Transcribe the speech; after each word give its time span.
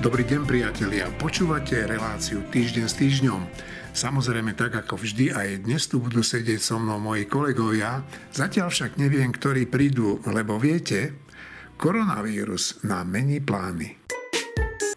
Dobrý 0.00 0.24
deň 0.24 0.48
priatelia, 0.48 1.12
počúvate 1.20 1.76
reláciu 1.84 2.40
Týždeň 2.48 2.86
s 2.88 2.96
týždňom. 2.96 3.44
Samozrejme 3.92 4.56
tak 4.56 4.72
ako 4.72 4.96
vždy 4.96 5.28
aj 5.28 5.68
dnes 5.68 5.84
tu 5.92 6.00
budú 6.00 6.24
sedieť 6.24 6.56
so 6.56 6.80
mnou 6.80 6.96
moji 6.96 7.28
kolegovia, 7.28 8.00
zatiaľ 8.32 8.72
však 8.72 8.96
neviem, 8.96 9.28
ktorí 9.28 9.68
prídu, 9.68 10.24
lebo 10.24 10.56
viete, 10.56 11.20
koronavírus 11.76 12.80
nám 12.80 13.12
mení 13.12 13.44
plány. 13.44 14.00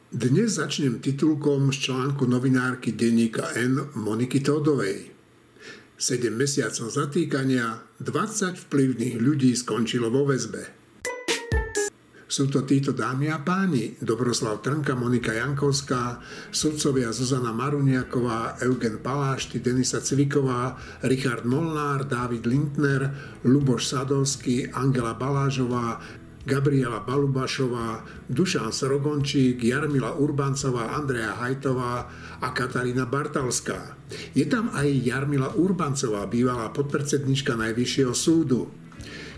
Dnes 0.08 0.56
začnem 0.56 1.04
titulkom 1.04 1.76
z 1.76 1.92
článku 1.92 2.24
novinárky 2.24 2.96
denníka 2.96 3.60
N 3.60 3.92
Moniky 4.00 4.40
Todovej. 4.40 5.12
7 6.00 6.32
mesiacov 6.32 6.88
zatýkania, 6.88 7.84
20 8.00 8.56
vplyvných 8.56 9.20
ľudí 9.20 9.52
skončilo 9.52 10.08
vo 10.08 10.32
väzbe. 10.32 10.83
Sú 12.28 12.48
to 12.48 12.64
títo 12.64 12.96
dámy 12.96 13.30
a 13.30 13.44
páni, 13.44 14.00
Dobroslav 14.02 14.64
Trnka, 14.64 14.96
Monika 14.96 15.36
Jankovská, 15.36 16.24
sudcovia 16.50 17.12
Zuzana 17.12 17.52
Maruniaková, 17.52 18.58
Eugen 18.64 19.04
Palášty, 19.04 19.60
Denisa 19.60 20.00
Cviková, 20.00 20.80
Richard 21.04 21.46
Molnár, 21.46 22.08
David 22.08 22.48
Lindner, 22.48 23.12
Luboš 23.44 23.92
Sadovský, 23.92 24.72
Angela 24.72 25.14
Balážová, 25.14 26.00
Gabriela 26.44 27.00
Balubašová, 27.00 28.04
Dušan 28.28 28.76
Srogončík, 28.76 29.64
Jarmila 29.64 30.20
Urbancová, 30.20 30.92
Andrea 30.92 31.40
Hajtová 31.40 32.12
a 32.44 32.48
Katarína 32.52 33.08
Bartalská. 33.08 33.96
Je 34.36 34.44
tam 34.44 34.68
aj 34.76 34.92
Jarmila 34.92 35.56
Urbancová, 35.56 36.28
bývalá 36.28 36.68
podpredsednička 36.76 37.56
Najvyššieho 37.56 38.12
súdu. 38.12 38.83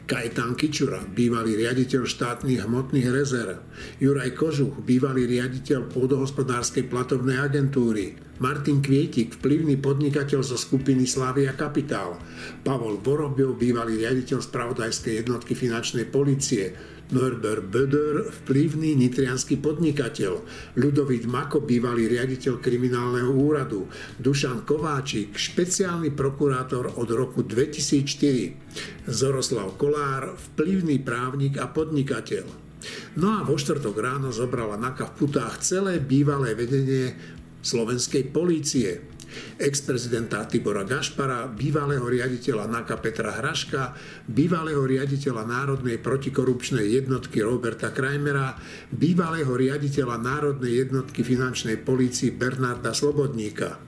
Kajetán 0.05 0.53
Kičura, 0.53 1.01
bývalý 1.01 1.57
riaditeľ 1.57 2.05
štátnych 2.05 2.61
hmotných 2.69 3.09
rezerv, 3.09 3.57
Juraj 3.97 4.37
Kožuch, 4.37 4.77
bývalý 4.85 5.25
riaditeľ 5.25 5.89
pôdohospodárskej 5.89 6.85
platovnej 6.93 7.41
agentúry, 7.41 8.13
Martin 8.37 8.85
Kvietik, 8.85 9.41
vplyvný 9.41 9.81
podnikateľ 9.81 10.45
zo 10.45 10.61
skupiny 10.61 11.09
Slavia 11.09 11.57
Kapitál, 11.57 12.21
Pavol 12.61 13.01
Vorobjov, 13.01 13.57
bývalý 13.57 13.97
riaditeľ 13.97 14.45
spravodajskej 14.45 15.25
jednotky 15.25 15.57
finančnej 15.57 16.05
policie, 16.13 16.69
Norbert 17.13 17.69
Böder, 17.69 18.33
vplyvný 18.41 18.97
nitrianský 18.97 19.61
podnikateľ, 19.61 20.41
Ľudovít 20.73 21.29
Mako, 21.29 21.61
bývalý 21.61 22.09
riaditeľ 22.09 22.57
kriminálneho 22.57 23.29
úradu, 23.29 23.85
Dušan 24.17 24.65
Kováčik, 24.65 25.37
špeciálny 25.37 26.09
prokurátor 26.17 26.97
od 26.97 27.09
roku 27.13 27.45
2004, 27.45 29.05
Zoroslav 29.05 29.77
Kolár, 29.77 30.33
vplyvný 30.33 30.97
právnik 31.05 31.61
a 31.61 31.69
podnikateľ. 31.69 32.45
No 33.21 33.37
a 33.37 33.45
vo 33.45 33.53
štvrtok 33.53 33.95
ráno 34.01 34.33
zobrala 34.33 34.73
Naka 34.73 35.05
v 35.13 35.25
putách 35.25 35.61
celé 35.61 36.01
bývalé 36.01 36.57
vedenie 36.57 37.13
slovenskej 37.61 38.33
polície 38.33 39.14
ex-prezidenta 39.57 40.43
Tibora 40.45 40.83
Gašpara, 40.83 41.47
bývalého 41.49 42.03
riaditeľa 42.03 42.67
NAKA 42.67 42.95
Petra 42.99 43.31
Hraška, 43.39 43.95
bývalého 44.27 44.83
riaditeľa 44.83 45.47
Národnej 45.47 45.97
protikorupčnej 45.97 46.83
jednotky 46.83 47.41
Roberta 47.41 47.95
Krajmera, 47.95 48.59
bývalého 48.91 49.55
riaditeľa 49.55 50.19
Národnej 50.19 50.85
jednotky 50.85 51.23
finančnej 51.23 51.79
polícii 51.81 52.35
Bernarda 52.35 52.91
Slobodníka. 52.91 53.79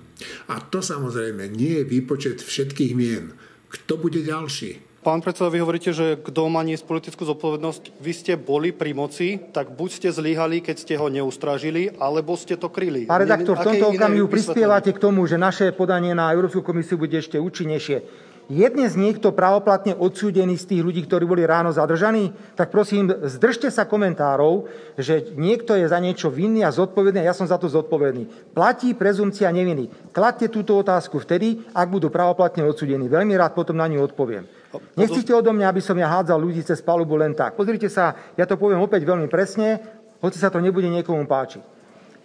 A 0.50 0.56
to 0.64 0.82
samozrejme 0.82 1.52
nie 1.52 1.84
je 1.84 1.90
výpočet 1.90 2.42
všetkých 2.42 2.94
mien. 2.98 3.36
Kto 3.68 4.00
bude 4.00 4.24
ďalší? 4.24 4.87
Pán 5.08 5.24
predseda, 5.24 5.48
vy 5.48 5.64
hovoríte, 5.64 5.96
že 5.96 6.20
kto 6.20 6.52
má 6.52 6.68
niesť 6.68 6.84
politickú 6.84 7.24
zodpovednosť. 7.24 7.96
Vy 7.96 8.12
ste 8.12 8.36
boli 8.36 8.76
pri 8.76 8.92
moci, 8.92 9.40
tak 9.56 9.72
buď 9.72 9.90
ste 9.96 10.10
zlíhali, 10.12 10.60
keď 10.60 10.76
ste 10.84 11.00
ho 11.00 11.08
neustrážili, 11.08 11.96
alebo 11.96 12.36
ste 12.36 12.60
to 12.60 12.68
kryli. 12.68 13.08
Pán 13.08 13.24
redaktor, 13.24 13.56
v 13.56 13.72
tomto 13.72 13.96
okamihu 13.96 14.28
prispievate 14.28 14.92
k 14.92 15.00
tomu, 15.00 15.24
že 15.24 15.40
naše 15.40 15.72
podanie 15.72 16.12
na 16.12 16.28
Európsku 16.36 16.60
komisiu 16.60 17.00
bude 17.00 17.16
ešte 17.16 17.40
účinnejšie. 17.40 18.27
Je 18.48 18.64
dnes 18.72 18.88
niekto 18.96 19.36
pravoplatne 19.36 19.92
odsúdený 19.92 20.56
z 20.56 20.72
tých 20.72 20.82
ľudí, 20.82 21.04
ktorí 21.04 21.28
boli 21.28 21.44
ráno 21.44 21.68
zadržaní? 21.76 22.32
Tak 22.56 22.72
prosím, 22.72 23.12
zdržte 23.12 23.68
sa 23.68 23.84
komentárov, 23.84 24.72
že 24.96 25.36
niekto 25.36 25.76
je 25.76 25.84
za 25.84 26.00
niečo 26.00 26.32
vinný 26.32 26.64
a 26.64 26.72
zodpovedný 26.72 27.20
a 27.20 27.28
ja 27.28 27.36
som 27.36 27.44
za 27.44 27.60
to 27.60 27.68
zodpovedný. 27.68 28.56
Platí 28.56 28.96
prezumcia 28.96 29.52
neviny. 29.52 30.16
Kladte 30.16 30.48
túto 30.48 30.80
otázku 30.80 31.20
vtedy, 31.20 31.60
ak 31.76 31.92
budú 31.92 32.08
pravoplatne 32.08 32.64
odsúdení. 32.64 33.12
Veľmi 33.12 33.36
rád 33.36 33.52
potom 33.52 33.76
na 33.76 33.84
ňu 33.92 34.08
odpoviem. 34.08 34.48
Nechcete 34.96 35.36
odo 35.36 35.52
mňa, 35.52 35.68
aby 35.68 35.84
som 35.84 36.00
ja 36.00 36.08
hádzal 36.08 36.40
ľudí 36.40 36.64
cez 36.64 36.80
palubu 36.80 37.20
len 37.20 37.36
tak. 37.36 37.60
Pozrite 37.60 37.92
sa, 37.92 38.16
ja 38.40 38.48
to 38.48 38.56
poviem 38.56 38.80
opäť 38.80 39.04
veľmi 39.04 39.28
presne, 39.28 39.84
hoci 40.24 40.40
sa 40.40 40.48
to 40.48 40.64
nebude 40.64 40.88
niekomu 40.88 41.28
páčiť. 41.28 41.76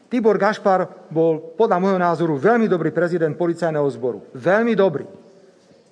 Tibor 0.06 0.38
Gašpar 0.38 1.11
bol 1.11 1.59
podľa 1.59 1.82
môjho 1.82 1.99
názoru 1.99 2.38
veľmi 2.38 2.71
dobrý 2.71 2.94
prezident 2.94 3.34
policajného 3.34 3.91
zboru. 3.91 4.22
Veľmi 4.38 4.78
dobrý. 4.78 5.22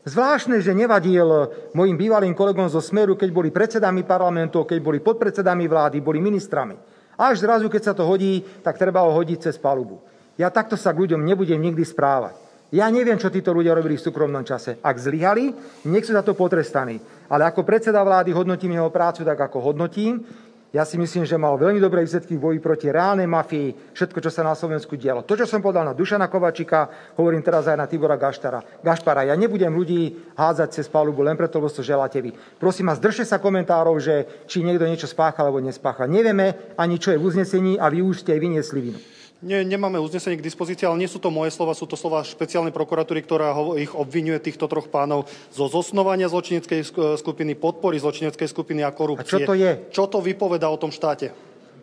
Zvláštne, 0.01 0.65
že 0.65 0.73
nevadil 0.73 1.29
mojim 1.77 1.93
bývalým 1.93 2.33
kolegom 2.33 2.73
zo 2.73 2.81
Smeru, 2.81 3.21
keď 3.21 3.31
boli 3.37 3.53
predsedami 3.53 4.01
parlamentov, 4.01 4.65
keď 4.65 4.79
boli 4.81 4.99
podpredsedami 5.05 5.69
vlády, 5.69 6.01
boli 6.01 6.25
ministrami. 6.25 6.73
Až 7.21 7.45
zrazu, 7.45 7.69
keď 7.69 7.83
sa 7.85 7.93
to 7.93 8.09
hodí, 8.09 8.41
tak 8.65 8.81
treba 8.81 9.05
ho 9.05 9.13
hodiť 9.13 9.53
cez 9.53 9.61
palubu. 9.61 10.01
Ja 10.41 10.49
takto 10.49 10.73
sa 10.81 10.97
k 10.97 11.05
ľuďom 11.05 11.21
nebudem 11.21 11.61
nikdy 11.61 11.85
správať. 11.85 12.33
Ja 12.71 12.89
neviem, 12.89 13.19
čo 13.19 13.29
títo 13.29 13.53
ľudia 13.53 13.77
robili 13.77 13.99
v 13.99 14.07
súkromnom 14.09 14.47
čase. 14.47 14.79
Ak 14.81 14.97
zlyhali, 14.97 15.53
nech 15.91 16.07
sú 16.07 16.17
za 16.17 16.25
to 16.25 16.39
potrestaní. 16.39 17.03
Ale 17.29 17.45
ako 17.45 17.67
predseda 17.67 18.01
vlády 18.01 18.31
hodnotím 18.33 18.79
jeho 18.79 18.89
prácu 18.95 19.27
tak, 19.27 19.37
ako 19.37 19.59
hodnotím. 19.75 20.23
Ja 20.71 20.87
si 20.87 20.95
myslím, 21.03 21.27
že 21.27 21.35
mal 21.35 21.59
veľmi 21.59 21.83
dobré 21.83 22.07
výsledky 22.07 22.39
v 22.39 22.43
boji 22.47 22.59
proti 22.63 22.95
reálnej 22.95 23.27
mafii, 23.27 23.91
všetko, 23.91 24.23
čo 24.23 24.31
sa 24.31 24.47
na 24.47 24.55
Slovensku 24.55 24.95
dialo. 24.95 25.27
To, 25.27 25.35
čo 25.35 25.43
som 25.43 25.59
povedal 25.59 25.83
na 25.83 25.99
Dušana 25.99 26.31
Kovačika, 26.31 26.87
hovorím 27.19 27.43
teraz 27.43 27.67
aj 27.67 27.75
na 27.75 27.91
Tibora 27.91 28.15
Gaštara. 28.15 28.63
Gašpara. 28.79 29.27
Ja 29.27 29.35
nebudem 29.35 29.75
ľudí 29.75 30.15
hádzať 30.39 30.79
cez 30.79 30.87
palubu 30.87 31.27
len 31.27 31.35
preto, 31.35 31.59
lebo 31.59 31.67
to 31.67 31.83
želáte 31.83 32.23
vy. 32.23 32.31
Prosím 32.63 32.87
vás, 32.87 33.03
držte 33.03 33.27
sa 33.27 33.43
komentárov, 33.43 33.99
že 33.99 34.47
či 34.47 34.63
niekto 34.63 34.87
niečo 34.87 35.11
spáchal 35.11 35.51
alebo 35.51 35.59
nespáchal. 35.59 36.07
Nevieme 36.07 36.55
ani, 36.79 37.03
čo 37.03 37.11
je 37.11 37.19
v 37.19 37.27
uznesení 37.27 37.75
a 37.75 37.91
vy 37.91 38.07
už 38.07 38.23
ste 38.23 38.39
aj 38.39 38.41
vyniesli 38.41 38.79
vinu. 38.79 39.03
Nie, 39.41 39.65
nemáme 39.65 39.97
uznesenie 39.97 40.37
k 40.37 40.45
dispozícii, 40.45 40.85
ale 40.85 41.01
nie 41.01 41.09
sú 41.09 41.17
to 41.17 41.33
moje 41.33 41.57
slova, 41.57 41.73
sú 41.73 41.89
to 41.89 41.97
slova 41.97 42.21
špeciálnej 42.21 42.77
prokuratúry, 42.77 43.25
ktorá 43.25 43.57
ich 43.81 43.89
obvinuje 43.97 44.37
týchto 44.37 44.69
troch 44.69 44.93
pánov 44.93 45.25
zo 45.49 45.65
zosnovania 45.65 46.29
zločineckej 46.29 46.85
skupiny, 47.17 47.57
podpory 47.57 47.97
zločineckej 47.97 48.49
skupiny 48.53 48.85
a 48.85 48.93
korupcie. 48.93 49.25
A 49.25 49.33
čo 49.33 49.49
to 49.49 49.57
je? 49.57 49.71
Čo 49.89 50.13
to 50.13 50.21
vypoveda 50.21 50.69
o 50.69 50.77
tom 50.77 50.93
štáte? 50.93 51.33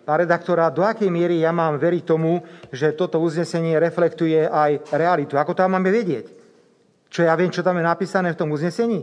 Pán 0.06 0.22
redaktora, 0.22 0.70
do 0.70 0.86
akej 0.86 1.10
miery 1.10 1.42
ja 1.42 1.50
mám 1.50 1.82
veriť 1.82 2.04
tomu, 2.06 2.46
že 2.70 2.94
toto 2.94 3.18
uznesenie 3.18 3.82
reflektuje 3.82 4.46
aj 4.46 4.94
realitu? 4.94 5.34
Ako 5.36 5.58
to 5.58 5.66
máme 5.66 5.90
vedieť? 5.90 6.30
Čo 7.10 7.26
ja 7.26 7.34
viem, 7.34 7.50
čo 7.50 7.66
tam 7.66 7.82
je 7.82 7.90
napísané 7.90 8.38
v 8.38 8.40
tom 8.40 8.54
uznesení? 8.54 9.02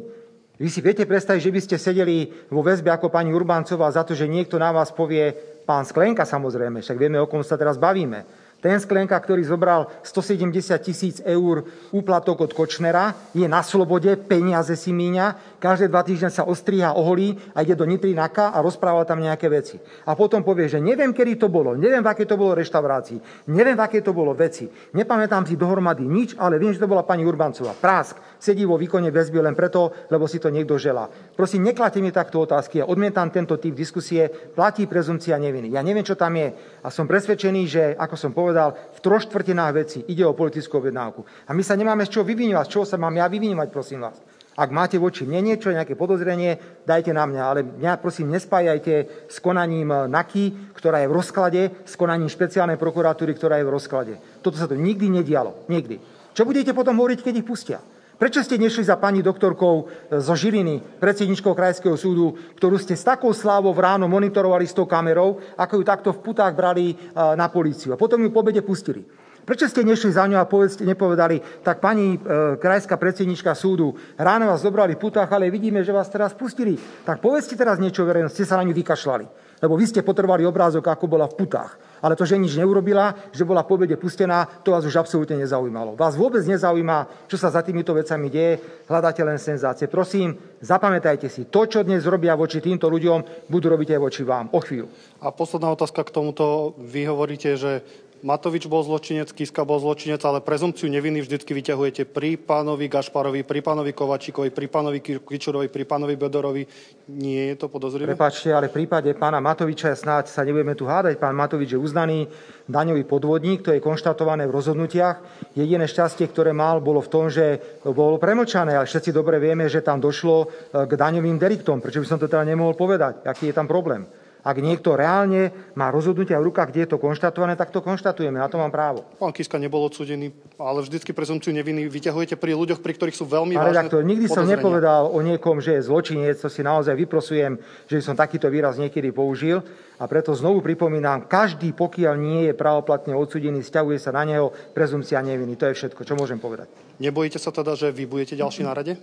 Vy 0.55 0.71
si 0.71 0.79
viete 0.79 1.03
predstaviť, 1.03 1.43
že 1.43 1.51
by 1.51 1.61
ste 1.61 1.77
sedeli 1.83 2.31
vo 2.55 2.63
väzbe 2.63 2.87
ako 2.87 3.11
pani 3.11 3.35
Urbancová 3.35 3.91
za 3.91 4.07
to, 4.07 4.15
že 4.15 4.31
niekto 4.31 4.55
na 4.63 4.71
vás 4.71 4.95
povie, 4.95 5.35
pán 5.67 5.83
Sklenka 5.83 6.23
samozrejme, 6.23 6.79
však 6.79 6.95
vieme, 6.95 7.19
o 7.19 7.27
kom 7.27 7.43
sa 7.43 7.59
teraz 7.59 7.75
bavíme, 7.75 8.44
ten 8.65 8.81
Sklenka, 8.81 9.21
ktorý 9.21 9.45
zobral 9.45 9.93
170 10.01 10.49
tisíc 10.81 11.21
eur 11.21 11.69
úplatok 11.93 12.49
od 12.49 12.57
Kočnera, 12.57 13.13
je 13.37 13.45
na 13.45 13.61
slobode, 13.61 14.17
peniaze 14.17 14.73
si 14.73 14.89
míňa, 14.89 15.54
každé 15.59 15.91
dva 15.91 16.03
týždne 16.03 16.31
sa 16.31 16.47
ostríha, 16.47 16.97
oholí 16.97 17.37
a 17.53 17.63
ide 17.63 17.75
do 17.79 17.87
Nitrinaka 17.89 18.55
a 18.55 18.63
rozpráva 18.63 19.03
tam 19.09 19.21
nejaké 19.21 19.51
veci. 19.51 19.77
A 20.07 20.15
potom 20.19 20.45
povie, 20.45 20.69
že 20.69 20.79
neviem, 20.79 21.11
kedy 21.11 21.41
to 21.41 21.49
bolo, 21.51 21.75
neviem, 21.75 22.03
v 22.05 22.11
aké 22.11 22.25
to 22.29 22.39
bolo 22.39 22.55
reštaurácii, 22.55 23.49
neviem, 23.51 23.77
v 23.77 23.83
aké 23.83 23.99
to 24.05 24.15
bolo 24.15 24.35
veci, 24.37 24.69
nepamätám 24.95 25.49
si 25.49 25.59
dohromady 25.59 26.05
nič, 26.05 26.37
ale 26.39 26.57
viem, 26.57 26.73
že 26.73 26.83
to 26.83 26.91
bola 26.91 27.07
pani 27.07 27.25
Urbancová. 27.25 27.75
Prásk 27.77 28.21
sedí 28.39 28.69
vo 28.69 28.77
výkone 28.77 29.09
väzby 29.09 29.41
len 29.41 29.57
preto, 29.57 29.93
lebo 30.13 30.29
si 30.29 30.37
to 30.37 30.53
niekto 30.53 30.77
želá. 30.77 31.09
Prosím, 31.33 31.65
nekladte 31.65 32.05
mi 32.05 32.13
takto 32.13 32.45
otázky. 32.45 32.85
Ja 32.85 32.87
odmietam 32.87 33.33
tento 33.33 33.57
typ 33.57 33.73
diskusie. 33.73 34.29
Platí 34.29 34.85
prezumcia 34.85 35.41
neviny. 35.41 35.73
Ja 35.73 35.81
neviem, 35.81 36.05
čo 36.05 36.15
tam 36.15 36.37
je. 36.37 36.53
A 36.85 36.93
som 36.93 37.09
presvedčený, 37.09 37.63
že, 37.65 37.83
ako 37.97 38.17
som 38.21 38.37
povedal, 38.37 38.77
v 38.95 38.99
troch 39.01 39.25
štvrtinách 39.25 39.73
veci 39.73 39.99
ide 40.13 40.29
o 40.29 40.37
politickú 40.37 40.85
objednávku. 40.85 41.25
A 41.49 41.57
my 41.57 41.63
sa 41.65 41.75
nemáme 41.75 42.05
z 42.05 42.21
čoho 42.21 42.29
vyvinovať. 42.29 42.65
Z 42.69 42.73
čoho 42.77 42.85
sa 42.85 43.01
mám 43.01 43.17
ja 43.17 43.25
vyvinovať, 43.27 43.69
prosím 43.73 44.05
vás. 44.05 44.21
Ak 44.55 44.71
máte 44.71 45.03
voči 45.03 45.27
mne 45.27 45.51
niečo, 45.55 45.75
nejaké 45.75 45.99
podozrenie, 45.99 46.83
dajte 46.87 47.11
na 47.11 47.27
mňa, 47.27 47.43
ale 47.43 47.61
mňa 47.67 47.99
prosím 47.99 48.31
nespájajte 48.31 49.27
s 49.27 49.43
konaním 49.43 49.91
NAKY, 50.07 50.75
ktorá 50.79 51.03
je 51.03 51.11
v 51.11 51.17
rozklade, 51.19 51.63
s 51.83 51.99
konaním 51.99 52.31
špeciálnej 52.31 52.79
prokuratúry, 52.79 53.35
ktorá 53.35 53.59
je 53.59 53.67
v 53.67 53.75
rozklade. 53.75 54.15
Toto 54.47 54.55
sa 54.55 54.71
tu 54.71 54.79
nikdy 54.79 55.11
nedialo. 55.11 55.67
Nikdy. 55.67 55.99
Čo 56.39 56.47
budete 56.47 56.71
potom 56.71 56.95
hovoriť, 57.03 57.27
keď 57.27 57.35
ich 57.43 57.47
pustia? 57.47 57.83
Prečo 58.15 58.47
ste 58.47 58.63
nešli 58.63 58.87
za 58.87 58.95
pani 58.95 59.27
doktorkou 59.27 59.75
e, 59.75 59.85
zo 60.23 60.39
Žiliny, 60.39 61.03
predsedničkou 61.03 61.51
Krajského 61.51 61.99
súdu, 61.99 62.39
ktorú 62.55 62.79
ste 62.79 62.95
s 62.95 63.03
takou 63.03 63.35
slávou 63.35 63.75
v 63.75 63.83
ráno 63.83 64.07
monitorovali 64.07 64.63
s 64.71 64.75
tou 64.75 64.87
kamerou, 64.87 65.43
ako 65.59 65.83
ju 65.83 65.83
takto 65.83 66.11
v 66.15 66.23
putách 66.23 66.55
brali 66.55 66.95
e, 66.95 66.97
na 67.35 67.51
políciu. 67.51 67.91
A 67.91 67.99
potom 67.99 68.23
ju 68.23 68.31
po 68.31 68.47
obede 68.47 68.63
pustili. 68.63 69.03
Prečo 69.45 69.69
ste 69.69 69.85
nešli 69.85 70.09
za 70.09 70.25
ňou 70.25 70.41
a 70.41 70.49
povedzte, 70.49 70.89
nepovedali, 70.89 71.61
tak 71.61 71.85
pani 71.85 72.17
e, 72.17 72.19
krajská 72.57 72.97
predsednička 72.97 73.53
súdu, 73.53 73.93
ráno 74.17 74.49
vás 74.49 74.65
zobrali 74.65 74.97
putách, 74.97 75.29
ale 75.29 75.53
vidíme, 75.53 75.85
že 75.85 75.93
vás 75.93 76.09
teraz 76.09 76.33
pustili. 76.33 76.81
Tak 77.05 77.21
povedzte 77.21 77.53
teraz 77.53 77.77
niečo 77.77 78.09
verejnosti, 78.09 78.41
ste 78.41 78.49
sa 78.49 78.57
na 78.57 78.65
ňu 78.65 78.73
vykašľali. 78.73 79.27
Lebo 79.65 79.81
vy 79.81 79.89
ste 79.89 80.05
potrebovali 80.05 80.45
obrázok, 80.45 80.85
ako 80.93 81.09
bola 81.09 81.25
v 81.25 81.41
putách. 81.41 81.77
Ale 82.05 82.21
to, 82.21 82.29
že 82.29 82.37
nič 82.37 82.53
neurobila, 82.61 83.17
že 83.33 83.49
bola 83.49 83.65
po 83.65 83.81
pustená, 83.81 84.45
to 84.61 84.77
vás 84.77 84.85
už 84.85 85.01
absolútne 85.01 85.41
nezaujímalo. 85.41 85.97
Vás 85.97 86.21
vôbec 86.21 86.45
nezaujíma, 86.45 87.29
čo 87.33 87.41
sa 87.41 87.49
za 87.49 87.65
týmito 87.65 87.97
vecami 87.97 88.29
deje, 88.29 88.61
hľadáte 88.85 89.25
len 89.25 89.41
senzácie. 89.41 89.89
Prosím, 89.89 90.37
zapamätajte 90.61 91.33
si, 91.33 91.49
to, 91.49 91.65
čo 91.65 91.81
dnes 91.81 92.05
robia 92.05 92.37
voči 92.37 92.61
týmto 92.61 92.93
ľuďom, 92.93 93.49
budú 93.49 93.73
robiť 93.73 93.97
aj 93.97 94.01
voči 94.05 94.21
vám. 94.21 94.53
O 94.53 94.61
chvíľu. 94.61 94.93
A 95.25 95.33
posledná 95.33 95.73
otázka 95.73 96.05
k 96.05 96.13
tomuto. 96.13 96.77
Vy 96.77 97.09
hovoríte, 97.09 97.57
že 97.57 97.81
Matovič 98.25 98.65
bol 98.73 98.81
zločinec, 98.81 99.29
Kiska 99.37 99.69
bol 99.69 99.77
zločinec, 99.85 100.17
ale 100.25 100.41
prezumciu 100.41 100.89
neviny 100.89 101.21
vždycky 101.21 101.53
vyťahujete 101.53 102.09
pri 102.09 102.41
pánovi 102.41 102.89
Gašparovi, 102.89 103.45
pri 103.45 103.61
pánovi 103.61 103.93
Kovačíkovi, 103.93 104.49
pri 104.49 104.65
pánovi 104.73 105.05
Kičurovi, 105.05 105.69
pri 105.69 105.85
pánovi 105.85 106.17
Bedorovi. 106.17 106.65
Nie 107.13 107.53
je 107.53 107.57
to 107.61 107.69
podozrivé? 107.69 108.17
Prepačte, 108.17 108.49
ale 108.49 108.73
v 108.73 108.81
prípade 108.81 109.13
pána 109.13 109.45
Matoviča 109.45 109.93
snáď 109.93 110.33
sa 110.33 110.41
nebudeme 110.41 110.73
tu 110.73 110.89
hádať. 110.89 111.21
Pán 111.21 111.37
Matovič 111.37 111.77
je 111.77 111.79
uznaný 111.79 112.25
daňový 112.65 113.05
podvodník, 113.05 113.61
to 113.61 113.77
je 113.77 113.85
konštatované 113.85 114.49
v 114.49 114.57
rozhodnutiach. 114.57 115.21
Jediné 115.53 115.85
šťastie, 115.85 116.25
ktoré 116.33 116.57
mal, 116.57 116.81
bolo 116.81 117.05
v 117.05 117.13
tom, 117.13 117.29
že 117.29 117.61
bolo 117.85 118.17
premlčané, 118.17 118.73
ale 118.73 118.89
všetci 118.89 119.13
dobre 119.13 119.37
vieme, 119.37 119.69
že 119.69 119.85
tam 119.85 120.01
došlo 120.01 120.49
k 120.73 120.93
daňovým 120.97 121.37
deliktom. 121.37 121.85
Prečo 121.85 122.01
by 122.01 122.09
som 122.09 122.17
to 122.17 122.33
teda 122.33 122.49
nemohol 122.49 122.73
povedať? 122.73 123.21
Aký 123.29 123.53
je 123.53 123.57
tam 123.61 123.69
problém? 123.69 124.09
Ak 124.45 124.61
niekto 124.61 124.93
reálne 124.93 125.73
má 125.73 125.89
rozhodnutia 125.89 126.37
v 126.37 126.53
rukách, 126.53 126.69
kde 126.69 126.85
je 126.85 126.91
to 126.93 126.99
konštatované, 127.01 127.57
tak 127.57 127.73
to 127.73 127.81
konštatujeme. 127.81 128.37
Na 128.37 128.53
to 128.53 128.61
mám 128.61 128.69
právo. 128.69 129.09
Pán 129.17 129.33
Kiska 129.33 129.57
nebol 129.57 129.81
odsudený, 129.89 130.37
ale 130.61 130.85
vždycky 130.85 131.17
prezumciu 131.17 131.49
neviny 131.57 131.89
vyťahujete 131.89 132.37
pri 132.37 132.53
ľuďoch, 132.53 132.85
pri 132.85 132.93
ktorých 132.93 133.17
sú 133.17 133.25
veľmi 133.25 133.57
Pán 133.57 133.73
redaktor, 133.73 134.05
nikdy 134.05 134.29
som 134.29 134.45
nepovedal 134.45 135.09
o 135.09 135.17
niekom, 135.25 135.65
že 135.65 135.81
je 135.81 135.89
zločinec, 135.89 136.37
to 136.37 136.53
si 136.53 136.61
naozaj 136.61 136.93
vyprosujem, 136.93 137.57
že 137.89 138.05
som 138.05 138.13
takýto 138.13 138.53
výraz 138.53 138.77
niekedy 138.77 139.17
použil. 139.17 139.65
A 139.97 140.05
preto 140.05 140.37
znovu 140.37 140.61
pripomínam, 140.61 141.25
každý, 141.25 141.73
pokiaľ 141.73 142.15
nie 142.21 142.41
je 142.51 142.53
pravoplatne 142.53 143.17
odsudený, 143.17 143.65
stiahuje 143.65 143.97
sa 143.97 144.13
na 144.13 144.29
neho 144.29 144.53
prezumcia 144.77 145.25
neviny. 145.25 145.57
To 145.57 145.73
je 145.73 145.79
všetko, 145.81 146.05
čo 146.05 146.21
môžem 146.21 146.37
povedať. 146.37 146.69
Nebojíte 147.01 147.41
sa 147.41 147.49
teda, 147.49 147.73
že 147.73 147.89
vy 147.89 148.05
budete 148.05 148.37
ďalší 148.37 148.61
na 148.61 148.77
rade? 148.77 149.01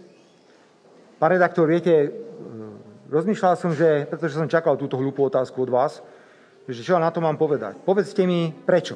Pán 1.18 1.34
redaktor, 1.34 1.66
viete, 1.66 2.14
Rozmýšľal 3.12 3.54
som, 3.60 3.76
že, 3.76 4.08
pretože 4.08 4.40
som 4.40 4.48
čakal 4.48 4.80
túto 4.80 4.96
hlúpu 4.96 5.28
otázku 5.28 5.68
od 5.68 5.70
vás, 5.70 6.00
že 6.64 6.80
čo 6.80 6.96
na 6.96 7.12
to 7.12 7.20
mám 7.20 7.36
povedať. 7.36 7.76
Povedzte 7.84 8.24
mi, 8.24 8.56
prečo. 8.56 8.96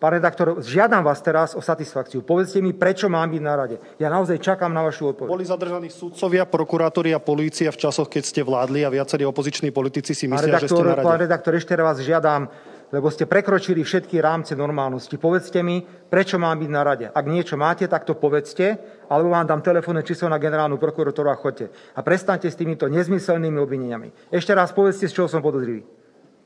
Pán 0.00 0.16
redaktor, 0.16 0.64
žiadam 0.64 1.04
vás 1.04 1.20
teraz 1.20 1.52
o 1.52 1.60
satisfakciu. 1.60 2.24
Povedzte 2.24 2.64
mi, 2.64 2.72
prečo 2.72 3.12
mám 3.12 3.28
byť 3.28 3.42
na 3.44 3.52
rade. 3.52 3.76
Ja 4.00 4.08
naozaj 4.08 4.40
čakám 4.40 4.72
na 4.72 4.80
vašu 4.80 5.12
odpoveď. 5.12 5.28
Boli 5.28 5.44
zadržaní 5.44 5.92
sudcovia, 5.92 6.48
prokurátori 6.48 7.12
a 7.12 7.20
polícia 7.20 7.68
v 7.68 7.76
časoch, 7.76 8.08
keď 8.08 8.24
ste 8.24 8.40
vládli 8.40 8.80
a 8.80 8.88
viacerí 8.88 9.28
opoziční 9.28 9.68
politici 9.68 10.16
si 10.16 10.24
myslia, 10.24 10.56
redaktor, 10.56 10.64
že 10.64 10.68
ste 10.72 10.84
na 10.88 10.96
rade. 10.96 11.04
Pán 11.04 11.20
redaktor, 11.20 11.52
ešte 11.52 11.76
raz 11.76 12.00
žiadam, 12.00 12.48
lebo 12.90 13.06
ste 13.10 13.26
prekročili 13.26 13.86
všetky 13.86 14.18
rámce 14.18 14.58
normálnosti. 14.58 15.14
Povedzte 15.14 15.62
mi, 15.62 15.82
prečo 15.82 16.42
mám 16.42 16.58
byť 16.58 16.70
na 16.70 16.82
rade. 16.82 17.06
Ak 17.06 17.26
niečo 17.26 17.54
máte, 17.54 17.86
tak 17.86 18.02
to 18.02 18.18
povedzte, 18.18 18.78
alebo 19.06 19.30
vám 19.30 19.46
dám 19.46 19.62
telefónne 19.62 20.02
číslo 20.02 20.26
na 20.26 20.42
generálnu 20.42 20.74
prokuratúru 20.74 21.30
a 21.30 21.38
chodte. 21.38 21.70
A 21.94 22.02
prestaňte 22.02 22.50
s 22.50 22.58
týmito 22.58 22.90
nezmyselnými 22.90 23.58
obvineniami. 23.62 24.34
Ešte 24.34 24.50
raz 24.54 24.74
povedzte, 24.74 25.06
z 25.06 25.14
čoho 25.14 25.30
som 25.30 25.38
podozrivý. 25.38 25.86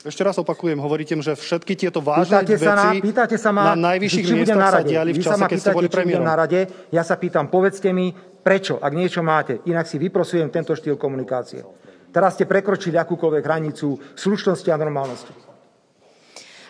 Ešte 0.04 0.20
raz 0.20 0.36
opakujem, 0.36 0.76
hovoríte, 0.76 1.16
že 1.16 1.32
všetky 1.32 1.80
tieto 1.80 2.04
vážne 2.04 2.44
pýtate 2.44 2.60
veci 2.60 2.66
sa 2.68 2.72
na, 2.76 2.84
pýtate 2.92 3.36
sa 3.40 3.50
ma, 3.56 3.72
na 3.72 3.96
najvyšších 3.96 4.26
miestach 4.36 4.60
na 4.60 4.68
rade. 4.68 4.84
sa 4.84 4.92
diali 4.92 5.10
v 5.16 5.20
čase, 5.24 5.42
keď 5.48 5.58
ste 5.64 5.72
boli 5.72 5.88
premiérom. 5.88 6.28
na 6.28 6.36
rade. 6.36 6.60
Ja 6.92 7.00
sa 7.00 7.16
pýtam, 7.16 7.48
povedzte 7.48 7.88
mi, 7.88 8.12
prečo, 8.44 8.76
ak 8.76 8.92
niečo 8.92 9.24
máte. 9.24 9.64
Inak 9.64 9.88
si 9.88 9.96
vyprosujem 9.96 10.52
tento 10.52 10.76
štýl 10.76 11.00
komunikácie. 11.00 11.64
Teraz 12.12 12.36
ste 12.36 12.44
prekročili 12.44 13.00
akúkoľvek 13.00 13.42
hranicu 13.48 13.96
slušnosti 14.12 14.68
a 14.68 14.76
normálnosti. 14.76 15.53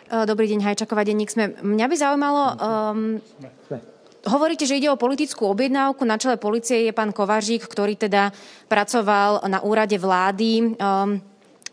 Eh, 0.05 0.25
dobrý 0.29 0.47
deň, 0.53 0.61
Hajčaková 0.61 1.01
denník 1.01 1.33
sme. 1.33 1.57
Mňa 1.65 1.87
by 1.89 1.97
zaujímalo, 1.97 2.43
um, 2.61 3.01
Hovoríte, 4.25 4.65
že 4.65 4.81
ide 4.81 4.89
o 4.89 4.97
politickú 4.97 5.53
objednávku. 5.53 6.01
Na 6.09 6.17
čele 6.17 6.41
policie 6.41 6.89
je 6.89 6.97
pán 6.97 7.13
Kovažík, 7.13 7.69
ktorý 7.69 7.93
teda 7.93 8.33
pracoval 8.73 9.45
na 9.53 9.61
úrade 9.61 10.01
vlády. 10.01 10.81
Um, 10.81 11.21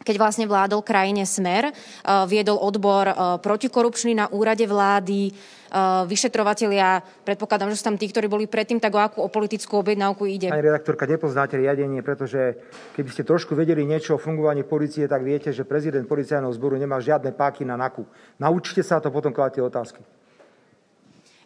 keď 0.02 0.16
vlastne 0.18 0.46
vládol 0.50 0.82
krajine 0.82 1.24
Smer, 1.26 1.70
uh, 1.70 2.26
viedol 2.26 2.58
odbor 2.58 3.06
uh, 3.08 3.16
protikorupčný 3.38 4.18
na 4.18 4.26
úrade 4.34 4.66
vlády, 4.66 5.30
uh, 5.30 6.04
vyšetrovatelia, 6.10 7.06
predpokladám, 7.24 7.70
že 7.72 7.80
sú 7.80 7.86
tam 7.88 7.98
tí, 7.98 8.10
ktorí 8.10 8.26
boli 8.26 8.50
predtým, 8.50 8.82
tak 8.82 8.98
o 8.98 9.02
akú 9.02 9.22
o 9.22 9.30
politickú 9.30 9.80
objednávku 9.80 10.26
ide? 10.26 10.50
Pani 10.50 10.66
redaktorka, 10.66 11.06
nepoznáte 11.06 11.56
riadenie, 11.58 12.02
pretože 12.02 12.58
keby 12.98 13.10
ste 13.14 13.24
trošku 13.24 13.54
vedeli 13.54 13.86
niečo 13.86 14.18
o 14.18 14.22
fungovaní 14.22 14.66
policie, 14.66 15.06
tak 15.06 15.22
viete, 15.22 15.54
že 15.54 15.64
prezident 15.64 16.04
policajného 16.10 16.54
zboru 16.58 16.76
nemá 16.82 16.98
žiadne 16.98 17.32
páky 17.32 17.64
na 17.64 17.78
NAKU. 17.78 18.04
Naučte 18.42 18.82
sa 18.82 18.98
to 18.98 19.14
potom 19.14 19.30
kladte 19.30 19.62
otázky. 19.62 20.02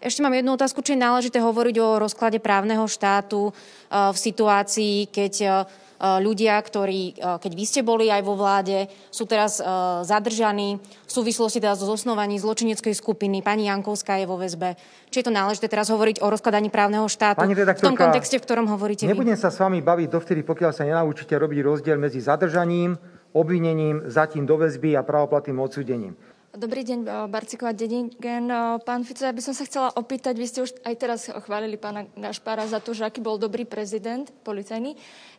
Ešte 0.06 0.22
mám 0.22 0.38
jednu 0.38 0.54
otázku, 0.54 0.86
či 0.86 0.94
je 0.94 1.02
náležité 1.02 1.42
hovoriť 1.42 1.76
o 1.82 1.98
rozklade 1.98 2.38
právneho 2.38 2.86
štátu 2.86 3.50
v 3.90 4.18
situácii, 4.18 5.10
keď 5.10 5.66
ľudia, 6.00 6.60
ktorí, 6.60 7.16
eh, 7.16 7.38
keď 7.40 7.52
vy 7.56 7.66
ste 7.66 7.82
boli 7.82 8.12
aj 8.12 8.22
vo 8.24 8.36
vláde, 8.36 8.88
sú 9.12 9.24
teraz 9.24 9.60
eh, 9.60 9.66
zadržaní 10.04 10.80
v 10.80 11.12
súvislosti 11.12 11.64
teda 11.64 11.80
so 11.80 11.88
zosnovaní 11.88 12.36
zločineckej 12.40 12.92
skupiny. 12.92 13.40
Pani 13.40 13.72
Jankovská 13.72 14.20
je 14.20 14.28
vo 14.28 14.36
väzbe. 14.36 14.76
Či 15.12 15.24
je 15.24 15.26
to 15.32 15.34
náležité 15.34 15.72
teraz 15.72 15.88
hovoriť 15.88 16.20
o 16.20 16.28
rozkladaní 16.28 16.68
právneho 16.68 17.08
štátu 17.08 17.40
Pani 17.40 17.56
v 17.56 17.80
tom 17.80 17.96
kontexte, 17.96 18.36
v 18.36 18.44
ktorom 18.44 18.68
hovoríte 18.68 19.08
Nebudem 19.08 19.40
vy? 19.40 19.42
sa 19.42 19.48
s 19.54 19.58
vami 19.62 19.80
baviť 19.80 20.08
dovtedy, 20.12 20.42
pokiaľ 20.44 20.72
sa 20.76 20.84
nenaučíte 20.84 21.32
robiť 21.40 21.60
rozdiel 21.64 21.96
medzi 21.96 22.20
zadržaním, 22.20 23.00
obvinením, 23.32 24.08
zatím 24.12 24.44
do 24.44 24.60
väzby 24.60 25.00
a 25.00 25.04
pravoplatným 25.04 25.60
odsúdením. 25.60 26.16
Dobrý 26.56 26.88
deň, 26.88 27.28
Barciková 27.28 27.76
Dedingen. 27.76 28.48
Eh, 28.48 28.80
pán 28.88 29.04
Fico, 29.04 29.28
ja 29.28 29.36
by 29.36 29.44
som 29.44 29.52
sa 29.52 29.68
chcela 29.68 29.92
opýtať, 29.92 30.40
vy 30.40 30.48
ste 30.48 30.64
už 30.64 30.72
aj 30.88 30.96
teraz 30.96 31.28
chválili 31.28 31.76
pána 31.76 32.08
Gašpara 32.16 32.64
za 32.64 32.80
to, 32.80 32.96
že 32.96 33.04
aký 33.04 33.20
bol 33.20 33.36
dobrý 33.36 33.68
prezident, 33.68 34.32
policajný. 34.48 34.96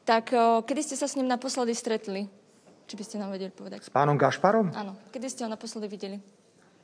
Tak 0.06 0.30
kedy 0.62 0.80
ste 0.86 0.94
sa 0.94 1.10
s 1.10 1.18
ním 1.18 1.26
naposledy 1.26 1.74
stretli? 1.74 2.30
Či 2.86 2.94
by 2.94 3.02
ste 3.02 3.16
nám 3.18 3.34
vedeli 3.34 3.50
povedať? 3.50 3.82
S 3.82 3.90
pánom 3.90 4.14
Gašparom? 4.14 4.70
Áno. 4.70 4.94
Kedy 5.10 5.26
ste 5.26 5.42
ho 5.42 5.50
naposledy 5.50 5.90
videli? 5.90 6.22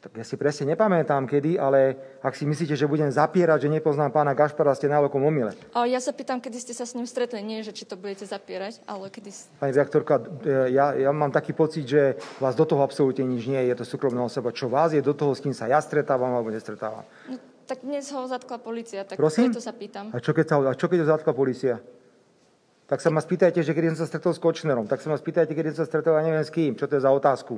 Tak 0.03 0.19
ja 0.19 0.27
si 0.27 0.35
presne 0.35 0.75
nepamätám 0.75 1.31
kedy, 1.31 1.63
ale 1.63 1.95
ak 2.27 2.35
si 2.35 2.43
myslíte, 2.43 2.75
že 2.75 2.91
budem 2.91 3.07
zapierať, 3.07 3.63
že 3.63 3.69
nepoznám 3.71 4.11
pána 4.11 4.35
Gašpara, 4.35 4.75
ste 4.75 4.91
nálokom 4.91 5.23
omyle. 5.23 5.55
Ja 5.79 6.03
sa 6.03 6.11
pýtam, 6.11 6.43
kedy 6.43 6.59
ste 6.59 6.75
sa 6.75 6.83
s 6.83 6.99
ním 6.99 7.07
stretli. 7.07 7.39
Nie, 7.39 7.63
že 7.63 7.71
či 7.71 7.87
to 7.87 7.95
budete 7.95 8.27
zapierať, 8.27 8.83
ale 8.91 9.15
kedy... 9.15 9.31
Pani 9.63 9.71
redaktorka, 9.71 10.19
e, 10.43 10.75
ja, 10.75 10.91
ja 10.99 11.15
mám 11.15 11.31
taký 11.31 11.55
pocit, 11.55 11.87
že 11.87 12.19
vás 12.43 12.59
do 12.59 12.67
toho 12.67 12.83
absolútne 12.83 13.23
nič 13.23 13.47
nie 13.47 13.63
je. 13.63 13.71
Je 13.71 13.79
to 13.79 13.87
súkromná 13.87 14.27
osoba. 14.27 14.51
Čo 14.51 14.67
vás 14.67 14.91
je 14.91 14.99
do 14.99 15.15
toho, 15.15 15.31
s 15.31 15.39
kým 15.39 15.55
sa 15.55 15.71
ja 15.71 15.79
stretávam 15.79 16.35
alebo 16.35 16.51
nestretávam? 16.51 17.07
No, 17.31 17.39
tak 17.71 17.87
dnes 17.87 18.11
ho 18.11 18.27
zatkla 18.27 18.59
policia, 18.59 19.07
tak 19.07 19.15
Prosím? 19.15 19.55
to 19.55 19.63
sa 19.63 19.71
pýtam. 19.71 20.11
A 20.11 20.19
čo 20.19 20.35
keď, 20.35 20.47
sa, 20.51 20.55
a 20.67 20.75
čo 20.75 20.91
keď 20.91 21.07
ho 21.07 21.15
zatkla 21.15 21.31
policia? 21.31 21.79
Tak 22.93 23.01
sa 23.01 23.09
ma 23.09 23.25
spýtajte, 23.25 23.65
že 23.65 23.73
kedy 23.73 23.97
som 23.97 24.05
sa 24.05 24.13
stretol 24.13 24.37
s 24.37 24.41
Kočnerom. 24.45 24.85
Tak 24.85 25.01
sa 25.01 25.09
ma 25.09 25.17
spýtajte, 25.17 25.57
kedy 25.57 25.73
som 25.73 25.89
sa 25.89 25.89
stretol, 25.89 26.13
ja 26.13 26.29
neviem 26.29 26.45
s 26.45 26.53
kým. 26.53 26.77
Čo 26.77 26.85
to 26.85 27.01
je 27.01 27.09
za 27.09 27.09
otázku? 27.09 27.57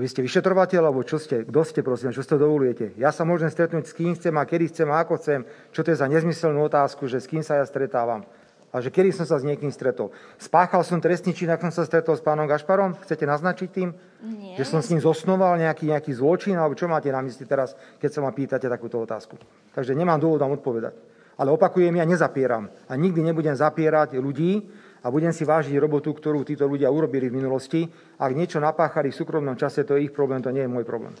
Vy 0.00 0.08
ste 0.08 0.24
vyšetrovateľ, 0.24 0.88
alebo 0.88 1.04
čo 1.04 1.20
ste? 1.20 1.44
Kto 1.44 1.60
ste, 1.60 1.84
prosím, 1.84 2.16
čo 2.16 2.24
ste 2.24 2.40
dovolujete? 2.40 2.96
Ja 2.96 3.12
sa 3.12 3.28
môžem 3.28 3.52
stretnúť 3.52 3.92
s 3.92 3.96
kým 3.96 4.16
chcem 4.16 4.32
a 4.40 4.48
kedy 4.48 4.72
chcem 4.72 4.88
a 4.88 5.04
ako 5.04 5.20
chcem. 5.20 5.44
Čo 5.76 5.84
to 5.84 5.92
je 5.92 6.00
za 6.00 6.08
nezmyselnú 6.08 6.56
otázku, 6.72 7.04
že 7.04 7.20
s 7.20 7.28
kým 7.28 7.44
sa 7.44 7.60
ja 7.60 7.68
stretávam? 7.68 8.24
A 8.72 8.80
že 8.80 8.88
kedy 8.88 9.12
som 9.12 9.28
sa 9.28 9.36
s 9.36 9.44
niekým 9.44 9.68
stretol? 9.68 10.08
Spáchal 10.40 10.88
som 10.88 11.04
trestný 11.04 11.36
čin, 11.36 11.52
ak 11.52 11.60
som 11.60 11.76
sa 11.76 11.84
stretol 11.84 12.16
s 12.16 12.24
pánom 12.24 12.48
Gašparom? 12.48 12.96
Chcete 13.04 13.28
naznačiť 13.28 13.68
tým? 13.68 13.92
Nie. 14.24 14.56
Že 14.56 14.64
som 14.64 14.80
s 14.80 14.88
ním 14.88 15.04
zosnoval 15.04 15.60
nejaký, 15.60 15.92
nejaký 15.92 16.16
zločin? 16.16 16.56
Alebo 16.56 16.72
čo 16.72 16.88
máte 16.88 17.12
na 17.12 17.20
mysli 17.20 17.44
teraz, 17.44 17.76
keď 18.00 18.08
sa 18.08 18.20
ma 18.24 18.32
pýtate 18.32 18.72
takúto 18.72 19.04
otázku? 19.04 19.36
Takže 19.76 19.92
nemám 19.92 20.16
dôvod 20.16 20.40
vám 20.40 20.56
odpovedať. 20.56 21.09
Ale 21.40 21.56
opakujem, 21.56 21.96
ja 21.96 22.04
nezapieram. 22.04 22.68
A 22.84 22.92
nikdy 23.00 23.24
nebudem 23.24 23.56
zapierať 23.56 24.20
ľudí, 24.20 24.68
a 25.00 25.08
budem 25.08 25.32
si 25.32 25.48
vážiť 25.48 25.72
robotu, 25.80 26.12
ktorú 26.12 26.44
títo 26.44 26.68
ľudia 26.68 26.92
urobili 26.92 27.32
v 27.32 27.40
minulosti. 27.40 27.88
Ak 28.20 28.36
niečo 28.36 28.60
napáchali 28.60 29.08
v 29.08 29.16
súkromnom 29.16 29.56
čase, 29.56 29.80
to 29.84 29.96
je 29.96 30.08
ich 30.08 30.12
problém, 30.12 30.44
to 30.44 30.52
nie 30.52 30.68
je 30.68 30.70
môj 30.70 30.84
problém. 30.84 31.16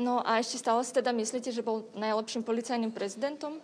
No 0.00 0.18
a 0.24 0.42
ešte 0.42 0.58
stále 0.58 0.82
si 0.82 0.90
teda 0.90 1.14
myslíte, 1.14 1.54
že 1.54 1.62
bol 1.62 1.86
najlepším 1.94 2.42
policajným 2.42 2.90
prezidentom? 2.90 3.62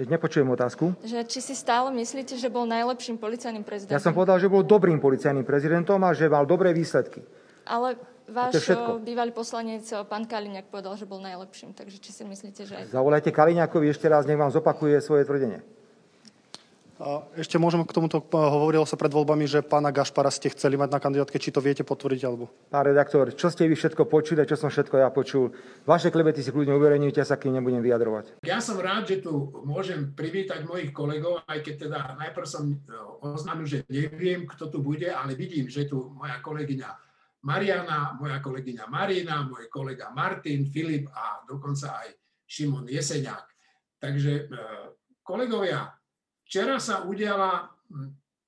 Nepočujem 0.00 0.48
otázku. 0.48 0.96
Že 1.04 1.28
či 1.28 1.40
si 1.44 1.52
stále 1.52 1.92
myslíte, 1.92 2.32
že 2.40 2.48
bol 2.48 2.64
najlepším 2.64 3.20
policajným 3.20 3.64
prezidentom? 3.64 3.96
Ja 3.96 4.00
som 4.00 4.16
povedal, 4.16 4.40
že 4.40 4.48
bol 4.48 4.64
dobrým 4.64 4.96
policajným 4.96 5.44
prezidentom 5.44 6.00
a 6.00 6.16
že 6.16 6.24
mal 6.28 6.48
dobré 6.48 6.72
výsledky. 6.72 7.20
Ale 7.66 8.00
váš 8.30 8.62
bývalý 9.02 9.34
poslanec, 9.34 9.82
pán 10.06 10.24
Kaliňák, 10.24 10.70
povedal, 10.70 10.94
že 10.94 11.04
bol 11.04 11.18
najlepším. 11.18 11.74
Takže 11.74 11.98
či 11.98 12.10
si 12.14 12.22
myslíte, 12.22 12.62
že... 12.64 12.74
Zavolajte 12.88 13.34
Kaliňákovi 13.34 13.90
ešte 13.90 14.06
raz, 14.06 14.24
nech 14.24 14.38
vám 14.38 14.54
zopakuje 14.54 15.02
svoje 15.02 15.26
tvrdenie. 15.26 15.60
Ešte 17.32 17.56
môžem 17.56 17.80
k 17.88 17.96
tomuto, 17.96 18.20
hovorilo 18.28 18.84
sa 18.84 18.92
pred 18.92 19.08
voľbami, 19.08 19.48
že 19.48 19.64
pána 19.64 19.88
Gašpara 19.88 20.28
ste 20.28 20.52
chceli 20.52 20.76
mať 20.76 20.92
na 20.92 21.00
kandidátke, 21.00 21.40
či 21.40 21.48
to 21.48 21.64
viete 21.64 21.80
potvrdiť 21.80 22.22
alebo? 22.28 22.52
Pán 22.68 22.84
redaktor, 22.84 23.32
čo 23.32 23.48
ste 23.48 23.64
vy 23.64 23.72
všetko 23.72 24.04
počuli 24.04 24.44
a 24.44 24.48
čo 24.48 24.60
som 24.60 24.68
všetko 24.68 25.00
ja 25.00 25.08
počul? 25.08 25.48
Vaše 25.88 26.12
klebety 26.12 26.44
si 26.44 26.52
kľudne 26.52 26.76
uverejňujte, 26.76 27.24
ja 27.24 27.24
sa 27.24 27.40
k 27.40 27.48
nim 27.48 27.56
nebudem 27.56 27.80
vyjadrovať. 27.80 28.44
Ja 28.44 28.60
som 28.60 28.76
rád, 28.76 29.08
že 29.08 29.24
tu 29.24 29.48
môžem 29.64 30.12
privítať 30.12 30.60
mojich 30.68 30.92
kolegov, 30.92 31.40
aj 31.48 31.64
keď 31.64 31.88
teda 31.88 31.98
najprv 32.20 32.44
som 32.44 32.68
e, 32.68 32.76
oznámil, 33.24 33.64
že 33.64 33.78
neviem, 33.88 34.44
kto 34.44 34.68
tu 34.68 34.84
bude, 34.84 35.08
ale 35.08 35.32
vidím, 35.32 35.72
že 35.72 35.88
tu 35.88 36.12
moja 36.12 36.36
kolegyňa 36.44 37.09
Mariana, 37.40 38.16
moja 38.20 38.40
kolegyňa 38.40 38.84
Marina, 38.90 39.44
môj 39.48 39.68
kolega 39.72 40.12
Martin, 40.12 40.68
Filip 40.68 41.08
a 41.12 41.40
dokonca 41.48 42.04
aj 42.04 42.08
Šimon 42.44 42.84
Jeseniak. 42.90 43.48
Takže 43.96 44.32
e, 44.32 44.58
kolegovia, 45.24 45.88
Včera 46.50 46.82
sa 46.82 47.06
udiala 47.06 47.70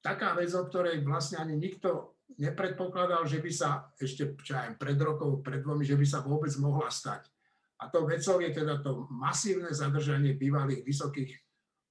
taká 0.02 0.34
vec, 0.34 0.50
o 0.58 0.66
ktorej 0.66 1.06
vlastne 1.06 1.38
ani 1.38 1.54
nikto 1.54 2.18
nepredpokladal, 2.34 3.22
že 3.30 3.38
by 3.38 3.50
sa 3.54 3.94
ešte 3.94 4.34
čo 4.42 4.58
aj 4.58 4.75
pred 4.75 4.99
rokov, 4.99 5.38
pred 5.38 5.62
dvomi, 5.62 5.87
že 5.87 5.94
by 5.94 6.02
sa 6.02 6.18
vôbec 6.18 6.50
mohla 6.58 6.90
stať. 6.90 7.30
A 7.78 7.87
to 7.87 8.02
vecou 8.02 8.42
je 8.42 8.50
teda 8.50 8.82
to 8.82 9.06
masívne 9.06 9.70
zadržanie 9.70 10.34
bývalých 10.34 10.82
vysokých 10.82 11.30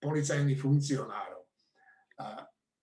policajných 0.04 0.60
funkcionárov. 0.60 1.48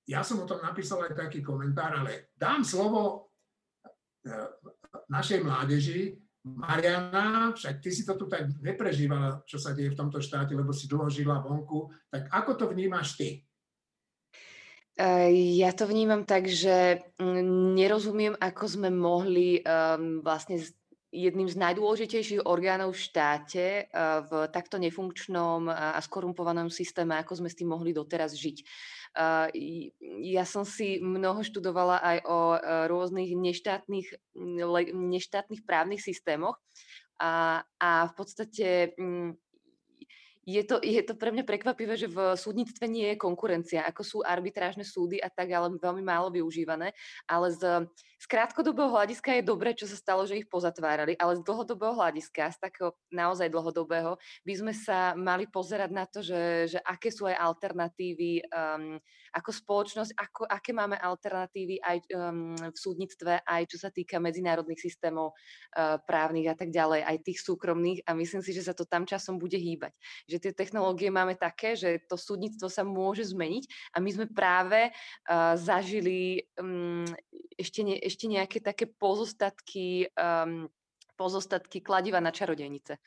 Ja 0.09 0.25
som 0.25 0.41
o 0.41 0.49
tom 0.49 0.65
napísal 0.65 1.05
aj 1.05 1.29
taký 1.29 1.45
komentár, 1.45 2.01
ale 2.01 2.33
dám 2.33 2.65
slovo 2.65 3.28
našej 5.09 5.41
mládeži. 5.45 6.17
Mariana, 6.49 7.53
však 7.53 7.83
ty 7.83 7.93
si 7.93 8.09
to 8.09 8.17
tu 8.17 8.25
tak 8.25 8.49
neprežívala, 8.63 9.45
čo 9.45 9.61
sa 9.61 9.77
deje 9.77 9.93
v 9.93 9.99
tomto 10.01 10.23
štáte, 10.23 10.57
lebo 10.57 10.73
si 10.73 10.89
dlho 10.89 11.11
žila 11.13 11.45
vonku. 11.45 11.93
Tak 12.09 12.33
ako 12.33 12.51
to 12.57 12.65
vnímaš 12.73 13.21
ty? 13.21 13.29
Ja 15.59 15.71
to 15.77 15.87
vnímam 15.87 16.27
tak, 16.27 16.51
že 16.51 17.07
nerozumiem, 17.79 18.35
ako 18.35 18.65
sme 18.67 18.91
mohli 18.91 19.63
um, 19.63 20.25
vlastne 20.27 20.59
jedným 21.09 21.49
z 21.49 21.57
najdôležitejších 21.57 22.45
orgánov 22.45 22.93
v 22.93 23.01
štáte 23.01 23.89
v 24.29 24.31
takto 24.53 24.77
nefunkčnom 24.77 25.73
a 25.73 25.97
skorumpovanom 26.05 26.69
systéme, 26.69 27.17
ako 27.17 27.41
sme 27.41 27.49
s 27.49 27.57
tým 27.57 27.73
mohli 27.73 27.97
doteraz 27.97 28.37
žiť. 28.37 28.61
Ja 30.23 30.45
som 30.45 30.63
si 30.69 31.01
mnoho 31.01 31.41
študovala 31.43 31.99
aj 32.01 32.19
o 32.29 32.39
rôznych 32.89 33.33
neštátnych, 33.35 34.09
neštátnych 34.95 35.63
právnych 35.65 36.03
systémoch. 36.05 36.61
A, 37.19 37.67
a 37.83 37.91
v 38.07 38.13
podstate 38.15 38.95
je 40.49 40.63
to, 40.65 40.81
je 40.81 41.05
to 41.05 41.13
pre 41.13 41.29
mňa 41.29 41.45
prekvapivé, 41.45 42.01
že 42.01 42.09
v 42.09 42.33
súdnictve 42.33 42.89
nie 42.89 43.13
je 43.13 43.21
konkurencia, 43.21 43.85
ako 43.85 44.01
sú 44.01 44.19
arbitrážne 44.25 44.81
súdy 44.81 45.21
a 45.21 45.29
tak, 45.29 45.53
ale 45.53 45.77
veľmi 45.77 46.01
málo 46.01 46.33
využívané. 46.33 46.97
Ale 47.29 47.53
z, 47.53 47.85
z 48.17 48.25
krátkodobého 48.25 48.89
hľadiska 48.89 49.37
je 49.37 49.45
dobré, 49.45 49.77
čo 49.77 49.85
sa 49.85 50.01
stalo, 50.01 50.25
že 50.25 50.41
ich 50.41 50.49
pozatvárali, 50.49 51.21
ale 51.21 51.37
z 51.37 51.45
dlhodobého 51.45 51.93
hľadiska, 51.93 52.49
z 52.57 52.59
takého 52.65 52.97
naozaj 53.13 53.53
dlhodobého, 53.53 54.17
by 54.49 54.55
sme 54.57 54.73
sa 54.73 55.13
mali 55.13 55.45
pozerať 55.45 55.91
na 55.93 56.09
to, 56.09 56.25
že, 56.25 56.73
že 56.73 56.79
aké 56.81 57.13
sú 57.13 57.29
aj 57.29 57.37
alternatívy 57.37 58.49
um, 58.49 58.97
ako 59.37 59.51
spoločnosť, 59.53 60.17
ako, 60.17 60.43
aké 60.49 60.73
máme 60.73 60.97
alternatívy 60.97 61.77
aj 61.85 61.97
um, 62.17 62.57
v 62.57 62.79
súdnictve, 62.79 63.45
aj 63.45 63.63
čo 63.69 63.77
sa 63.77 63.93
týka 63.93 64.17
medzinárodných 64.17 64.81
systémov 64.81 65.37
uh, 65.37 66.01
právnych 66.09 66.49
a 66.49 66.57
tak 66.57 66.73
ďalej, 66.73 67.05
aj 67.05 67.17
tých 67.21 67.45
súkromných 67.45 68.09
a 68.09 68.17
myslím 68.17 68.41
si, 68.41 68.57
že 68.57 68.65
sa 68.65 68.73
to 68.73 68.89
tam 68.89 69.05
časom 69.05 69.37
bude 69.37 69.61
hýbať. 69.61 69.93
Že 70.25 70.38
tie 70.39 70.55
technológie 70.55 71.11
máme 71.11 71.35
také, 71.35 71.75
že 71.75 72.03
to 72.07 72.17
súdnictvo 72.17 72.71
sa 72.71 72.87
môže 72.87 73.29
zmeniť 73.31 73.95
a 73.95 74.03
my 74.03 74.11
sme 74.11 74.27
práve 74.31 74.91
uh, 74.91 75.55
zažili 75.59 76.47
um, 76.59 77.07
ešte, 77.59 77.81
ne, 77.83 77.99
ešte 77.99 78.31
nejaké 78.31 78.59
také 78.63 78.87
pozostatky 78.87 80.09
um, 80.15 80.71
pozostatky 81.19 81.83
kladiva 81.83 82.23
na 82.23 82.31
čarodejnice. 82.31 83.03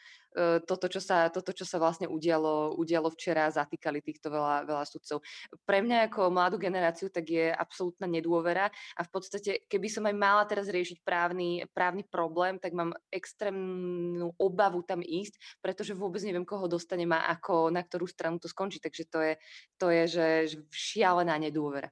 Toto, 0.67 0.87
čo 0.91 0.99
sa, 0.99 1.31
toto, 1.31 1.55
čo 1.55 1.63
sa 1.63 1.79
vlastne 1.79 2.07
udialo, 2.07 2.75
udialo 2.75 3.11
včera, 3.11 3.51
zatýkali 3.51 4.03
týchto 4.03 4.31
veľa, 4.31 4.67
veľa 4.67 4.83
sudcov. 4.83 5.23
Pre 5.63 5.79
mňa 5.79 6.11
ako 6.11 6.31
mladú 6.31 6.59
generáciu 6.59 7.07
tak 7.07 7.31
je 7.31 7.51
absolútna 7.51 8.07
nedôvera 8.07 8.67
a 8.95 9.01
v 9.03 9.09
podstate, 9.11 9.63
keby 9.71 9.87
som 9.87 10.03
aj 10.07 10.15
mala 10.15 10.43
teraz 10.47 10.67
riešiť 10.67 11.03
právny, 11.03 11.63
právny 11.71 12.03
problém, 12.07 12.59
tak 12.59 12.75
mám 12.75 12.91
extrémnu 13.11 14.35
obavu 14.35 14.83
tam 14.83 14.99
ísť, 15.03 15.59
pretože 15.63 15.95
vôbec 15.95 16.19
neviem, 16.23 16.43
koho 16.47 16.67
dostane 16.67 17.07
ma 17.07 17.27
ako 17.31 17.71
na 17.71 17.83
ktorú 17.83 18.07
stranu 18.07 18.39
to 18.39 18.51
skončí. 18.51 18.83
Takže 18.83 19.03
to 19.07 19.19
je, 19.23 19.33
to 19.79 19.87
je 19.87 20.03
že 20.11 20.25
šialená 20.71 21.39
nedôvera. 21.39 21.91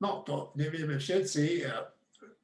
No, 0.00 0.20
to 0.26 0.52
nevieme 0.56 1.00
všetci. 1.00 1.64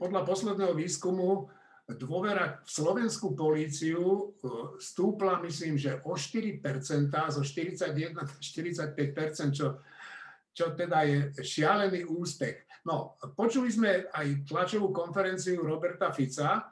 Podľa 0.00 0.24
posledného 0.24 0.72
výskumu 0.72 1.52
dôvera 1.97 2.61
v 2.62 2.70
slovenskú 2.70 3.32
políciu 3.32 4.02
e, 4.02 4.23
stúpla, 4.78 5.40
myslím, 5.42 5.78
že 5.78 5.99
o 6.04 6.14
4%, 6.14 6.61
zo 7.11 7.42
41 7.42 8.14
na 8.14 8.25
45%, 8.26 9.56
čo, 9.56 9.80
čo 10.52 10.66
teda 10.76 11.06
je 11.09 11.18
šialený 11.40 12.06
úspech. 12.06 12.68
No, 12.87 13.16
počuli 13.37 13.68
sme 13.68 14.09
aj 14.12 14.49
tlačovú 14.49 14.92
konferenciu 14.94 15.61
Roberta 15.61 16.12
Fica, 16.12 16.68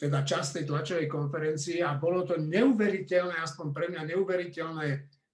teda 0.00 0.24
časť 0.24 0.64
tlačovej 0.64 1.12
konferencie 1.12 1.84
a 1.84 1.98
bolo 2.00 2.24
to 2.24 2.40
neuveriteľné, 2.40 3.36
aspoň 3.44 3.66
pre 3.76 3.86
mňa 3.92 4.16
neuveriteľné, 4.16 4.86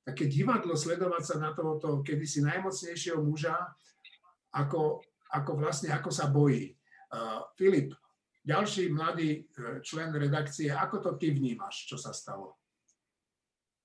také 0.02 0.26
divadlo 0.26 0.75
sledovať 0.75 1.23
sa 1.23 1.37
na 1.38 1.50
tohoto 1.54 2.02
kedysi 2.02 2.42
najmocnejšieho 2.42 3.23
muža, 3.23 3.54
ako, 4.54 5.02
ako 5.30 5.50
vlastne, 5.54 5.95
ako 5.95 6.11
sa 6.11 6.26
bojí. 6.26 6.75
Uh, 7.06 7.47
Filip, 7.54 7.95
ďalší 8.47 8.95
mladý 8.95 9.29
e, 9.43 9.83
člen 9.83 10.15
redakcie, 10.15 10.71
ako 10.71 11.03
to 11.03 11.11
ty 11.19 11.35
vnímaš, 11.35 11.91
čo 11.91 11.99
sa 11.99 12.15
stalo? 12.15 12.55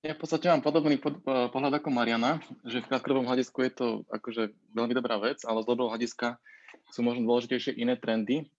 Ja 0.02 0.18
v 0.18 0.22
podstate 0.22 0.50
mám 0.50 0.66
podobný 0.66 0.98
pod, 0.98 1.22
pohľad 1.26 1.78
ako 1.78 1.94
Mariana, 1.94 2.42
že 2.66 2.82
v 2.82 2.90
krátkodobom 2.90 3.26
hľadisku 3.26 3.62
je 3.62 3.70
to 3.70 3.86
akože 4.10 4.50
veľmi 4.74 4.98
dobrá 4.98 5.18
vec, 5.22 5.46
ale 5.46 5.62
z 5.62 5.66
dlhodobého 5.66 5.94
hľadiska 5.94 6.42
sú 6.90 7.06
možno 7.06 7.22
dôležitejšie 7.22 7.78
iné 7.78 7.94
trendy. 7.94 8.50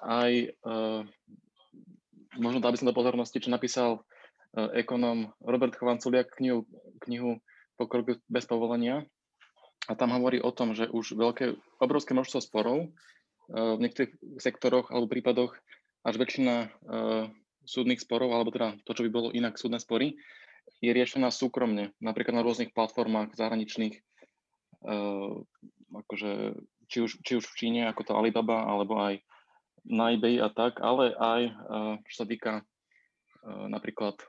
Aj 0.00 0.32
uh, 0.32 1.04
možno 2.40 2.64
dal 2.64 2.72
by 2.72 2.80
som 2.80 2.88
do 2.88 2.96
pozornosti, 2.96 3.44
čo 3.44 3.52
napísal 3.52 4.00
uh, 4.00 4.72
ekonom 4.72 5.36
Robert 5.44 5.76
Chovanculiak 5.76 6.32
knihu, 6.40 6.64
knihu 7.04 7.44
Pokrok 7.76 8.16
bez 8.24 8.48
povolenia. 8.48 9.04
A 9.84 9.92
tam 9.92 10.16
hovorí 10.16 10.40
o 10.40 10.48
tom, 10.48 10.72
že 10.72 10.88
už 10.88 11.12
veľké, 11.12 11.60
obrovské 11.76 12.16
množstvo 12.16 12.40
sporov 12.40 12.88
v 13.50 13.80
niektorých 13.82 14.38
sektoroch 14.38 14.94
alebo 14.94 15.10
prípadoch 15.10 15.52
až 16.06 16.14
väčšina 16.16 16.54
uh, 16.70 17.28
súdnych 17.66 18.00
sporov, 18.00 18.32
alebo 18.32 18.54
teda 18.54 18.78
to, 18.86 18.94
čo 18.96 19.04
by 19.04 19.10
bolo 19.10 19.28
inak 19.34 19.58
súdne 19.60 19.82
spory, 19.82 20.16
je 20.80 20.90
riešená 20.94 21.28
súkromne, 21.28 21.92
napríklad 22.00 22.40
na 22.40 22.46
rôznych 22.46 22.72
platformách 22.72 23.34
zahraničných, 23.36 24.00
uh, 24.86 25.42
akože 25.92 26.62
či 26.88 26.98
už, 27.04 27.10
či 27.20 27.32
už 27.36 27.44
v 27.50 27.56
Číne, 27.58 27.82
ako 27.90 28.02
to 28.06 28.12
Alibaba, 28.16 28.64
alebo 28.64 28.96
aj 29.02 29.20
na 29.84 30.14
eBay 30.14 30.38
a 30.40 30.48
tak, 30.48 30.78
ale 30.80 31.12
aj 31.18 31.42
uh, 31.50 31.94
čo 32.08 32.24
sa 32.24 32.26
týka 32.26 32.64
napríklad 33.40 34.20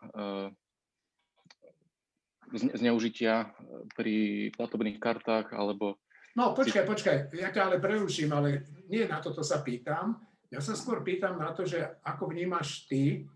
zneužitia 2.56 3.52
pri 3.92 4.48
platobných 4.56 5.04
kartách 5.04 5.52
alebo 5.52 6.00
No 6.36 6.56
počkaj, 6.56 6.88
počkaj, 6.88 7.18
ja 7.36 7.52
ťa 7.52 7.62
ale 7.68 7.78
preruším, 7.84 8.32
ale 8.32 8.64
nie 8.88 9.04
na 9.04 9.20
toto 9.20 9.44
sa 9.44 9.60
pýtam. 9.60 10.16
Ja 10.48 10.64
sa 10.64 10.76
skôr 10.76 11.04
pýtam 11.04 11.40
na 11.40 11.52
to, 11.52 11.68
že 11.68 11.80
ako 12.04 12.32
vnímaš 12.32 12.88
ty 12.88 13.28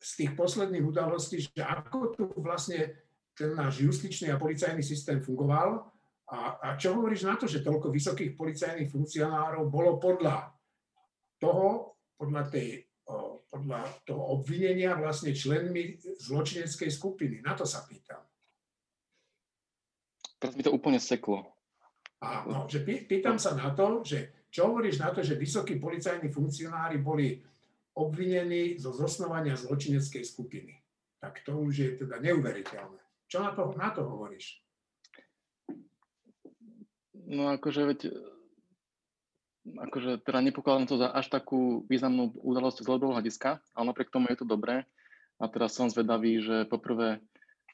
z 0.00 0.10
tých 0.16 0.32
posledných 0.32 0.84
udalostí, 0.84 1.44
že 1.44 1.60
ako 1.60 1.98
tu 2.16 2.24
vlastne 2.40 2.96
ten 3.36 3.52
náš 3.52 3.84
justičný 3.84 4.32
a 4.32 4.40
policajný 4.40 4.80
systém 4.80 5.20
fungoval 5.20 5.84
a, 6.30 6.38
a 6.62 6.68
čo 6.78 6.94
hovoríš 6.94 7.26
na 7.26 7.34
to, 7.34 7.50
že 7.50 7.64
toľko 7.64 7.90
vysokých 7.90 8.38
policajných 8.38 8.86
funkcionárov 8.86 9.66
bolo 9.66 9.98
podľa 9.98 10.54
toho, 11.42 11.98
podľa, 12.14 12.46
tej, 12.52 12.86
podľa 13.50 13.80
toho 14.06 14.38
obvinenia 14.38 14.94
vlastne 14.94 15.34
členmi 15.34 15.98
zločineckej 15.98 16.90
skupiny. 16.92 17.42
Na 17.42 17.58
to 17.58 17.66
sa 17.66 17.82
pýtam. 17.82 18.29
Teraz 20.40 20.56
mi 20.56 20.64
to 20.64 20.72
úplne 20.72 20.96
seklo. 20.96 21.44
A, 22.24 22.44
no, 22.48 22.64
že 22.64 22.80
pýtam 22.84 23.36
sa 23.36 23.52
na 23.52 23.72
to, 23.76 24.00
že 24.04 24.48
čo 24.48 24.72
hovoríš 24.72 24.98
na 25.00 25.12
to, 25.12 25.20
že 25.22 25.38
vysokí 25.38 25.76
policajní 25.76 26.32
funkcionári 26.32 26.98
boli 26.98 27.38
obvinení 27.96 28.80
zo 28.80 28.90
zosnovania 28.90 29.54
zločineckej 29.54 30.24
skupiny. 30.24 30.74
Tak 31.20 31.44
to 31.44 31.60
už 31.60 31.74
je 31.76 31.88
teda 32.00 32.18
neuveriteľné. 32.24 33.00
Čo 33.28 33.44
na 33.44 33.52
to, 33.52 33.76
na 33.76 33.92
to 33.92 34.02
hovoríš? 34.08 34.58
No 37.30 37.52
akože 37.54 37.82
veď 37.86 38.00
akože 39.70 40.24
teda 40.24 40.40
nepokladám 40.40 40.88
to 40.88 40.96
za 40.98 41.12
až 41.12 41.30
takú 41.30 41.84
významnú 41.86 42.32
udalosť 42.42 42.82
z 42.82 42.86
dlhodobého 42.88 43.14
hľadiska, 43.20 43.60
ale 43.76 43.84
napriek 43.92 44.10
tomu 44.10 44.32
je 44.32 44.40
to 44.40 44.46
dobré. 44.48 44.88
A 45.40 45.48
teraz 45.48 45.76
som 45.76 45.92
zvedavý, 45.92 46.42
že 46.42 46.68
poprvé 46.68 47.20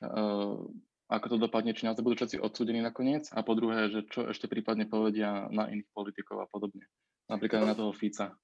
uh, 0.03 0.61
ako 1.07 1.27
to 1.31 1.37
dopadne, 1.39 1.71
či 1.71 1.87
nás 1.87 1.95
budú 2.03 2.19
všetci 2.19 2.43
odsúdení 2.43 2.83
nakoniec 2.83 3.31
a 3.31 3.47
po 3.47 3.55
druhé, 3.55 3.91
že 3.95 4.01
čo 4.11 4.27
ešte 4.27 4.51
prípadne 4.51 4.91
povedia 4.91 5.47
na 5.55 5.71
iných 5.71 5.87
politikov 5.95 6.43
a 6.43 6.51
podobne. 6.51 6.83
Napríklad 7.31 7.63
na 7.63 7.79
toho 7.79 7.95
Fica. 7.95 8.35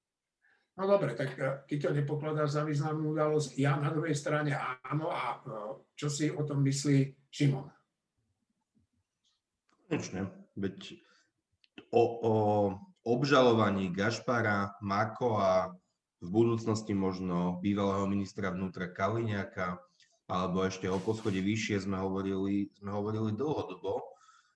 No 0.73 0.89
dobre, 0.89 1.13
tak 1.13 1.37
e, 1.37 1.69
ty 1.69 1.77
to 1.77 1.93
nepokladáš 1.93 2.57
za 2.57 2.63
významnú 2.65 3.13
udalosť. 3.13 3.53
Ja 3.61 3.77
na 3.77 3.93
druhej 3.93 4.17
strane 4.17 4.57
áno. 4.89 5.13
A 5.13 5.37
e, 5.37 5.59
čo 5.93 6.09
si 6.09 6.33
o 6.33 6.41
tom 6.41 6.65
myslí 6.65 7.29
Šimon? 7.29 7.69
Konečne. 9.85 10.33
Veď 10.57 10.97
o, 11.93 12.01
o 12.01 12.33
obžalovaní 13.05 13.93
Gašpara, 13.93 14.81
Mako 14.81 15.37
a 15.37 15.77
v 16.23 16.29
budúcnosti 16.31 16.95
možno 16.95 17.59
bývalého 17.59 18.07
ministra 18.09 18.49
vnútra 18.49 18.89
Kaliňáka, 18.89 19.77
alebo 20.27 20.63
ešte 20.63 20.87
o 20.87 20.99
poschode 20.99 21.39
vyššie 21.39 21.83
sme 21.83 21.99
hovorili, 21.99 22.71
sme 22.79 22.91
hovorili 22.91 23.35
dlhodobo. 23.35 24.01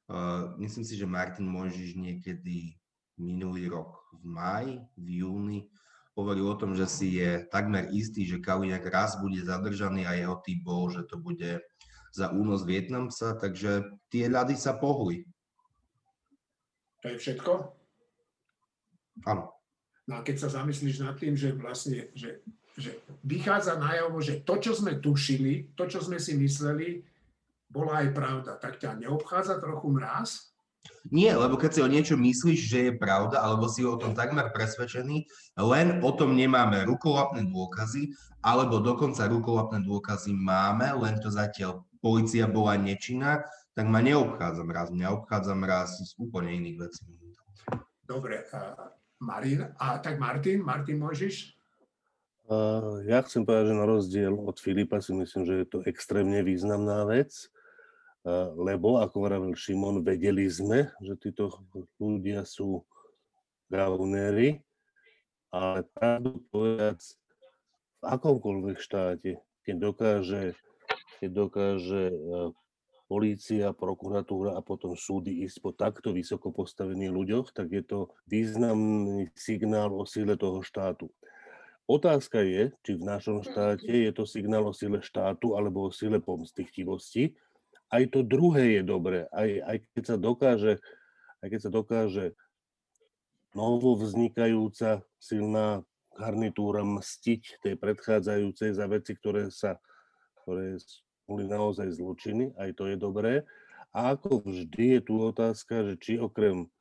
Uh, 0.08 0.56
myslím 0.64 0.88
si, 0.88 0.96
že 0.96 1.04
Martin 1.04 1.48
Monžiš 1.48 2.00
niekedy 2.00 2.80
minulý 3.20 3.68
rok 3.68 4.08
v 4.16 4.24
máji, 4.24 4.74
v 4.96 5.08
júni 5.26 5.60
hovoril 6.18 6.50
o 6.50 6.58
tom, 6.58 6.74
že 6.74 6.90
si 6.90 7.22
je 7.22 7.46
takmer 7.54 7.94
istý, 7.94 8.26
že 8.26 8.42
Kaliňák 8.42 8.82
raz 8.90 9.22
bude 9.22 9.38
zadržaný 9.38 10.10
a 10.10 10.18
jeho 10.18 10.42
typ 10.42 10.66
bol, 10.66 10.90
že 10.90 11.06
to 11.06 11.22
bude 11.22 11.62
za 12.10 12.34
únos 12.34 12.66
Vietnamca, 12.66 13.38
takže 13.38 13.86
tie 14.10 14.26
ľady 14.26 14.58
sa 14.58 14.74
pohli. 14.74 15.30
To 17.06 17.14
je 17.14 17.22
všetko? 17.22 17.52
Áno. 19.30 19.54
No 20.10 20.14
a 20.18 20.26
keď 20.26 20.42
sa 20.42 20.50
zamyslíš 20.50 21.06
nad 21.06 21.14
tým, 21.22 21.38
že 21.38 21.54
vlastne, 21.54 22.10
že 22.18 22.42
že 22.78 23.02
vychádza 23.26 23.82
najavo, 23.82 24.22
že 24.22 24.46
to, 24.46 24.62
čo 24.62 24.78
sme 24.78 25.02
tušili, 25.02 25.74
to, 25.74 25.90
čo 25.90 25.98
sme 25.98 26.22
si 26.22 26.38
mysleli, 26.38 27.02
bola 27.68 28.06
aj 28.06 28.10
pravda. 28.14 28.52
Tak 28.62 28.78
ťa 28.78 29.02
neobchádza 29.02 29.58
trochu 29.58 29.90
mráz? 29.90 30.54
Nie, 31.12 31.36
lebo 31.36 31.60
keď 31.60 31.72
si 31.74 31.82
o 31.84 31.90
niečo 31.90 32.16
myslíš, 32.16 32.60
že 32.64 32.80
je 32.88 32.94
pravda, 32.96 33.44
alebo 33.44 33.68
si 33.68 33.84
o 33.84 34.00
tom 34.00 34.16
takmer 34.16 34.54
presvedčený, 34.56 35.28
len 35.60 36.00
o 36.00 36.12
tom 36.16 36.38
nemáme 36.38 36.88
rukolapné 36.88 37.44
dôkazy, 37.50 38.16
alebo 38.40 38.80
dokonca 38.80 39.28
rukolapné 39.28 39.84
dôkazy 39.84 40.32
máme, 40.32 40.88
len 40.96 41.20
to 41.20 41.28
zatiaľ 41.28 41.84
policia 42.00 42.48
bola 42.48 42.80
nečinná, 42.80 43.44
tak 43.76 43.90
ma 43.90 44.00
neobchádza 44.00 44.64
mraz. 44.64 44.88
Mňa 44.94 45.08
obchádza 45.12 45.54
mraz 45.58 45.98
z 45.98 46.12
úplne 46.22 46.56
iných 46.56 46.78
vecí. 46.88 47.04
Dobre, 48.08 48.48
a 48.56 48.94
Marin, 49.20 49.76
a 49.76 50.00
tak 50.00 50.22
Martin, 50.22 50.64
Martin 50.64 51.04
môžeš? 51.04 51.57
Ja 53.04 53.20
chcem 53.28 53.44
povedať, 53.44 53.76
že 53.76 53.76
na 53.76 53.84
rozdiel 53.84 54.32
od 54.32 54.56
Filipa 54.56 55.04
si 55.04 55.12
myslím, 55.12 55.44
že 55.44 55.54
je 55.64 55.68
to 55.68 55.80
extrémne 55.84 56.40
významná 56.48 57.04
vec, 57.04 57.52
lebo, 58.56 59.04
ako 59.04 59.28
vravil 59.28 59.52
Šimon, 59.52 60.00
vedeli 60.00 60.48
sme, 60.48 60.88
že 61.04 61.20
títo 61.20 61.52
ľudia 62.00 62.48
sú 62.48 62.88
gaunéri, 63.68 64.64
ale 65.52 65.84
pravdu 65.92 66.40
povedať, 66.48 67.20
v 68.00 68.04
akomkoľvek 68.16 68.78
štáte, 68.80 69.44
keď 69.68 69.76
dokáže, 69.92 70.44
keď 71.20 71.30
dokáže 71.36 72.04
polícia, 73.12 73.76
prokuratúra 73.76 74.56
a 74.56 74.64
potom 74.64 74.96
súdy 74.96 75.44
ísť 75.48 75.58
po 75.64 75.72
takto 75.76 76.12
vysoko 76.16 76.52
postavených 76.52 77.12
ľuďoch, 77.12 77.48
tak 77.52 77.76
je 77.76 77.84
to 77.84 78.12
významný 78.28 79.32
signál 79.36 79.92
o 79.96 80.04
síle 80.08 80.36
toho 80.40 80.64
štátu. 80.64 81.12
Otázka 81.88 82.44
je, 82.44 82.76
či 82.84 82.92
v 83.00 83.08
našom 83.08 83.48
štáte 83.48 83.88
je 83.88 84.12
to 84.12 84.28
signál 84.28 84.68
o 84.68 84.76
sile 84.76 85.00
štátu 85.00 85.56
alebo 85.56 85.88
o 85.88 85.92
sile 85.96 86.20
pomstichtivosti. 86.20 87.32
Aj 87.88 88.04
to 88.12 88.28
druhé 88.28 88.80
je 88.80 88.84
dobré. 88.84 89.24
Aj, 89.32 89.48
aj 89.48 89.78
keď 89.96 90.04
sa 90.04 90.18
dokáže, 90.20 90.74
aj 91.40 91.48
keď 91.48 91.60
sa 91.64 91.72
dokáže 91.72 92.26
novo 93.56 93.96
vznikajúca 93.96 95.00
silná 95.16 95.88
garnitúra 96.12 96.84
mstiť 96.84 97.64
tej 97.64 97.80
predchádzajúcej 97.80 98.76
za 98.76 98.86
veci, 98.92 99.16
ktoré 99.16 99.48
sa 99.48 99.80
ktoré 100.48 100.80
boli 101.28 101.44
naozaj 101.44 101.92
zločiny, 102.00 102.56
aj 102.56 102.80
to 102.80 102.88
je 102.88 102.96
dobré. 102.96 103.44
A 103.92 104.16
ako 104.16 104.48
vždy 104.48 104.96
je 104.96 105.02
tu 105.04 105.20
otázka, 105.20 105.84
že 105.84 105.94
či 106.00 106.14
okrem 106.16 106.72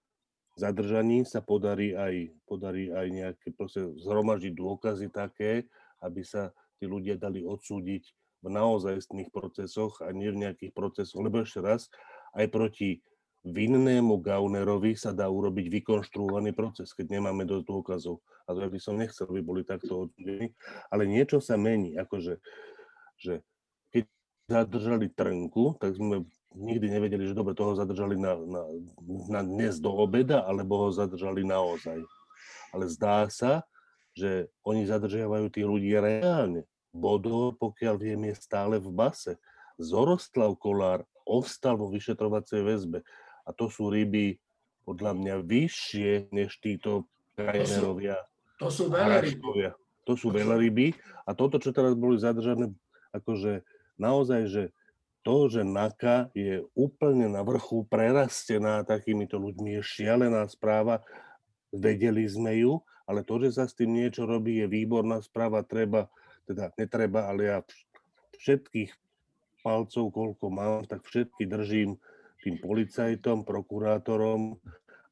zadržaní 0.56 1.28
sa 1.28 1.44
podarí 1.44 1.92
aj, 1.92 2.32
podarí 2.48 2.88
aj 2.90 3.06
nejaké 3.12 3.48
proste 3.52 3.84
zhromažiť 4.00 4.52
dôkazy 4.56 5.12
také, 5.12 5.68
aby 6.00 6.24
sa 6.24 6.50
tí 6.80 6.88
ľudia 6.88 7.20
dali 7.20 7.44
odsúdiť 7.44 8.02
v 8.44 8.48
naozajstných 8.48 9.32
procesoch 9.32 10.00
a 10.00 10.12
nie 10.12 10.32
v 10.32 10.48
nejakých 10.48 10.72
procesoch. 10.72 11.20
Lebo 11.20 11.44
ešte 11.44 11.60
raz, 11.60 11.92
aj 12.36 12.48
proti 12.48 13.04
vinnému 13.46 14.18
Gaunerovi 14.18 14.98
sa 14.98 15.14
dá 15.14 15.30
urobiť 15.30 15.70
vykonštruovaný 15.70 16.50
proces, 16.50 16.90
keď 16.90 17.20
nemáme 17.20 17.46
dosť 17.46 17.64
dôkazov. 17.64 18.18
A 18.48 18.56
to 18.56 18.66
by 18.66 18.80
som 18.82 18.98
nechcel, 18.98 19.30
aby 19.30 19.40
boli 19.44 19.62
takto 19.62 20.08
odsúdení. 20.08 20.50
Ale 20.90 21.06
niečo 21.06 21.38
sa 21.38 21.54
mení, 21.54 21.94
akože 21.94 22.42
že 23.16 23.40
keď 23.90 24.04
zadržali 24.50 25.08
Trnku, 25.08 25.80
tak 25.80 25.96
sme 25.96 26.28
nikdy 26.56 26.86
nevedeli, 26.88 27.28
že 27.28 27.36
dobre, 27.36 27.52
toho 27.52 27.76
zadržali 27.76 28.16
na, 28.16 28.32
na, 28.34 28.62
na 29.28 29.40
dnes 29.44 29.76
do 29.76 29.92
obeda, 29.92 30.42
alebo 30.48 30.80
ho 30.80 30.88
zadržali 30.88 31.44
naozaj. 31.44 32.00
Ale 32.72 32.84
zdá 32.88 33.28
sa, 33.28 33.62
že 34.16 34.48
oni 34.64 34.88
zadržiavajú 34.88 35.52
tých 35.52 35.68
ľudí 35.68 35.92
reálne. 35.92 36.64
Bodor, 36.96 37.52
pokiaľ 37.60 37.94
viem, 38.00 38.32
je 38.32 38.34
stále 38.40 38.80
v 38.80 38.88
base. 38.88 39.36
Zoroslav 39.76 40.56
Kolár 40.56 41.04
ostal 41.28 41.76
vo 41.76 41.92
vyšetrovacej 41.92 42.64
väzbe. 42.64 43.04
A 43.44 43.52
to 43.52 43.68
sú 43.68 43.92
ryby 43.92 44.40
podľa 44.88 45.12
mňa 45.12 45.34
vyššie, 45.44 46.32
než 46.32 46.56
títo 46.62 47.04
krajinerovia. 47.36 48.16
To 48.56 48.72
sú, 48.72 48.88
to 48.88 48.88
sú 48.88 48.96
veľryby. 48.96 49.68
To 50.08 50.12
sú 50.16 50.28
veľryby. 50.32 50.86
A 51.28 51.36
toto, 51.36 51.60
čo 51.60 51.74
teraz 51.76 51.92
boli 51.92 52.16
zadržané, 52.16 52.72
akože 53.12 53.66
naozaj, 54.00 54.48
že 54.48 54.62
to, 55.26 55.50
že 55.50 55.66
NAKA 55.66 56.30
je 56.38 56.62
úplne 56.78 57.26
na 57.26 57.42
vrchu 57.42 57.82
prerastená 57.90 58.86
takýmito 58.86 59.42
ľuďmi, 59.42 59.74
je 59.74 59.82
šialená 59.82 60.46
správa. 60.46 61.02
Vedeli 61.74 62.22
sme 62.30 62.62
ju, 62.62 62.78
ale 63.10 63.26
to, 63.26 63.42
že 63.42 63.58
sa 63.58 63.66
s 63.66 63.74
tým 63.74 63.90
niečo 63.90 64.22
robí, 64.22 64.62
je 64.62 64.70
výborná 64.70 65.18
správa. 65.18 65.66
Treba, 65.66 66.06
teda 66.46 66.70
netreba, 66.78 67.26
ale 67.26 67.50
ja 67.50 67.58
všetkých 68.38 68.94
palcov, 69.66 70.14
koľko 70.14 70.46
mám, 70.46 70.86
tak 70.86 71.02
všetky 71.02 71.42
držím 71.50 71.98
tým 72.46 72.62
policajtom, 72.62 73.42
prokurátorom, 73.42 74.54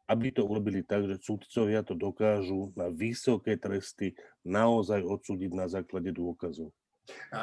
aby 0.07 0.31
to 0.31 0.47
urobili 0.47 0.87
tak, 0.87 1.11
že 1.11 1.19
sudcovia 1.27 1.83
to 1.83 1.99
dokážu 1.99 2.71
na 2.79 2.87
vysoké 2.87 3.59
tresty 3.59 4.15
naozaj 4.47 5.03
odsúdiť 5.03 5.51
na 5.51 5.67
základe 5.67 6.15
dôkazov. 6.15 6.71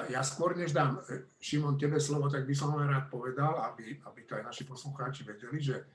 Ja 0.10 0.26
skôr, 0.26 0.58
než 0.58 0.74
dám 0.74 0.98
e, 1.06 1.30
Šimon 1.38 1.78
tebe 1.78 2.02
slovo, 2.02 2.26
tak 2.32 2.50
by 2.50 2.56
som 2.58 2.74
len 2.82 2.90
rád 2.90 3.14
povedal, 3.14 3.62
aby, 3.70 4.02
aby 4.02 4.20
to 4.26 4.34
aj 4.40 4.44
naši 4.50 4.64
poslucháči 4.66 5.22
vedeli, 5.22 5.62
že, 5.62 5.86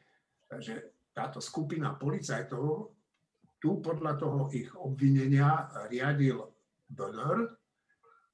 že 0.63 1.03
táto 1.11 1.43
skupina 1.43 1.97
policajtov 1.99 2.95
tu 3.57 3.81
podľa 3.83 4.13
toho 4.21 4.41
ich 4.53 4.71
obvinenia 4.77 5.67
riadil 5.91 6.45
Böller, 6.87 7.57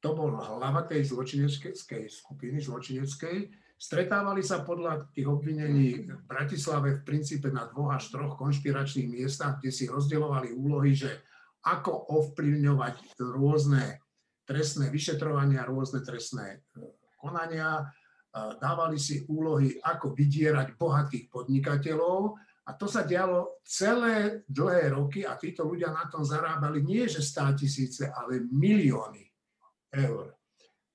to 0.03 0.19
bol 0.19 0.35
hlava 0.35 0.83
tej 0.85 1.15
zločineckej 1.15 2.11
skupiny, 2.11 2.59
zločineckej. 2.59 3.55
Stretávali 3.79 4.43
sa 4.43 4.67
podľa 4.67 5.15
tých 5.15 5.31
obvinení 5.31 6.11
v 6.11 6.23
Bratislave 6.27 6.99
v 6.99 7.07
princípe 7.07 7.55
na 7.55 7.71
dvoch 7.71 7.95
až 7.95 8.11
troch 8.11 8.35
konšpiračných 8.35 9.07
miestach, 9.07 9.63
kde 9.63 9.71
si 9.71 9.87
rozdielovali 9.87 10.51
úlohy, 10.51 10.91
že 10.99 11.23
ako 11.63 12.11
ovplyvňovať 12.19 13.15
rôzne 13.23 14.02
trestné 14.45 14.91
vyšetrovania, 14.91 15.67
rôzne 15.67 16.03
trestné 16.03 16.61
e, 16.77 16.83
konania, 17.19 17.87
dávali 18.33 18.97
si 18.97 19.29
úlohy, 19.29 19.77
ako 19.85 20.17
vydierať 20.17 20.81
bohatých 20.81 21.29
podnikateľov 21.29 22.33
a 22.65 22.71
to 22.73 22.89
sa 22.89 23.05
dialo 23.05 23.61
celé 23.61 24.47
dlhé 24.49 24.97
roky 24.97 25.21
a 25.29 25.37
títo 25.37 25.69
ľudia 25.69 25.93
na 25.93 26.09
tom 26.09 26.25
zarábali 26.25 26.81
nie 26.81 27.05
že 27.05 27.21
stá 27.21 27.53
tisíce, 27.53 28.09
ale 28.09 28.41
milióny 28.49 29.21
eur. 29.93 30.33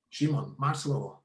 Šimon, 0.10 0.58
máš 0.58 0.90
slovo. 0.90 1.22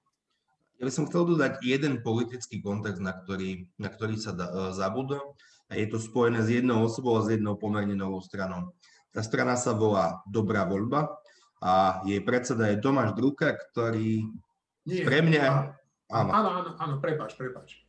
Ja 0.77 0.85
by 0.85 0.93
som 0.93 1.07
chcel 1.07 1.25
dodať 1.33 1.63
jeden 1.63 2.03
politický 2.03 2.59
kontext, 2.59 2.99
na 2.99 3.15
ktorý, 3.15 3.71
na 3.79 3.89
ktorý 3.89 4.19
sa 4.19 4.35
da, 4.35 4.51
e, 4.51 4.75
zabudol. 4.75 5.39
A 5.71 5.79
je 5.79 5.87
to 5.89 6.03
spojené 6.03 6.43
s 6.43 6.51
jednou 6.53 6.85
osobou 6.85 7.17
a 7.17 7.25
s 7.25 7.33
jednou 7.33 7.55
pomerne 7.57 7.95
novou 7.95 8.21
stranou. 8.21 8.75
Tá 9.15 9.23
strana 9.23 9.55
sa 9.55 9.73
volá 9.73 10.21
Dobrá 10.27 10.67
voľba 10.67 11.22
a 11.63 12.03
jej 12.03 12.19
predseda 12.27 12.75
je 12.75 12.83
Tomáš 12.83 13.15
Druka, 13.15 13.55
ktorý 13.55 14.27
Nie, 14.83 15.07
pre 15.07 15.23
mňa... 15.23 15.45
Áno, 16.11 16.31
áno, 16.35 16.49
áno, 16.51 16.71
áno 16.77 16.95
prepáč, 16.99 17.39
prepáč. 17.39 17.87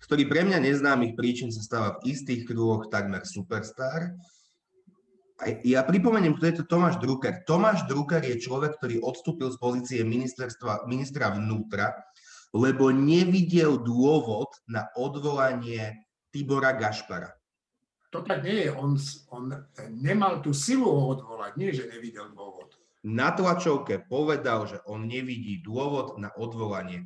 Ktorý 0.00 0.24
pre 0.24 0.42
mňa 0.48 0.58
neznámych 0.64 1.14
príčin 1.14 1.52
sa 1.52 1.60
stáva 1.60 1.88
v 2.00 2.16
istých 2.16 2.48
kruhoch 2.48 2.88
takmer 2.88 3.22
superstar. 3.28 4.16
A 5.38 5.52
ja 5.62 5.84
pripomeniem, 5.84 6.34
kto 6.34 6.44
je 6.48 6.54
to 6.60 6.64
Tomáš 6.64 6.96
Drucker. 6.98 7.44
Tomáš 7.44 7.84
Drucker 7.84 8.24
je 8.24 8.40
človek, 8.40 8.80
ktorý 8.80 9.04
odstúpil 9.04 9.52
z 9.52 9.60
pozície 9.60 10.00
ministerstva, 10.00 10.88
ministra 10.88 11.28
vnútra 11.30 11.92
lebo 12.54 12.94
nevidel 12.94 13.82
dôvod 13.82 14.54
na 14.70 14.86
odvolanie 14.94 16.06
Tibora 16.30 16.70
Gašpara. 16.78 17.34
To 18.14 18.22
tak 18.22 18.46
nie 18.46 18.70
je. 18.70 18.70
On, 18.70 18.94
on 19.34 19.50
nemal 19.90 20.38
tú 20.38 20.54
silu 20.54 20.86
ho 20.86 21.18
odvolať, 21.18 21.58
nie 21.58 21.74
že 21.74 21.90
nevidel 21.90 22.30
dôvod. 22.30 22.63
Na 23.04 23.36
tlačovke 23.36 24.08
povedal, 24.08 24.64
že 24.64 24.80
on 24.88 25.04
nevidí 25.04 25.60
dôvod 25.60 26.16
na 26.16 26.32
odvolanie. 26.40 27.04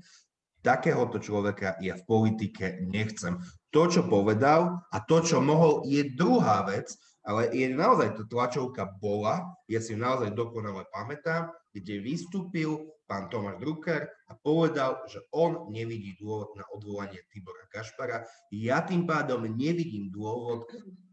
Takéhoto 0.62 1.18
človeka 1.18 1.74
ja 1.82 1.98
v 1.98 2.06
politike 2.06 2.87
nechcem. 2.87 3.42
To, 3.74 3.90
čo 3.90 4.06
povedal 4.06 4.78
a 4.94 4.96
to, 5.02 5.22
čo 5.22 5.42
mohol, 5.42 5.82
je 5.87 6.14
druhá 6.14 6.62
vec, 6.66 6.94
ale 7.28 7.52
je 7.52 7.68
naozaj, 7.68 8.16
to 8.16 8.24
tlačovka 8.24 8.88
bola, 9.02 9.44
ja 9.68 9.82
si 9.84 9.92
naozaj 9.98 10.32
dokonale 10.32 10.88
pamätám, 10.88 11.52
kde 11.76 12.00
vystúpil 12.00 12.88
pán 13.04 13.28
Tomáš 13.28 13.61
Drucker 13.61 14.08
a 14.28 14.32
povedal, 14.32 15.04
že 15.12 15.20
on 15.37 15.68
nevidí 15.68 16.16
dôvod 16.16 16.56
na 16.56 16.64
odvolanie 16.72 17.20
Tibora 17.28 17.68
Kašpara. 17.68 18.24
Ja 18.48 18.80
tým 18.80 19.04
pádom 19.04 19.44
nevidím 19.44 20.08
dôvod 20.08 20.68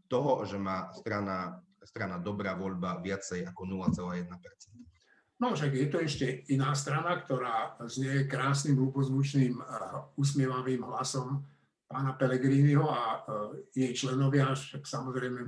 toho, 0.08 0.44
že 0.48 0.56
má 0.56 0.88
strana, 0.96 1.60
strana 1.86 2.18
dobrá 2.18 2.58
voľba 2.58 2.98
viacej 3.00 3.46
ako 3.46 3.62
0,1%. 3.94 4.26
No 5.36 5.52
však 5.52 5.72
je 5.72 5.86
to 5.92 5.98
ešte 6.00 6.26
iná 6.48 6.72
strana, 6.72 7.20
ktorá 7.20 7.76
znie 7.86 8.24
krásnym, 8.24 8.80
ľubozvučným, 8.80 9.60
usmievavým 10.16 10.80
hlasom 10.80 11.44
pána 11.86 12.16
Pelegriniho 12.16 12.88
a 12.88 13.22
jej 13.70 13.92
členovia, 13.94 14.56
však 14.56 14.82
samozrejme 14.82 15.40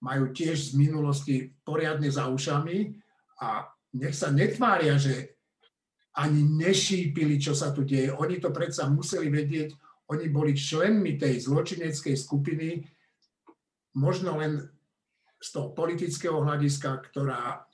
majú 0.00 0.24
tiež 0.32 0.72
z 0.72 0.80
minulosti 0.80 1.54
poriadne 1.62 2.08
za 2.08 2.26
ušami 2.28 2.98
a 3.44 3.68
nech 3.94 4.16
sa 4.16 4.32
netvária, 4.34 4.98
že 4.98 5.38
ani 6.18 6.42
nešípili, 6.42 7.38
čo 7.38 7.54
sa 7.54 7.70
tu 7.70 7.84
deje. 7.84 8.10
Oni 8.16 8.40
to 8.40 8.50
predsa 8.50 8.88
museli 8.90 9.28
vedieť, 9.28 9.76
oni 10.10 10.26
boli 10.32 10.56
členmi 10.56 11.20
tej 11.20 11.46
zločineckej 11.46 12.16
skupiny, 12.16 12.84
možno 13.96 14.40
len 14.40 14.66
z 15.44 15.48
toho 15.52 15.76
politického 15.76 16.40
hľadiska, 16.40 17.04
ktorá, 17.12 17.68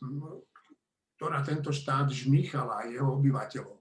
ktorá 1.15 1.39
tento 1.47 1.71
štát 1.71 2.11
žmýchala 2.11 2.83
a 2.83 2.89
jeho 2.91 3.15
obyvateľov. 3.15 3.79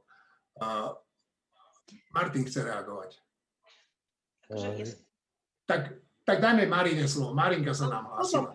Martin 2.13 2.45
chce 2.45 2.61
reagovať. 2.61 3.17
Tak 5.65 5.81
tak 6.29 6.45
dajme 6.45 6.69
Marine 6.69 7.09
slovo. 7.09 7.33
Marinka 7.33 7.73
sa 7.73 7.89
nám 7.89 8.13
hlásila. 8.13 8.53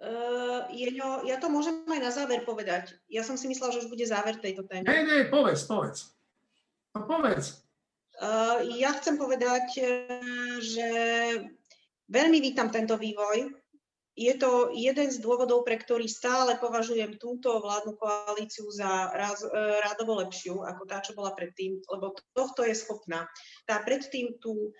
Uh, 0.00 0.70
Jeňo, 0.70 1.26
ja 1.26 1.36
to 1.42 1.50
môžem 1.50 1.82
aj 1.90 2.00
na 2.00 2.14
záver 2.14 2.46
povedať. 2.46 2.94
Ja 3.10 3.26
som 3.26 3.34
si 3.34 3.50
myslela, 3.50 3.74
že 3.74 3.82
už 3.84 3.90
bude 3.90 4.06
záver 4.06 4.38
tejto 4.38 4.64
témy. 4.70 4.86
Ne, 4.86 5.02
ne, 5.02 5.18
povedz, 5.26 5.66
povedz. 5.66 6.14
No 6.94 7.10
povedz. 7.10 7.66
Uh, 8.22 8.62
ja 8.78 8.94
chcem 8.96 9.18
povedať, 9.18 9.66
že 10.62 10.88
veľmi 12.10 12.38
vítam 12.42 12.68
tento 12.68 12.98
vývoj. 12.98 13.48
Je 14.18 14.34
to 14.36 14.74
jeden 14.74 15.08
z 15.08 15.22
dôvodov, 15.22 15.64
pre 15.64 15.80
ktorý 15.80 16.04
stále 16.04 16.58
považujem 16.58 17.16
túto 17.16 17.62
vládnu 17.62 17.96
koalíciu 17.96 18.68
za 18.68 19.08
raz, 19.16 19.40
rádovo 19.86 20.18
lepšiu 20.20 20.60
ako 20.60 20.82
tá, 20.84 21.00
čo 21.00 21.16
bola 21.16 21.32
predtým, 21.32 21.78
lebo 21.88 22.12
tohto 22.34 22.66
je 22.66 22.74
schopná. 22.74 23.30
Tá 23.64 23.80
predtým 23.80 24.36
tú 24.42 24.74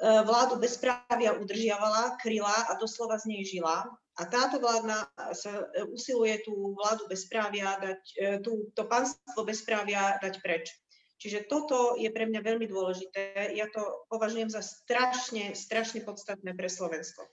E, 0.00 0.22
vládu 0.26 0.58
bezprávia 0.58 1.36
udržiavala, 1.38 2.16
kryla 2.18 2.66
a 2.66 2.72
doslova 2.74 3.22
z 3.22 3.30
nej 3.30 3.42
žila. 3.46 3.86
A 4.18 4.22
táto 4.26 4.58
vládna 4.58 5.06
sa 5.30 5.52
e, 5.70 5.86
usiluje 5.86 6.42
tú 6.42 6.74
vládu 6.74 7.06
bezprávia 7.06 7.78
dať, 7.78 8.00
e, 8.18 8.26
tú, 8.42 8.72
to 8.74 8.88
pánstvo 8.88 9.46
bezprávia 9.46 10.18
dať 10.18 10.42
preč. 10.42 10.74
Čiže 11.22 11.46
toto 11.46 11.94
je 11.94 12.10
pre 12.10 12.26
mňa 12.26 12.42
veľmi 12.42 12.66
dôležité. 12.66 13.54
Ja 13.54 13.70
to 13.70 14.10
považujem 14.10 14.50
za 14.50 14.58
strašne, 14.58 15.54
strašne 15.54 16.02
podstatné 16.02 16.50
pre 16.58 16.66
Slovensko. 16.66 17.30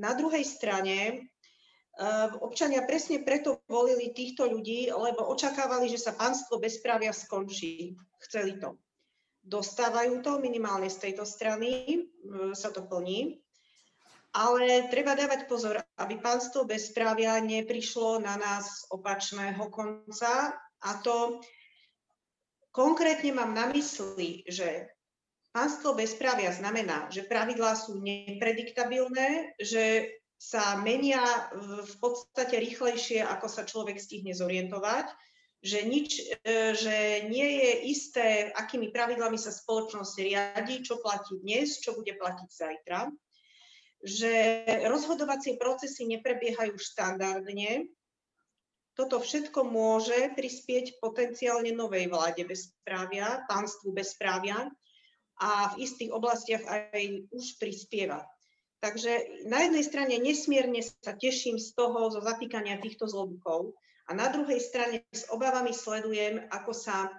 Na 0.00 0.16
druhej 0.16 0.40
strane 0.40 1.28
občania 2.40 2.88
presne 2.88 3.20
preto 3.20 3.60
volili 3.68 4.16
týchto 4.16 4.48
ľudí, 4.48 4.88
lebo 4.88 5.28
očakávali, 5.28 5.92
že 5.92 6.00
sa 6.00 6.16
pánstvo 6.16 6.56
bezprávia 6.56 7.12
skončí. 7.12 7.92
Chceli 8.24 8.56
to 8.56 8.80
dostávajú 9.46 10.26
to, 10.26 10.42
minimálne 10.42 10.90
z 10.90 11.08
tejto 11.08 11.22
strany 11.22 12.02
sa 12.52 12.74
to 12.74 12.82
plní. 12.82 13.38
Ale 14.36 14.92
treba 14.92 15.16
dávať 15.16 15.48
pozor, 15.48 15.80
aby 15.96 16.20
pánstvo 16.20 16.68
bezprávia 16.68 17.40
neprišlo 17.40 18.20
na 18.20 18.36
nás 18.36 18.84
opačného 18.92 19.70
konca. 19.72 20.52
A 20.84 20.90
to 21.00 21.40
konkrétne 22.76 23.32
mám 23.32 23.56
na 23.56 23.72
mysli, 23.72 24.44
že 24.44 24.92
pánstvo 25.56 25.96
bezprávia 25.96 26.52
znamená, 26.52 27.08
že 27.08 27.24
pravidlá 27.24 27.72
sú 27.72 27.96
neprediktabilné, 28.04 29.56
že 29.56 30.12
sa 30.36 30.76
menia 30.84 31.24
v 31.56 31.94
podstate 31.96 32.60
rýchlejšie, 32.60 33.24
ako 33.24 33.48
sa 33.48 33.64
človek 33.64 33.96
stihne 33.96 34.36
zorientovať, 34.36 35.08
že, 35.64 35.80
nič, 35.88 36.20
e, 36.44 36.76
že 36.76 36.96
nie 37.32 37.64
je 37.64 37.70
isté, 37.88 38.52
akými 38.52 38.92
pravidlami 38.92 39.40
sa 39.40 39.48
spoločnosť 39.48 40.14
riadi, 40.20 40.84
čo 40.84 41.00
platí 41.00 41.40
dnes, 41.40 41.80
čo 41.80 41.96
bude 41.96 42.12
platiť 42.12 42.48
zajtra, 42.52 43.08
že 44.04 44.32
rozhodovacie 44.84 45.56
procesy 45.56 46.04
neprebiehajú 46.04 46.76
štandardne. 46.76 47.88
Toto 48.96 49.20
všetko 49.20 49.60
môže 49.68 50.32
prispieť 50.32 50.98
potenciálne 51.04 51.70
novej 51.76 52.08
vláde 52.08 52.48
bezprávia, 52.48 53.44
pánstvu 53.44 53.92
bezprávia 53.92 54.72
a 55.36 55.76
v 55.76 55.84
istých 55.84 56.16
oblastiach 56.16 56.64
aj 56.64 57.28
už 57.28 57.60
prispieva. 57.60 58.24
Takže 58.80 59.44
na 59.52 59.68
jednej 59.68 59.84
strane 59.84 60.14
nesmierne 60.16 60.80
sa 60.80 61.12
teším 61.12 61.60
z 61.60 61.76
toho, 61.76 62.08
zo 62.08 62.24
zatýkania 62.24 62.80
týchto 62.80 63.04
zlobukov, 63.04 63.76
a 64.06 64.14
na 64.14 64.30
druhej 64.30 64.62
strane 64.62 65.02
s 65.10 65.26
obavami 65.34 65.74
sledujem, 65.74 66.46
ako 66.54 66.70
sa 66.70 67.10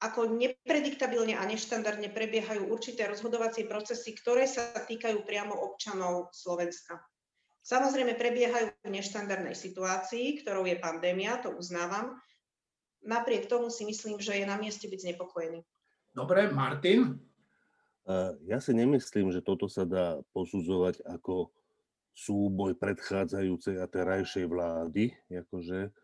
ako 0.00 0.32
neprediktabilne 0.32 1.36
a 1.36 1.44
neštandardne 1.44 2.08
prebiehajú 2.08 2.72
určité 2.72 3.04
rozhodovacie 3.04 3.68
procesy, 3.68 4.16
ktoré 4.16 4.48
sa 4.48 4.72
týkajú 4.72 5.28
priamo 5.28 5.52
občanov 5.52 6.32
Slovenska. 6.32 7.04
Samozrejme 7.60 8.16
prebiehajú 8.16 8.72
v 8.82 8.94
neštandardnej 8.96 9.54
situácii, 9.54 10.40
ktorou 10.42 10.64
je 10.64 10.80
pandémia, 10.80 11.38
to 11.38 11.52
uznávam. 11.54 12.16
Napriek 13.04 13.48
tomu 13.48 13.68
si 13.68 13.84
myslím, 13.84 14.20
že 14.20 14.40
je 14.40 14.44
na 14.48 14.56
mieste 14.56 14.88
byť 14.88 15.00
znepokojený. 15.12 15.60
Dobre, 16.12 16.50
Martin? 16.50 17.20
Ja 18.48 18.58
si 18.58 18.72
nemyslím, 18.74 19.30
že 19.30 19.44
toto 19.44 19.70
sa 19.70 19.86
dá 19.86 20.18
posudzovať 20.34 21.04
ako 21.06 21.52
súboj 22.16 22.74
predchádzajúcej 22.74 23.78
a 23.78 23.86
terajšej 23.86 24.44
vlády, 24.50 25.14
akože 25.30 25.94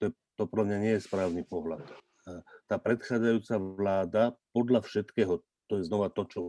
to, 0.00 0.02
je, 0.08 0.10
to 0.10 0.42
pro 0.48 0.64
mňa 0.64 0.78
nie 0.80 0.92
je 0.96 1.04
správny 1.04 1.44
pohľad. 1.44 1.84
Tá 2.70 2.80
predchádzajúca 2.80 3.54
vláda 3.60 4.22
podľa 4.56 4.80
všetkého, 4.86 5.44
to 5.68 5.72
je 5.76 5.84
znova 5.84 6.08
to, 6.08 6.24
čo 6.24 6.40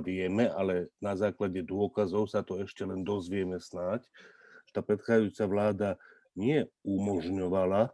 vieme, 0.00 0.48
ale 0.48 0.94
na 1.02 1.12
základe 1.18 1.60
dôkazov 1.66 2.30
sa 2.30 2.40
to 2.40 2.62
ešte 2.62 2.86
len 2.86 3.04
dozvieme 3.04 3.58
snáď, 3.58 4.06
že 4.64 4.72
tá 4.72 4.80
predchádzajúca 4.80 5.44
vláda 5.50 5.90
nie 6.38 6.64
umožňovala 6.86 7.92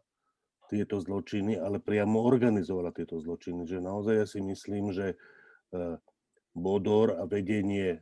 tieto 0.69 1.01
zločiny, 1.01 1.57
ale 1.57 1.81
priamo 1.81 2.21
organizovala 2.23 2.93
tieto 2.93 3.17
zločiny. 3.19 3.65
Že 3.65 3.79
naozaj 3.81 4.15
ja 4.15 4.27
si 4.29 4.41
myslím, 4.45 4.93
že 4.93 5.17
e, 5.73 5.97
Bodor 6.53 7.17
a 7.17 7.25
vedenie 7.25 7.97
e, 7.97 8.01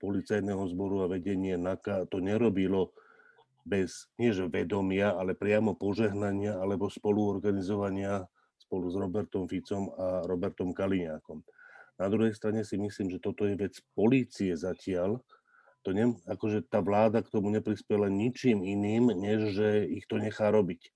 policajného 0.00 0.64
zboru 0.72 1.04
a 1.04 1.12
vedenie 1.12 1.60
NAKA 1.60 2.08
to 2.08 2.24
nerobilo 2.24 2.96
bez, 3.66 4.08
nie 4.16 4.30
že 4.30 4.48
vedomia, 4.48 5.12
ale 5.12 5.36
priamo 5.36 5.74
požehnania 5.76 6.56
alebo 6.56 6.88
spoluorganizovania 6.88 8.24
spolu 8.56 8.88
s 8.88 8.96
Robertom 8.96 9.44
Ficom 9.50 9.92
a 9.94 10.24
Robertom 10.24 10.72
Kaliňákom. 10.72 11.42
Na 11.96 12.12
druhej 12.12 12.36
strane 12.36 12.62
si 12.62 12.76
myslím, 12.76 13.08
že 13.08 13.22
toto 13.22 13.48
je 13.48 13.56
vec 13.56 13.76
polície 13.96 14.52
zatiaľ. 14.52 15.20
To 15.84 15.94
ne, 15.94 16.18
akože 16.26 16.66
tá 16.66 16.82
vláda 16.82 17.22
k 17.22 17.30
tomu 17.30 17.48
neprispela 17.48 18.10
ničím 18.10 18.60
iným, 18.66 19.14
než 19.14 19.54
že 19.54 19.86
ich 19.86 20.04
to 20.10 20.18
nechá 20.18 20.50
robiť 20.50 20.92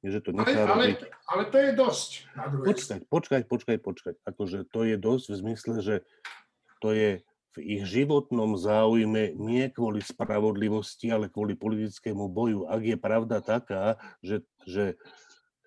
že 0.00 0.24
to 0.24 0.32
nechá 0.32 0.64
ale, 0.64 0.96
robiť. 0.96 0.98
Ale, 1.04 1.12
ale 1.28 1.42
to 1.52 1.56
je 1.60 1.70
dosť. 1.76 2.10
Na 2.32 2.44
počkaj, 2.48 3.00
počkaj, 3.04 3.42
počkaj, 3.44 3.78
počkaj. 3.84 4.14
Akože 4.24 4.58
to 4.72 4.88
je 4.88 4.96
dosť 4.96 5.26
v 5.28 5.36
zmysle, 5.36 5.74
že 5.84 5.96
to 6.80 6.96
je 6.96 7.20
v 7.50 7.56
ich 7.58 7.84
životnom 7.84 8.54
záujme 8.54 9.34
nie 9.34 9.66
kvôli 9.74 10.00
spravodlivosti, 10.00 11.10
ale 11.10 11.26
kvôli 11.26 11.58
politickému 11.58 12.30
boju. 12.30 12.70
Ak 12.70 12.80
je 12.80 12.94
pravda 12.94 13.42
taká, 13.42 13.98
že, 14.22 14.46
že 14.64 14.94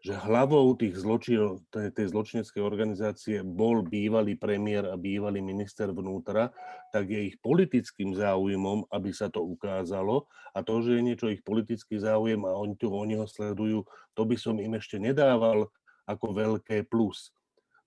že 0.04 0.20
hlavou 0.20 0.76
tých 0.76 1.00
zločinov, 1.00 1.64
tej, 1.72 1.96
tej 1.96 2.12
zločineckej 2.12 2.60
organizácie 2.60 3.40
bol 3.40 3.88
bývalý 3.88 4.36
premiér 4.36 4.92
a 4.92 5.00
bývalý 5.00 5.40
minister 5.40 5.88
vnútra, 5.96 6.52
tak 6.92 7.08
je 7.08 7.32
ich 7.32 7.40
politickým 7.40 8.12
záujmom, 8.12 8.92
aby 8.92 9.16
sa 9.16 9.32
to 9.32 9.40
ukázalo. 9.40 10.28
A 10.52 10.60
to, 10.60 10.84
že 10.84 11.00
je 11.00 11.08
niečo 11.08 11.32
ich 11.32 11.40
politický 11.40 12.04
záujem 12.04 12.44
a 12.44 12.52
oni, 12.52 12.76
to, 12.76 12.92
oni 12.92 13.16
ho 13.16 13.24
sledujú, 13.24 13.88
to 14.12 14.22
by 14.28 14.36
som 14.36 14.60
im 14.60 14.76
ešte 14.76 15.00
nedával 15.00 15.72
ako 16.04 16.36
veľké 16.36 16.84
plus. 16.92 17.32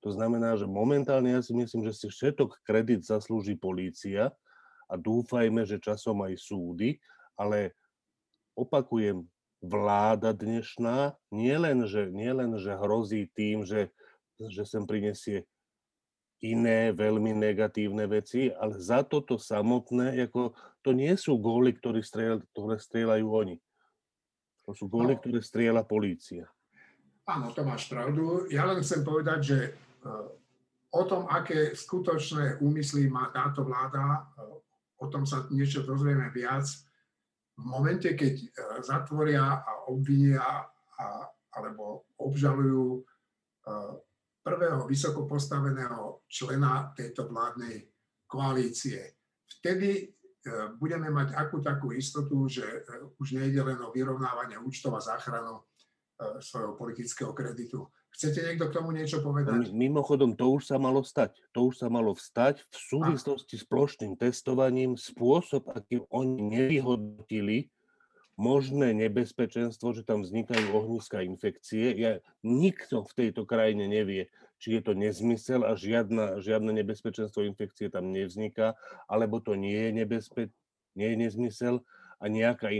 To 0.00 0.08
znamená, 0.08 0.56
že 0.56 0.64
momentálne 0.64 1.36
ja 1.36 1.44
si 1.44 1.52
myslím, 1.52 1.84
že 1.84 1.92
si 1.92 2.08
všetok 2.08 2.64
kredit 2.64 3.04
zaslúži 3.04 3.60
polícia 3.60 4.32
a 4.88 4.94
dúfajme, 4.96 5.68
že 5.68 5.76
časom 5.76 6.24
aj 6.24 6.32
súdy, 6.40 6.96
ale 7.36 7.76
opakujem, 8.56 9.20
vláda 9.66 10.30
dnešná 10.30 11.18
nielen, 11.34 11.84
že, 11.90 12.08
nielen, 12.08 12.54
že 12.62 12.78
hrozí 12.78 13.26
tým, 13.34 13.66
že, 13.66 13.90
že 14.38 14.62
sem 14.62 14.86
prinesie 14.86 15.44
iné 16.40 16.92
veľmi 16.92 17.32
negatívne 17.32 18.04
veci, 18.06 18.52
ale 18.52 18.76
za 18.78 19.02
toto 19.02 19.40
samotné, 19.40 20.14
ako, 20.28 20.54
to 20.84 20.94
nie 20.94 21.12
sú 21.16 21.40
góly, 21.40 21.74
ktoré, 21.74 22.04
strieľ, 22.04 22.44
ktoré 22.52 22.76
strieľajú 22.78 23.26
oni. 23.26 23.56
To 24.68 24.76
sú 24.76 24.86
góly, 24.86 25.16
no. 25.16 25.20
ktoré 25.22 25.38
strieľa 25.40 25.82
polícia. 25.86 26.46
Áno, 27.26 27.50
to 27.50 27.66
máš 27.66 27.90
pravdu. 27.90 28.46
Ja 28.52 28.68
len 28.68 28.84
chcem 28.84 29.02
povedať, 29.02 29.40
že 29.42 29.58
e, 29.66 29.70
o 30.94 31.02
tom, 31.08 31.26
aké 31.26 31.74
skutočné 31.74 32.62
úmysly 32.62 33.10
má 33.10 33.32
táto 33.34 33.66
vláda, 33.66 34.30
e, 34.38 34.46
o 35.02 35.06
tom 35.10 35.26
sa 35.26 35.48
niečo 35.50 35.82
dozvieme 35.82 36.30
viac 36.30 36.85
v 37.56 37.64
momente, 37.64 38.12
keď 38.12 38.34
e, 38.36 38.48
zatvoria 38.84 39.64
a 39.64 39.88
obvinia 39.88 40.44
a, 40.96 41.06
alebo 41.56 42.12
obžalujú 42.20 43.04
prvého 44.46 44.86
vysoko 44.86 45.26
postaveného 45.26 46.22
člena 46.30 46.94
tejto 46.94 47.26
vládnej 47.26 47.82
koalície. 48.30 49.18
Vtedy 49.58 50.14
budeme 50.78 51.10
mať 51.10 51.34
akú 51.34 51.58
takú 51.58 51.90
istotu, 51.90 52.46
že 52.46 52.62
už 53.18 53.34
nejde 53.34 53.58
len 53.66 53.82
o 53.82 53.90
vyrovnávanie 53.90 54.54
účtov 54.62 54.94
a 54.94 55.02
záchranu 55.02 55.66
E, 56.16 56.40
svojho 56.40 56.72
politického 56.72 57.32
kreditu. 57.36 57.92
Chcete 58.16 58.40
niekto 58.48 58.72
k 58.72 58.76
tomu 58.80 58.96
niečo 58.96 59.20
povedať? 59.20 59.76
Mimochodom, 59.76 60.32
to 60.40 60.56
už 60.56 60.72
sa 60.72 60.80
malo 60.80 61.04
stať. 61.04 61.36
To 61.52 61.68
už 61.68 61.84
sa 61.84 61.92
malo 61.92 62.16
vstať 62.16 62.64
v 62.64 62.76
súvislosti 62.80 63.60
s 63.60 63.64
plošným 63.68 64.16
testovaním, 64.16 64.96
spôsob, 64.96 65.68
akým 65.68 66.08
oni 66.08 66.40
nevyhodnotili 66.48 67.68
možné 68.40 68.96
nebezpečenstvo, 68.96 69.92
že 69.92 70.00
tam 70.00 70.24
vznikajú 70.24 70.72
ohniska 70.72 71.20
infekcie. 71.28 71.92
Ja, 71.92 72.12
nikto 72.40 73.04
v 73.04 73.12
tejto 73.12 73.44
krajine 73.44 73.84
nevie, 73.84 74.32
či 74.64 74.80
je 74.80 74.80
to 74.80 74.96
nezmysel 74.96 75.68
a 75.68 75.76
žiadna, 75.76 76.40
žiadne 76.40 76.72
nebezpečenstvo 76.72 77.44
infekcie 77.44 77.92
tam 77.92 78.16
nevzniká, 78.16 78.80
alebo 79.12 79.44
to 79.44 79.60
nie 79.60 79.76
je, 79.76 79.90
nebezpe, 79.92 80.42
nie 80.96 81.08
je 81.12 81.16
nezmysel 81.20 81.84
a 82.16 82.24
nejaká 82.32 82.72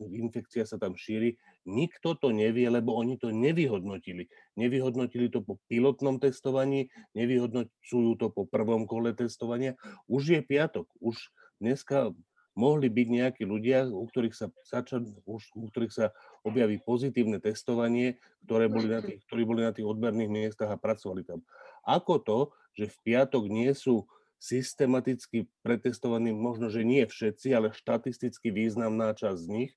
infekcia 0.00 0.62
sa 0.62 0.78
tam 0.78 0.94
šíri. 0.94 1.34
Nikto 1.66 2.14
to 2.14 2.30
nevie, 2.30 2.70
lebo 2.70 2.94
oni 2.94 3.18
to 3.18 3.34
nevyhodnotili. 3.34 4.30
Nevyhodnotili 4.54 5.32
to 5.32 5.42
po 5.42 5.58
pilotnom 5.66 6.22
testovaní, 6.22 6.92
nevyhodnocujú 7.18 8.14
to 8.20 8.30
po 8.30 8.46
prvom 8.46 8.86
kole 8.86 9.10
testovania. 9.16 9.74
Už 10.06 10.38
je 10.38 10.40
piatok, 10.44 10.86
už 11.02 11.32
dneska 11.58 12.14
mohli 12.54 12.86
byť 12.86 13.08
nejakí 13.10 13.42
ľudia, 13.42 13.90
u 13.90 14.06
ktorých 14.06 14.34
sa, 14.34 14.46
začal, 14.62 15.02
u 15.26 15.66
ktorých 15.68 15.90
sa 15.90 16.06
objaví 16.46 16.78
pozitívne 16.78 17.42
testovanie, 17.42 18.22
ktoré 18.46 18.70
boli 18.70 18.86
na 18.86 19.02
tých, 19.02 19.26
ktorí 19.26 19.42
boli 19.42 19.66
na 19.66 19.74
tých 19.74 19.86
odberných 19.86 20.30
miestach 20.30 20.70
a 20.70 20.78
pracovali 20.78 21.26
tam. 21.26 21.42
Ako 21.82 22.22
to, 22.22 22.38
že 22.78 22.94
v 22.94 22.96
piatok 23.02 23.50
nie 23.50 23.74
sú 23.74 24.06
systematicky 24.44 25.48
pretestovaní, 25.64 26.36
možno, 26.36 26.68
že 26.68 26.84
nie 26.84 27.08
všetci, 27.08 27.48
ale 27.56 27.72
štatisticky 27.72 28.52
významná 28.52 29.16
časť 29.16 29.40
z 29.40 29.48
nich, 29.48 29.72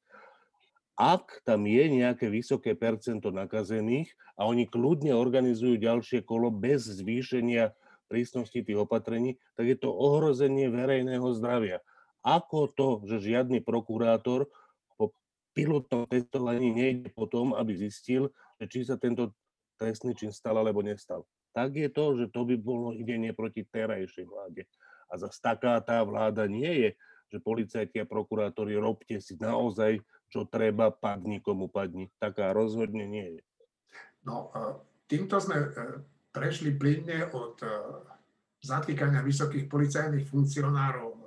ak 0.98 1.46
tam 1.46 1.70
je 1.70 1.86
nejaké 1.88 2.28
vysoké 2.28 2.74
percento 2.74 3.30
nakazených 3.30 4.12
a 4.36 4.50
oni 4.50 4.66
kľudne 4.66 5.14
organizujú 5.14 5.78
ďalšie 5.78 6.26
kolo 6.26 6.50
bez 6.50 6.90
zvýšenia 6.90 7.72
prísnosti 8.10 8.60
tých 8.66 8.82
opatrení, 8.82 9.38
tak 9.56 9.72
je 9.72 9.78
to 9.78 9.94
ohrozenie 9.94 10.68
verejného 10.74 11.28
zdravia. 11.38 11.80
Ako 12.26 12.74
to, 12.74 13.06
že 13.06 13.30
žiadny 13.30 13.62
prokurátor 13.62 14.50
po 14.98 15.14
pilotnom 15.54 16.10
testovaní 16.10 16.74
nejde 16.74 17.14
potom, 17.14 17.54
aby 17.54 17.78
zistil, 17.78 18.34
či 18.58 18.84
sa 18.84 18.98
tento 18.98 19.38
trestný 19.78 20.18
čin 20.18 20.34
stal 20.34 20.58
alebo 20.58 20.82
nestal 20.82 21.24
tak 21.58 21.74
je 21.74 21.90
to, 21.90 22.22
že 22.22 22.26
to 22.30 22.46
by 22.46 22.54
bolo 22.54 22.94
idenie 22.94 23.34
proti 23.34 23.66
terajšej 23.66 24.30
vláde. 24.30 24.70
A 25.10 25.18
zase 25.18 25.42
taká 25.42 25.82
tá 25.82 26.06
vláda 26.06 26.46
nie 26.46 26.70
je, 26.70 26.90
že 27.34 27.42
policajti 27.42 27.98
a 27.98 28.06
prokurátori 28.06 28.78
robte 28.78 29.18
si 29.18 29.34
naozaj, 29.42 29.98
čo 30.30 30.46
treba, 30.46 30.94
padni 30.94 31.42
komu 31.42 31.66
padni. 31.66 32.14
Taká 32.22 32.54
rozhodne 32.54 33.10
nie 33.10 33.42
je. 33.42 33.42
No, 34.22 34.54
týmto 35.10 35.42
sme 35.42 35.58
e, 35.58 35.68
prešli 36.30 36.78
plynne 36.78 37.34
od 37.34 37.58
e, 37.66 37.70
zatýkania 38.62 39.26
vysokých 39.26 39.66
policajných 39.66 40.30
funkcionárov 40.30 41.10
e, 41.10 41.26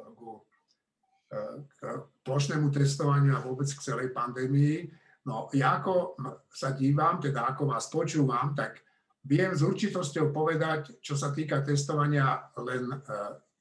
k 1.75 1.79
plošnému 2.23 2.71
testovaniu 2.71 3.35
a 3.35 3.43
vôbec 3.43 3.67
k 3.67 3.83
celej 3.83 4.15
pandémii. 4.15 4.87
No 5.27 5.51
ja 5.59 5.83
ako 5.83 6.15
sa 6.55 6.71
dívam, 6.77 7.19
teda 7.19 7.51
ako 7.51 7.73
vás 7.73 7.91
počúvam, 7.91 8.55
tak 8.55 8.79
Viem 9.21 9.53
s 9.53 9.61
určitosťou 9.61 10.33
povedať, 10.33 11.01
čo 11.05 11.13
sa 11.13 11.29
týka 11.29 11.61
testovania, 11.61 12.49
len 12.57 12.89
e, 12.89 12.97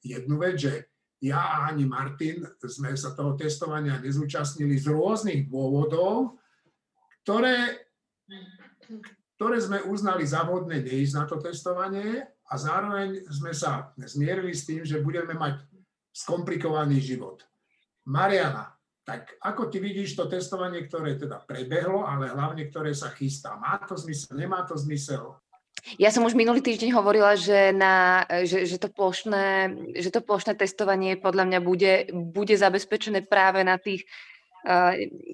jednu 0.00 0.40
vec, 0.40 0.56
že 0.56 0.72
ja 1.20 1.36
a 1.36 1.56
ani 1.68 1.84
Martin 1.84 2.48
sme 2.64 2.96
sa 2.96 3.12
toho 3.12 3.36
testovania 3.36 4.00
nezúčastnili 4.00 4.80
z 4.80 4.88
rôznych 4.88 5.52
dôvodov, 5.52 6.40
ktoré, 7.20 7.84
ktoré 9.36 9.56
sme 9.60 9.84
uznali 9.84 10.24
za 10.24 10.48
vhodné 10.48 10.80
neísť 10.80 11.14
na 11.20 11.24
to 11.28 11.36
testovanie 11.36 12.24
a 12.24 12.54
zároveň 12.56 13.28
sme 13.28 13.52
sa 13.52 13.92
zmierili 14.00 14.56
s 14.56 14.64
tým, 14.64 14.80
že 14.80 15.04
budeme 15.04 15.36
mať 15.36 15.60
skomplikovaný 16.16 17.04
život. 17.04 17.44
Mariana, 18.08 18.72
tak 19.04 19.36
ako 19.44 19.68
ty 19.68 19.76
vidíš 19.76 20.16
to 20.16 20.24
testovanie, 20.24 20.88
ktoré 20.88 21.20
teda 21.20 21.44
prebehlo, 21.44 22.08
ale 22.08 22.32
hlavne 22.32 22.64
ktoré 22.72 22.96
sa 22.96 23.12
chystá? 23.12 23.60
Má 23.60 23.76
to 23.84 23.92
zmysel, 23.92 24.40
nemá 24.40 24.64
to 24.64 24.72
zmysel? 24.72 25.36
Ja 25.98 26.12
som 26.12 26.26
už 26.26 26.36
minulý 26.36 26.60
týždeň 26.60 26.92
hovorila, 26.92 27.36
že, 27.36 27.72
na, 27.72 28.24
že, 28.44 28.68
že, 28.68 28.76
to 28.76 28.88
plošné, 28.92 29.72
že 29.96 30.10
to 30.12 30.20
plošné 30.20 30.54
testovanie 30.56 31.16
podľa 31.16 31.44
mňa 31.46 31.60
bude, 31.60 31.92
bude 32.12 32.54
zabezpečené 32.54 33.24
práve 33.24 33.64
na 33.64 33.80
tých 33.80 34.04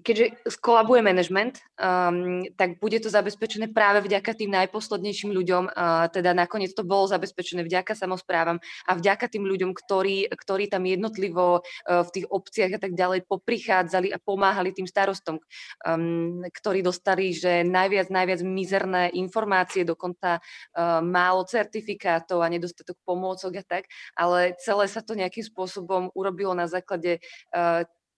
keďže 0.06 0.38
skolabuje 0.46 1.02
management, 1.02 1.58
um, 1.74 2.46
tak 2.54 2.78
bude 2.78 3.02
to 3.02 3.10
zabezpečené 3.10 3.74
práve 3.74 4.06
vďaka 4.06 4.38
tým 4.38 4.54
najposlednejším 4.54 5.34
ľuďom, 5.34 5.64
uh, 5.66 6.06
teda 6.06 6.30
nakoniec 6.30 6.70
to 6.70 6.86
bolo 6.86 7.10
zabezpečené 7.10 7.66
vďaka 7.66 7.98
samozprávam 7.98 8.62
a 8.86 8.92
vďaka 8.94 9.26
tým 9.26 9.44
ľuďom, 9.50 9.74
ktorí, 9.74 10.30
ktorí 10.30 10.70
tam 10.70 10.86
jednotlivo 10.86 11.60
uh, 11.60 12.06
v 12.06 12.10
tých 12.14 12.26
obciach 12.30 12.78
a 12.78 12.80
tak 12.80 12.94
ďalej 12.94 13.26
poprichádzali 13.26 14.14
a 14.14 14.22
pomáhali 14.22 14.70
tým 14.70 14.86
starostom, 14.86 15.42
um, 15.82 16.46
ktorí 16.46 16.86
dostali, 16.86 17.34
že 17.34 17.66
najviac, 17.66 18.06
najviac 18.14 18.40
mizerné 18.46 19.10
informácie, 19.18 19.82
dokonca 19.82 20.38
uh, 20.38 21.02
málo 21.02 21.42
certifikátov 21.50 22.46
a 22.46 22.52
nedostatok 22.52 22.94
pomôcok 23.02 23.58
a 23.58 23.64
tak, 23.66 23.84
ale 24.14 24.54
celé 24.62 24.86
sa 24.86 25.02
to 25.02 25.18
nejakým 25.18 25.42
spôsobom 25.42 26.14
urobilo 26.14 26.54
na 26.54 26.70
základe 26.70 27.18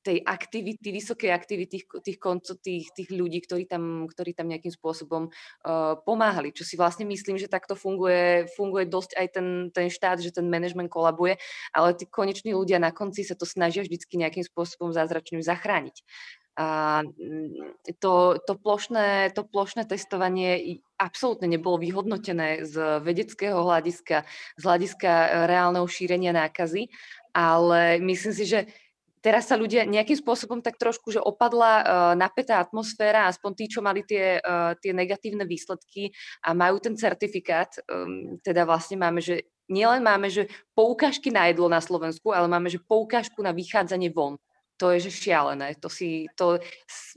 tej 0.03 0.23
aktivity, 0.23 0.89
vysokej 0.95 1.31
aktivity 1.35 1.83
tých, 1.83 1.87
tých, 2.05 2.19
tých, 2.63 2.87
tých 2.95 3.11
ľudí, 3.11 3.43
ktorí 3.43 3.67
tam, 3.67 4.07
ktorí 4.07 4.33
tam 4.33 4.49
nejakým 4.49 4.71
spôsobom 4.71 5.29
uh, 5.29 5.99
pomáhali. 6.07 6.55
Čo 6.55 6.63
si 6.63 6.79
vlastne 6.79 7.05
myslím, 7.11 7.37
že 7.37 7.51
takto 7.51 7.75
funguje, 7.75 8.47
funguje 8.55 8.87
dosť 8.87 9.19
aj 9.19 9.27
ten, 9.35 9.47
ten 9.75 9.87
štát, 9.91 10.23
že 10.23 10.35
ten 10.35 10.47
management 10.47 10.89
kolabuje, 10.89 11.37
ale 11.75 11.99
tí 11.99 12.07
koneční 12.07 12.55
ľudia 12.55 12.79
na 12.79 12.95
konci 12.95 13.27
sa 13.27 13.35
to 13.35 13.45
snažia 13.45 13.83
vždycky 13.83 14.17
nejakým 14.17 14.47
spôsobom 14.47 14.95
zázračným 14.95 15.43
zachrániť. 15.43 16.03
A 16.59 17.01
mm, 17.07 17.95
to, 18.03 18.43
to, 18.43 18.53
plošné, 18.59 19.31
to 19.31 19.47
plošné 19.47 19.87
testovanie 19.87 20.83
absolútne 20.99 21.47
nebolo 21.47 21.79
vyhodnotené 21.79 22.67
z 22.67 22.99
vedeckého 22.99 23.63
hľadiska, 23.63 24.27
z 24.59 24.63
hľadiska 24.67 25.07
e, 25.07 25.29
reálneho 25.47 25.87
šírenia 25.87 26.35
nákazy, 26.35 26.91
ale 27.31 28.03
myslím 28.03 28.35
si, 28.35 28.45
že 28.51 28.67
teraz 29.23 29.51
sa 29.51 29.59
ľudia 29.59 29.85
nejakým 29.85 30.19
spôsobom 30.19 30.63
tak 30.63 30.79
trošku, 30.79 31.11
že 31.11 31.23
opadla 31.23 31.73
uh, 31.79 31.85
napätá 32.15 32.63
atmosféra, 32.63 33.27
aspoň 33.27 33.51
tí, 33.55 33.65
čo 33.71 33.81
mali 33.83 34.03
tie, 34.07 34.39
uh, 34.39 34.75
tie 34.79 34.95
negatívne 34.95 35.45
výsledky 35.45 36.15
a 36.43 36.55
majú 36.55 36.79
ten 36.79 36.95
certifikát, 36.95 37.71
um, 37.87 38.39
teda 38.43 38.65
vlastne 38.65 38.99
máme, 38.99 39.19
že 39.19 39.47
nielen 39.69 40.01
máme, 40.01 40.33
že 40.33 40.49
poukážky 40.73 41.29
na 41.29 41.47
jedlo 41.53 41.69
na 41.69 41.79
Slovensku, 41.79 42.33
ale 42.33 42.49
máme, 42.49 42.73
že 42.73 42.81
poukážku 42.81 43.45
na 43.45 43.53
vychádzanie 43.53 44.11
von. 44.11 44.41
To 44.79 44.95
je 44.95 45.11
že 45.11 45.27
šialené. 45.27 45.75
To 45.83 45.91
si, 45.91 46.31
to, 46.39 46.63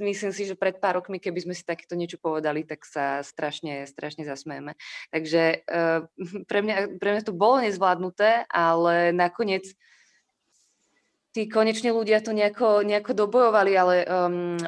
myslím 0.01 0.33
si, 0.33 0.49
že 0.49 0.57
pred 0.57 0.81
pár 0.81 0.97
rokmi, 0.97 1.21
keby 1.21 1.45
sme 1.45 1.53
si 1.53 1.61
takéto 1.61 1.93
niečo 1.93 2.17
povedali, 2.17 2.65
tak 2.65 2.81
sa 2.81 3.21
strašne, 3.21 3.85
strašne 3.85 4.25
zasmejeme. 4.25 4.73
Takže 5.13 5.61
uh, 5.69 6.09
pre, 6.49 6.59
mňa, 6.65 6.97
pre 6.97 7.09
mňa 7.15 7.21
to 7.21 7.33
bolo 7.37 7.61
nezvládnuté, 7.61 8.49
ale 8.49 9.13
nakoniec 9.13 9.69
tí 11.31 11.47
konečne 11.47 11.95
ľudia 11.95 12.19
to 12.19 12.35
nejako, 12.35 12.83
nejako 12.83 13.11
dobojovali, 13.15 13.71
ale 13.75 13.95
um, 14.03 14.59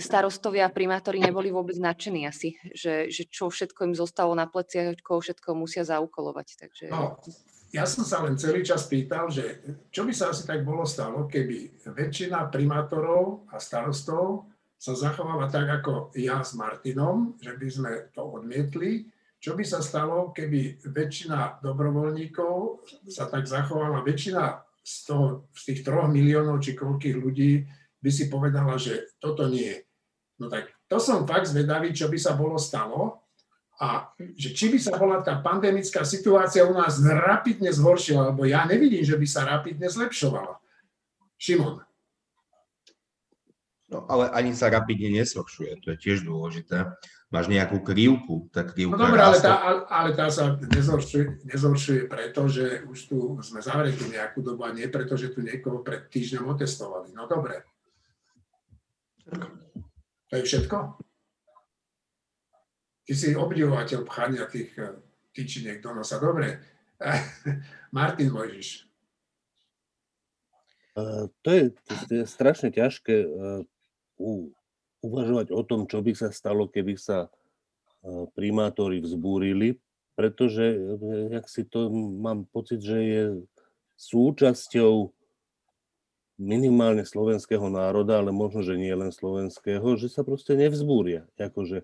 starostovia 0.00 0.68
a 0.68 0.74
primátori 0.74 1.20
neboli 1.20 1.52
vôbec 1.52 1.76
nadšení 1.76 2.24
asi, 2.24 2.56
že, 2.72 3.12
že 3.12 3.28
čo 3.28 3.52
všetko 3.52 3.92
im 3.92 3.94
zostalo 3.94 4.32
na 4.32 4.48
pleciach, 4.48 4.96
čo 4.96 5.20
všetko 5.20 5.52
musia 5.52 5.84
zaúkolovať. 5.84 6.48
Takže... 6.56 6.84
No, 6.88 7.20
ja 7.76 7.84
som 7.84 8.08
sa 8.08 8.24
len 8.24 8.40
celý 8.40 8.64
čas 8.64 8.88
pýtal, 8.88 9.28
že 9.28 9.60
čo 9.92 10.08
by 10.08 10.12
sa 10.16 10.32
asi 10.32 10.48
tak 10.48 10.64
bolo 10.64 10.88
stalo, 10.88 11.28
keby 11.28 11.84
väčšina 11.92 12.48
primátorov 12.48 13.44
a 13.52 13.60
starostov 13.60 14.48
sa 14.76 14.96
zachovala 14.96 15.52
tak 15.52 15.68
ako 15.68 16.16
ja 16.16 16.40
s 16.40 16.56
Martinom, 16.56 17.36
že 17.40 17.56
by 17.56 17.68
sme 17.68 17.92
to 18.16 18.24
odmietli. 18.24 19.08
Čo 19.36 19.52
by 19.52 19.64
sa 19.68 19.84
stalo, 19.84 20.32
keby 20.32 20.80
väčšina 20.88 21.60
dobrovoľníkov 21.60 22.88
sa 23.12 23.28
tak 23.28 23.44
zachovala, 23.44 24.00
väčšina 24.00 24.65
z, 24.86 24.94
toho, 25.10 25.50
z 25.50 25.62
tých 25.74 25.80
troch 25.82 26.06
miliónov 26.06 26.62
či 26.62 26.78
koľkých 26.78 27.16
ľudí 27.18 27.66
by 27.98 28.10
si 28.14 28.30
povedala, 28.30 28.78
že 28.78 29.10
toto 29.18 29.50
nie. 29.50 29.74
No 30.38 30.46
tak 30.46 30.70
to 30.86 31.02
som 31.02 31.26
fakt 31.26 31.50
zvedavý, 31.50 31.90
čo 31.90 32.06
by 32.06 32.14
sa 32.14 32.38
bolo 32.38 32.54
stalo 32.54 33.26
a 33.82 34.14
že 34.38 34.54
či 34.54 34.70
by 34.70 34.78
sa 34.78 34.94
bola 34.94 35.20
tá 35.26 35.42
pandemická 35.42 36.06
situácia 36.06 36.62
u 36.62 36.72
nás 36.72 37.02
rapidne 37.02 37.74
zhoršila, 37.74 38.30
lebo 38.30 38.46
ja 38.46 38.62
nevidím, 38.62 39.02
že 39.02 39.18
by 39.18 39.26
sa 39.26 39.42
rapidne 39.42 39.90
zlepšovala. 39.90 40.62
Šimon. 41.36 41.82
No 43.90 44.06
ale 44.06 44.30
ani 44.32 44.54
sa 44.54 44.70
rapidne 44.70 45.18
nezhoršuje, 45.18 45.82
to 45.82 45.92
je 45.92 45.98
tiež 45.98 46.22
dôležité. 46.22 46.94
Máš 47.36 47.52
nejakú 47.52 47.84
krivku, 47.84 48.48
tá 48.48 48.64
krivka 48.64 48.96
No 48.96 49.12
dobré, 49.12 49.20
ale 49.20 49.36
tá, 49.44 49.84
ale 49.92 50.16
tá 50.16 50.32
sa 50.32 50.56
nezhoršuje, 50.56 51.44
nezhoršuje 51.44 52.08
preto, 52.08 52.48
že 52.48 52.80
už 52.88 52.98
tu 53.12 53.36
sme 53.44 53.60
zavretí 53.60 54.08
nejakú 54.08 54.40
dobu 54.40 54.64
a 54.64 54.72
nie 54.72 54.88
preto, 54.88 55.20
že 55.20 55.36
tu 55.36 55.44
niekoho 55.44 55.84
pred 55.84 56.08
týždňom 56.08 56.56
otestovali. 56.56 57.12
No 57.12 57.28
dobre. 57.28 57.60
To 60.32 60.32
je 60.32 60.42
všetko? 60.48 60.96
Ty 63.04 63.12
si 63.12 63.36
obdivovateľ 63.36 64.00
pchania 64.08 64.48
tých 64.48 64.72
eh, 64.80 64.96
tyčiniek 65.36 65.84
do 65.84 65.92
nosa. 65.92 66.16
Dobre. 66.16 66.56
Martin 67.96 68.32
Mojžiš. 68.32 68.88
Uh, 70.96 71.28
to, 71.44 71.52
je, 71.52 71.64
to 72.08 72.12
je 72.16 72.24
strašne 72.24 72.72
ťažké 72.72 73.28
uh, 73.28 73.60
uvažovať 75.06 75.54
o 75.54 75.62
tom, 75.62 75.86
čo 75.86 76.02
by 76.02 76.12
sa 76.18 76.34
stalo, 76.34 76.66
keby 76.66 76.98
sa 76.98 77.30
primátori 78.34 78.98
vzbúrili, 78.98 79.78
pretože 80.18 80.78
jak 81.30 81.46
si 81.46 81.62
to 81.66 81.90
mám 81.94 82.46
pocit, 82.50 82.82
že 82.82 82.98
je 82.98 83.22
súčasťou 83.98 85.10
minimálne 86.36 87.02
slovenského 87.02 87.72
národa, 87.72 88.20
ale 88.20 88.28
možno, 88.28 88.60
že 88.60 88.76
nie 88.76 88.92
len 88.92 89.08
slovenského, 89.08 89.96
že 89.96 90.12
sa 90.12 90.20
proste 90.20 90.52
nevzbúria. 90.52 91.24
Akože, 91.40 91.82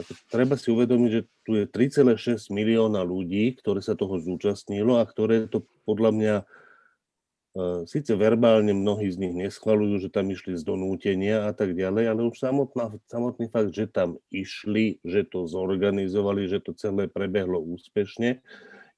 ako 0.00 0.12
treba 0.32 0.56
si 0.56 0.72
uvedomiť, 0.72 1.10
že 1.12 1.22
tu 1.44 1.60
je 1.60 1.64
3,6 1.68 2.48
milióna 2.48 3.04
ľudí, 3.04 3.52
ktoré 3.60 3.84
sa 3.84 3.92
toho 3.94 4.16
zúčastnilo 4.16 4.96
a 4.96 5.04
ktoré 5.04 5.44
to 5.44 5.68
podľa 5.84 6.10
mňa 6.16 6.34
Sice 7.88 8.12
verbálne 8.20 8.76
mnohí 8.76 9.08
z 9.08 9.16
nich 9.16 9.32
neschvalujú, 9.32 10.04
že 10.04 10.08
tam 10.12 10.28
išli 10.28 10.60
z 10.60 10.62
donútenia 10.68 11.48
a 11.48 11.56
tak 11.56 11.72
ďalej, 11.72 12.04
ale 12.12 12.20
už 12.28 12.36
samotná, 12.36 12.92
samotný 13.08 13.48
fakt, 13.48 13.72
že 13.72 13.88
tam 13.88 14.20
išli, 14.28 15.00
že 15.00 15.24
to 15.24 15.48
zorganizovali, 15.48 16.52
že 16.52 16.60
to 16.60 16.76
celé 16.76 17.08
prebehlo 17.08 17.56
úspešne, 17.64 18.44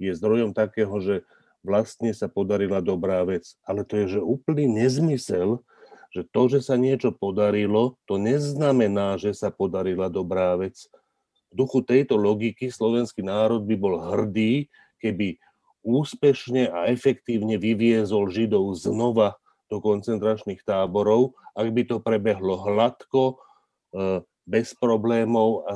je 0.03 0.11
zdrojom 0.11 0.59
takého, 0.59 0.91
že 0.99 1.23
vlastne 1.63 2.11
sa 2.11 2.27
podarila 2.27 2.83
dobrá 2.83 3.23
vec. 3.23 3.55
Ale 3.63 3.87
to 3.87 3.95
je 4.03 4.19
že 4.19 4.21
úplný 4.23 4.67
nezmysel, 4.67 5.63
že 6.11 6.27
to, 6.27 6.51
že 6.51 6.59
sa 6.59 6.75
niečo 6.75 7.15
podarilo, 7.15 7.95
to 8.11 8.19
neznamená, 8.19 9.23
že 9.23 9.39
sa 9.39 9.55
podarila 9.55 10.11
dobrá 10.11 10.59
vec. 10.59 10.91
V 11.55 11.63
duchu 11.63 11.87
tejto 11.87 12.19
logiky 12.19 12.75
slovenský 12.75 13.23
národ 13.23 13.63
by 13.63 13.75
bol 13.79 14.03
hrdý, 14.03 14.67
keby 14.99 15.39
úspešne 15.83 16.69
a 16.69 16.91
efektívne 16.91 17.57
vyviezol 17.57 18.29
Židov 18.29 18.75
znova 18.79 19.39
do 19.69 19.79
koncentračných 19.85 20.65
táborov, 20.65 21.37
ak 21.53 21.69
by 21.71 21.83
to 21.85 21.97
prebehlo 22.01 22.57
hladko, 22.57 23.37
e, 23.93 24.25
bez 24.49 24.73
problémov 24.81 25.69
a, 25.69 25.73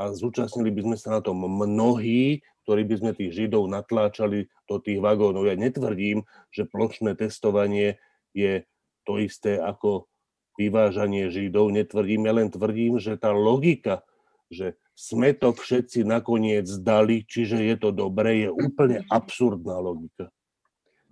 a 0.00 0.02
zúčastnili 0.16 0.72
by 0.72 0.80
sme 0.88 0.96
sa 0.96 1.08
na 1.16 1.20
tom 1.20 1.44
mnohí, 1.44 2.40
ktorí 2.64 2.82
by 2.88 2.94
sme 2.98 3.10
tých 3.12 3.36
Židov 3.36 3.68
natláčali 3.68 4.48
do 4.66 4.76
tých 4.80 4.98
vagónov. 4.98 5.46
Ja 5.46 5.54
netvrdím, 5.54 6.24
že 6.50 6.66
plošné 6.66 7.14
testovanie 7.14 8.00
je 8.32 8.64
to 9.06 9.22
isté 9.22 9.60
ako 9.60 10.08
vyvážanie 10.56 11.28
Židov. 11.28 11.70
Netvrdím, 11.70 12.26
ja 12.26 12.32
len 12.34 12.48
tvrdím, 12.48 12.96
že 12.98 13.20
tá 13.20 13.30
logika, 13.30 14.02
že 14.48 14.80
sme 14.96 15.36
to 15.36 15.52
všetci 15.52 16.08
nakoniec 16.08 16.64
dali, 16.80 17.28
čiže 17.28 17.60
je 17.60 17.76
to 17.76 17.92
dobré, 17.92 18.48
je 18.48 18.50
úplne 18.50 19.04
absurdná 19.12 19.76
logika. 19.76 20.32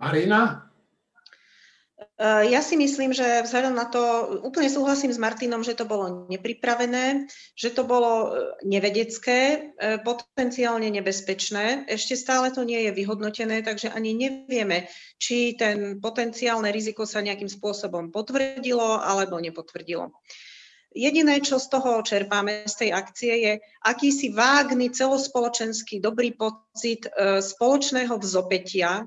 Marina? 0.01 0.73
E, 2.17 2.49
ja 2.49 2.65
si 2.65 2.81
myslím, 2.81 3.13
že 3.13 3.45
vzhľadom 3.45 3.75
na 3.77 3.85
to, 3.85 4.01
úplne 4.41 4.73
súhlasím 4.73 5.13
s 5.13 5.21
Martinom, 5.21 5.61
že 5.61 5.77
to 5.77 5.85
bolo 5.85 6.25
nepripravené, 6.33 7.29
že 7.53 7.71
to 7.77 7.85
bolo 7.85 8.13
e, 8.13 8.29
nevedecké, 8.65 9.39
e, 9.41 9.59
potenciálne 10.01 10.89
nebezpečné. 10.89 11.85
Ešte 11.85 12.17
stále 12.17 12.57
to 12.57 12.65
nie 12.65 12.89
je 12.89 12.97
vyhodnotené, 12.97 13.61
takže 13.61 13.93
ani 13.93 14.17
nevieme, 14.17 14.89
či 15.21 15.61
ten 15.61 16.01
potenciálne 16.01 16.73
riziko 16.73 17.05
sa 17.05 17.21
nejakým 17.21 17.53
spôsobom 17.53 18.09
potvrdilo 18.09 19.03
alebo 19.03 19.37
nepotvrdilo. 19.37 20.09
Jediné, 20.95 21.43
čo 21.43 21.59
z 21.59 21.67
toho 21.75 22.07
čerpáme 22.07 22.71
z 22.71 22.75
tej 22.87 22.91
akcie, 22.95 23.33
je 23.43 23.53
akýsi 23.83 24.31
vágny 24.31 24.95
celospoločenský 24.95 25.99
dobrý 25.99 26.39
pocit 26.39 27.11
e, 27.11 27.43
spoločného 27.43 28.15
vzopetia, 28.15 29.03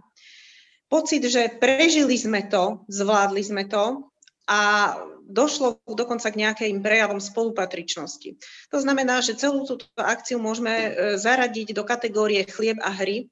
pocit, 0.91 1.23
že 1.23 1.47
prežili 1.55 2.19
sme 2.19 2.51
to, 2.51 2.83
zvládli 2.91 3.39
sme 3.39 3.63
to 3.71 4.11
a 4.51 4.93
došlo 5.27 5.79
dokonca 5.87 6.27
k 6.27 6.39
nejakým 6.43 6.79
prejavom 6.83 7.23
spolupatričnosti. 7.23 8.35
To 8.71 8.77
znamená, 8.79 9.23
že 9.23 9.39
celú 9.39 9.63
túto 9.63 9.87
akciu 9.95 10.43
môžeme 10.43 10.71
e, 10.75 10.89
zaradiť 11.15 11.71
do 11.71 11.87
kategórie 11.87 12.43
chlieb 12.47 12.83
a 12.83 12.91
hry 12.91 13.31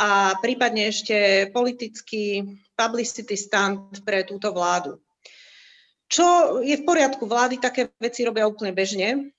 a 0.00 0.32
prípadne 0.40 0.88
ešte 0.88 1.48
politický 1.52 2.56
publicity 2.72 3.36
stand 3.36 4.00
pre 4.00 4.24
túto 4.24 4.48
vládu. 4.48 4.96
Čo 6.10 6.58
je 6.58 6.74
v 6.74 6.82
poriadku, 6.82 7.22
vlády 7.22 7.62
také 7.62 7.86
veci 8.02 8.26
robia 8.26 8.50
úplne 8.50 8.74
bežne, 8.74 9.30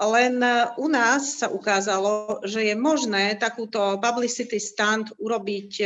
len 0.00 0.34
u 0.78 0.86
nás 0.86 1.42
sa 1.42 1.50
ukázalo, 1.50 2.40
že 2.46 2.70
je 2.70 2.74
možné 2.78 3.36
takúto 3.36 3.98
publicity 4.00 4.56
stand 4.56 5.12
urobiť 5.20 5.70
e, 5.82 5.84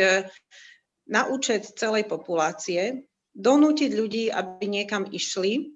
na 1.11 1.27
účet 1.27 1.75
celej 1.75 2.07
populácie, 2.07 3.09
donútiť 3.35 3.91
ľudí, 3.91 4.25
aby 4.31 4.71
niekam 4.71 5.11
išli, 5.11 5.75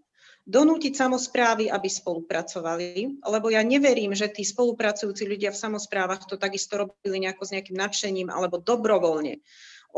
donútiť 0.48 0.94
samozprávy, 0.94 1.68
aby 1.68 1.88
spolupracovali, 1.90 3.20
lebo 3.20 3.52
ja 3.52 3.60
neverím, 3.60 4.14
že 4.14 4.32
tí 4.32 4.46
spolupracujúci 4.46 5.28
ľudia 5.28 5.52
v 5.52 5.60
samozprávach 5.60 6.24
to 6.24 6.40
takisto 6.40 6.78
robili 6.78 7.26
nejako 7.26 7.44
s 7.44 7.52
nejakým 7.52 7.76
nadšením 7.76 8.28
alebo 8.32 8.62
dobrovoľne. 8.62 9.42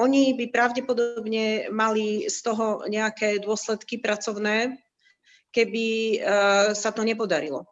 Oni 0.01 0.33
by 0.33 0.49
pravdepodobne 0.49 1.69
mali 1.69 2.25
z 2.25 2.39
toho 2.41 2.89
nejaké 2.89 3.37
dôsledky 3.37 4.01
pracovné, 4.01 4.81
keby 5.53 5.87
e, 5.87 6.19
sa 6.73 6.91
to 6.91 7.05
nepodarilo. 7.05 7.69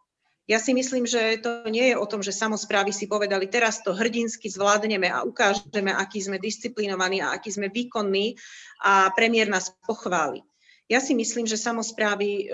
Ja 0.48 0.56
si 0.56 0.72
myslím, 0.72 1.04
že 1.04 1.40
to 1.44 1.68
nie 1.68 1.92
je 1.92 1.96
o 2.00 2.08
tom, 2.08 2.24
že 2.24 2.32
samozprávy 2.32 2.88
si 2.88 3.04
povedali, 3.04 3.52
teraz 3.52 3.84
to 3.84 3.92
hrdinsky 3.92 4.48
zvládneme 4.48 5.08
a 5.08 5.20
ukážeme, 5.20 5.92
aký 5.92 6.24
sme 6.24 6.40
disciplinovaní 6.40 7.20
a 7.20 7.36
aký 7.36 7.52
sme 7.52 7.68
výkonní 7.68 8.32
a 8.80 9.12
premiér 9.12 9.52
nás 9.52 9.72
pochváli. 9.84 10.40
Ja 10.88 11.04
si 11.04 11.12
myslím, 11.12 11.44
že 11.44 11.60
samozprávy 11.60 12.28
e, 12.28 12.44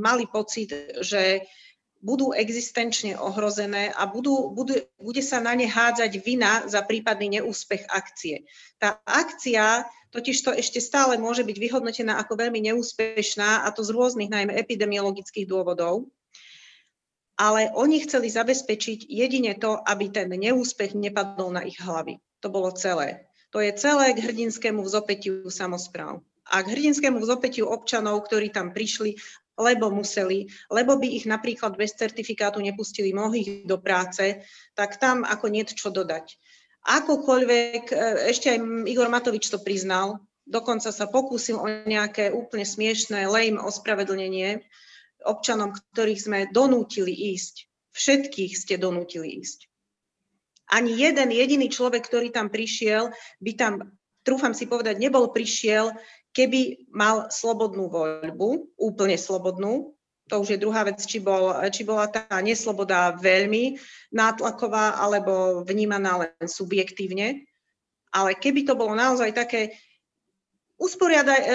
mali 0.00 0.24
pocit, 0.24 0.72
že 1.04 1.44
budú 2.04 2.36
existenčne 2.36 3.16
ohrozené 3.16 3.88
a 3.96 4.04
budú, 4.04 4.52
budú, 4.52 4.76
bude 5.00 5.24
sa 5.24 5.40
na 5.40 5.56
ne 5.56 5.64
hádzať 5.64 6.12
vina 6.20 6.68
za 6.68 6.84
prípadný 6.84 7.40
neúspech 7.40 7.88
akcie. 7.88 8.44
Tá 8.76 9.00
akcia 9.08 9.88
totiž 10.12 10.36
to 10.44 10.52
ešte 10.52 10.84
stále 10.84 11.16
môže 11.16 11.42
byť 11.42 11.56
vyhodnotená 11.56 12.20
ako 12.20 12.36
veľmi 12.36 12.60
neúspešná, 12.70 13.64
a 13.64 13.68
to 13.72 13.80
z 13.82 13.90
rôznych 13.96 14.28
najmä 14.30 14.52
epidemiologických 14.54 15.48
dôvodov. 15.48 16.12
Ale 17.34 17.72
oni 17.74 17.98
chceli 18.06 18.30
zabezpečiť 18.30 19.10
jedine 19.10 19.58
to, 19.58 19.74
aby 19.74 20.06
ten 20.12 20.30
neúspech 20.30 20.94
nepadol 20.94 21.50
na 21.50 21.66
ich 21.66 21.80
hlavy. 21.82 22.22
To 22.44 22.52
bolo 22.52 22.70
celé. 22.76 23.26
To 23.50 23.58
je 23.58 23.74
celé 23.74 24.14
k 24.14 24.22
hrdinskému 24.22 24.86
vzopetiu 24.86 25.50
samozpráv 25.50 26.22
a 26.44 26.60
k 26.60 26.76
hrdinskému 26.76 27.18
vzopetiu 27.24 27.64
občanov, 27.72 28.28
ktorí 28.28 28.52
tam 28.52 28.76
prišli 28.76 29.16
lebo 29.54 29.90
museli, 29.90 30.50
lebo 30.70 30.98
by 30.98 31.08
ich 31.14 31.24
napríklad 31.30 31.78
bez 31.78 31.94
certifikátu 31.94 32.58
nepustili 32.58 33.14
mnohých 33.14 33.66
do 33.66 33.78
práce, 33.78 34.42
tak 34.74 34.98
tam 34.98 35.22
ako 35.22 35.46
niečo 35.50 35.90
dodať. 35.90 36.34
Akokoľvek, 36.84 37.84
e, 37.90 37.94
ešte 38.28 38.52
aj 38.52 38.58
Igor 38.90 39.08
Matovič 39.08 39.48
to 39.48 39.62
priznal, 39.62 40.20
dokonca 40.44 40.92
sa 40.92 41.08
pokúsil 41.08 41.56
o 41.56 41.66
nejaké 41.66 42.28
úplne 42.28 42.68
smiešné, 42.68 43.24
lame 43.24 43.56
ospravedlnenie 43.62 44.60
občanom, 45.24 45.72
ktorých 45.72 46.20
sme 46.20 46.38
donútili 46.52 47.12
ísť. 47.32 47.64
Všetkých 47.96 48.52
ste 48.52 48.74
donútili 48.76 49.40
ísť. 49.40 49.70
Ani 50.68 50.96
jeden 50.96 51.32
jediný 51.32 51.68
človek, 51.72 52.04
ktorý 52.04 52.28
tam 52.34 52.52
prišiel, 52.52 53.12
by 53.40 53.52
tam, 53.56 53.72
trúfam 54.24 54.52
si 54.52 54.68
povedať, 54.68 55.00
nebol 55.00 55.32
prišiel, 55.32 55.92
keby 56.34 56.90
mal 56.90 57.30
slobodnú 57.30 57.86
voľbu, 57.88 58.74
úplne 58.76 59.14
slobodnú, 59.14 59.94
to 60.26 60.40
už 60.40 60.56
je 60.56 60.62
druhá 60.62 60.88
vec, 60.88 60.98
či, 61.04 61.20
bol, 61.20 61.52
či 61.68 61.84
bola 61.84 62.08
tá 62.08 62.24
nesloboda 62.40 63.12
veľmi 63.14 63.76
nátlaková 64.08 64.96
alebo 64.96 65.62
vnímaná 65.62 66.24
len 66.24 66.48
subjektívne. 66.48 67.44
Ale 68.14 68.32
keby 68.32 68.64
to 68.64 68.72
bolo 68.72 68.96
naozaj 68.96 69.36
také, 69.36 69.76
usporiadaj, 70.80 71.40
e, 71.44 71.50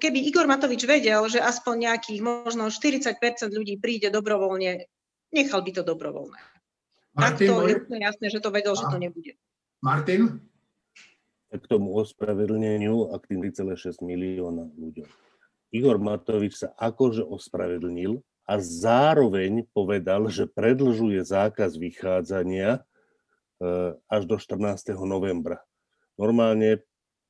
keby 0.00 0.18
Igor 0.24 0.48
Matovič 0.48 0.88
vedel, 0.88 1.20
že 1.28 1.42
aspoň 1.42 1.90
nejakých 1.90 2.20
možno 2.24 2.72
40% 2.72 3.18
ľudí 3.52 3.76
príde 3.76 4.08
dobrovoľne, 4.08 4.88
nechal 5.34 5.60
by 5.60 5.70
to 5.76 5.82
dobrovoľné. 5.84 6.40
Martin, 7.18 7.50
Takto 7.50 7.66
je 7.66 7.74
úplne 7.82 8.00
jasné, 8.06 8.26
že 8.30 8.40
to 8.40 8.50
vedel, 8.54 8.72
a... 8.72 8.78
že 8.78 8.86
to 8.88 8.98
nebude. 8.98 9.32
Martin? 9.84 10.48
K 11.48 11.64
tomu 11.64 11.96
ospravedlneniu 11.96 13.12
a 13.12 13.16
k 13.16 13.34
tým 13.34 13.40
3,6 13.48 14.04
milióna 14.04 14.68
ľuďom. 14.76 15.08
Igor 15.72 15.96
Matovič 16.00 16.60
sa 16.64 16.72
akože 16.76 17.24
ospravedlnil 17.24 18.20
a 18.48 18.54
zároveň 18.60 19.68
povedal, 19.76 20.28
že 20.32 20.48
predlžuje 20.48 21.20
zákaz 21.20 21.76
vychádzania 21.76 22.80
e, 22.80 22.80
až 24.08 24.22
do 24.24 24.40
14. 24.40 24.96
novembra. 25.04 25.60
Normálne 26.16 26.84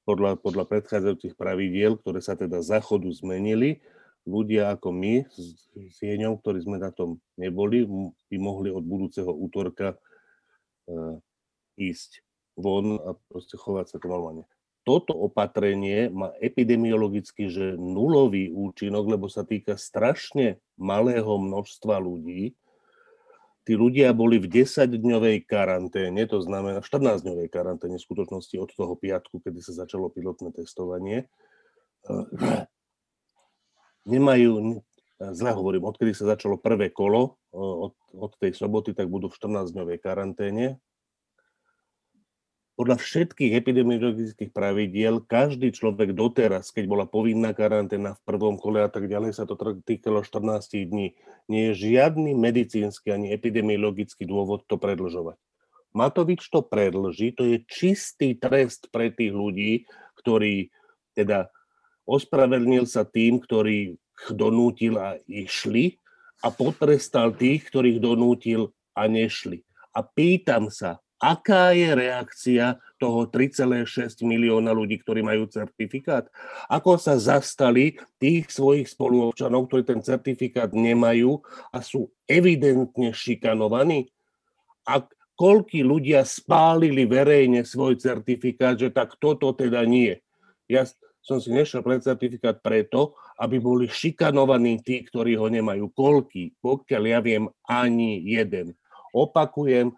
podľa, 0.06 0.38
podľa 0.38 0.64
predchádzajúcich 0.70 1.34
pravidiel, 1.34 1.98
ktoré 1.98 2.22
sa 2.22 2.38
teda 2.38 2.62
zachodu 2.62 3.10
zmenili, 3.10 3.82
ľudia 4.22 4.72
ako 4.72 4.94
my 4.94 5.26
s, 5.28 5.68
s 5.74 5.96
Jeňom, 5.98 6.38
ktorí 6.38 6.62
sme 6.62 6.78
na 6.78 6.94
tom 6.94 7.18
neboli, 7.34 7.84
by 8.30 8.36
mohli 8.38 8.72
od 8.72 8.84
budúceho 8.84 9.28
útorka 9.28 9.96
uh, 10.88 11.16
ísť 11.76 12.24
von 12.58 12.98
a 12.98 13.14
proste 13.30 13.54
chovať 13.54 13.86
sa 13.94 13.96
to 14.02 14.10
normálne 14.10 14.42
toto 14.88 15.12
opatrenie 15.12 16.08
má 16.08 16.32
epidemiologicky 16.40 17.52
že 17.52 17.76
nulový 17.76 18.48
účinok, 18.48 19.04
lebo 19.04 19.28
sa 19.28 19.44
týka 19.44 19.76
strašne 19.76 20.64
malého 20.80 21.28
množstva 21.28 22.00
ľudí. 22.00 22.56
Tí 23.68 23.76
ľudia 23.76 24.16
boli 24.16 24.40
v 24.40 24.48
10-dňovej 24.64 25.44
karanténe, 25.44 26.24
to 26.24 26.40
znamená 26.40 26.80
14-dňovej 26.80 27.52
karanténe 27.52 28.00
v 28.00 28.06
skutočnosti 28.08 28.56
od 28.56 28.72
toho 28.72 28.96
piatku, 28.96 29.44
kedy 29.44 29.60
sa 29.60 29.84
začalo 29.84 30.08
pilotné 30.08 30.56
testovanie. 30.56 31.28
Nemajú, 34.08 34.80
zle 35.20 35.50
hovorím, 35.52 35.84
odkedy 35.84 36.16
sa 36.16 36.32
začalo 36.32 36.56
prvé 36.56 36.88
kolo, 36.88 37.36
od, 37.52 37.92
od 38.16 38.32
tej 38.40 38.56
soboty, 38.56 38.96
tak 38.96 39.12
budú 39.12 39.28
v 39.28 39.36
14-dňovej 39.36 40.00
karanténe 40.00 40.80
podľa 42.78 42.94
všetkých 43.02 43.58
epidemiologických 43.58 44.54
pravidiel 44.54 45.18
každý 45.26 45.74
človek 45.74 46.14
doteraz, 46.14 46.70
keď 46.70 46.86
bola 46.86 47.10
povinná 47.10 47.50
karanténa 47.50 48.14
v 48.14 48.22
prvom 48.22 48.54
kole 48.54 48.78
a 48.78 48.86
tak 48.86 49.10
ďalej, 49.10 49.34
sa 49.34 49.42
to 49.50 49.58
týkalo 49.82 50.22
14 50.22 50.86
dní. 50.86 51.18
Nie 51.50 51.74
je 51.74 51.90
žiadny 51.90 52.38
medicínsky 52.38 53.10
ani 53.10 53.34
epidemiologický 53.34 54.22
dôvod 54.30 54.62
to 54.70 54.78
predlžovať. 54.78 55.34
Matovič 55.90 56.46
to 56.54 56.62
predlží, 56.62 57.34
to 57.34 57.50
je 57.50 57.66
čistý 57.66 58.38
trest 58.38 58.86
pre 58.94 59.10
tých 59.10 59.34
ľudí, 59.34 59.82
ktorí 60.22 60.70
teda 61.18 61.50
ospravedlnil 62.06 62.86
sa 62.86 63.02
tým, 63.02 63.42
ktorí 63.42 63.98
donútil 64.30 65.02
a 65.02 65.18
išli 65.26 65.98
a 66.46 66.54
potrestal 66.54 67.34
tých, 67.34 67.66
ktorých 67.74 67.98
donútil 67.98 68.70
a 68.94 69.10
nešli. 69.10 69.66
A 69.90 70.06
pýtam 70.06 70.70
sa, 70.70 71.02
aká 71.18 71.74
je 71.74 71.90
reakcia 71.94 72.78
toho 72.98 73.26
3,6 73.26 74.22
milióna 74.22 74.70
ľudí, 74.70 75.02
ktorí 75.02 75.22
majú 75.22 75.50
certifikát? 75.50 76.30
Ako 76.70 76.98
sa 76.98 77.18
zastali 77.18 77.98
tých 78.22 78.50
svojich 78.50 78.90
spoluobčanov, 78.90 79.66
ktorí 79.66 79.82
ten 79.86 80.00
certifikát 80.02 80.70
nemajú 80.70 81.42
a 81.74 81.82
sú 81.82 82.10
evidentne 82.30 83.10
šikanovaní? 83.10 84.10
A 84.86 85.04
koľky 85.38 85.86
ľudia 85.86 86.26
spálili 86.26 87.06
verejne 87.06 87.62
svoj 87.62 87.98
certifikát, 87.98 88.74
že 88.74 88.90
tak 88.90 89.14
toto 89.22 89.54
teda 89.54 89.86
nie. 89.86 90.18
Ja 90.66 90.86
som 91.22 91.38
si 91.38 91.52
nešiel 91.52 91.84
pre 91.84 92.00
certifikát 92.00 92.58
preto, 92.64 93.14
aby 93.38 93.60
boli 93.62 93.86
šikanovaní 93.86 94.82
tí, 94.82 95.04
ktorí 95.06 95.38
ho 95.38 95.46
nemajú. 95.46 95.92
Koľky? 95.94 96.56
Pokiaľ 96.58 97.02
ja 97.04 97.20
viem, 97.22 97.44
ani 97.68 98.18
jeden. 98.24 98.74
Opakujem, 99.14 99.94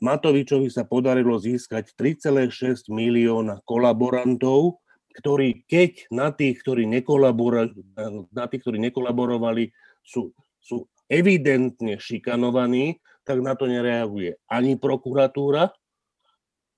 Matovičovi 0.00 0.68
sa 0.72 0.84
podarilo 0.88 1.36
získať 1.36 1.94
3,6 1.96 2.88
milióna 2.90 3.60
kolaborantov, 3.64 4.80
ktorí 5.14 5.62
keď 5.70 6.10
na 6.10 6.34
tých, 6.34 6.60
ktorí, 6.60 6.88
na 6.88 8.44
tých, 8.50 8.62
ktorí 8.66 8.78
nekolaborovali, 8.82 9.70
sú, 10.02 10.34
sú 10.58 10.90
evidentne 11.06 11.96
šikanovaní, 12.00 12.98
tak 13.24 13.40
na 13.40 13.56
to 13.56 13.64
nereaguje 13.64 14.36
ani 14.50 14.76
prokuratúra, 14.76 15.72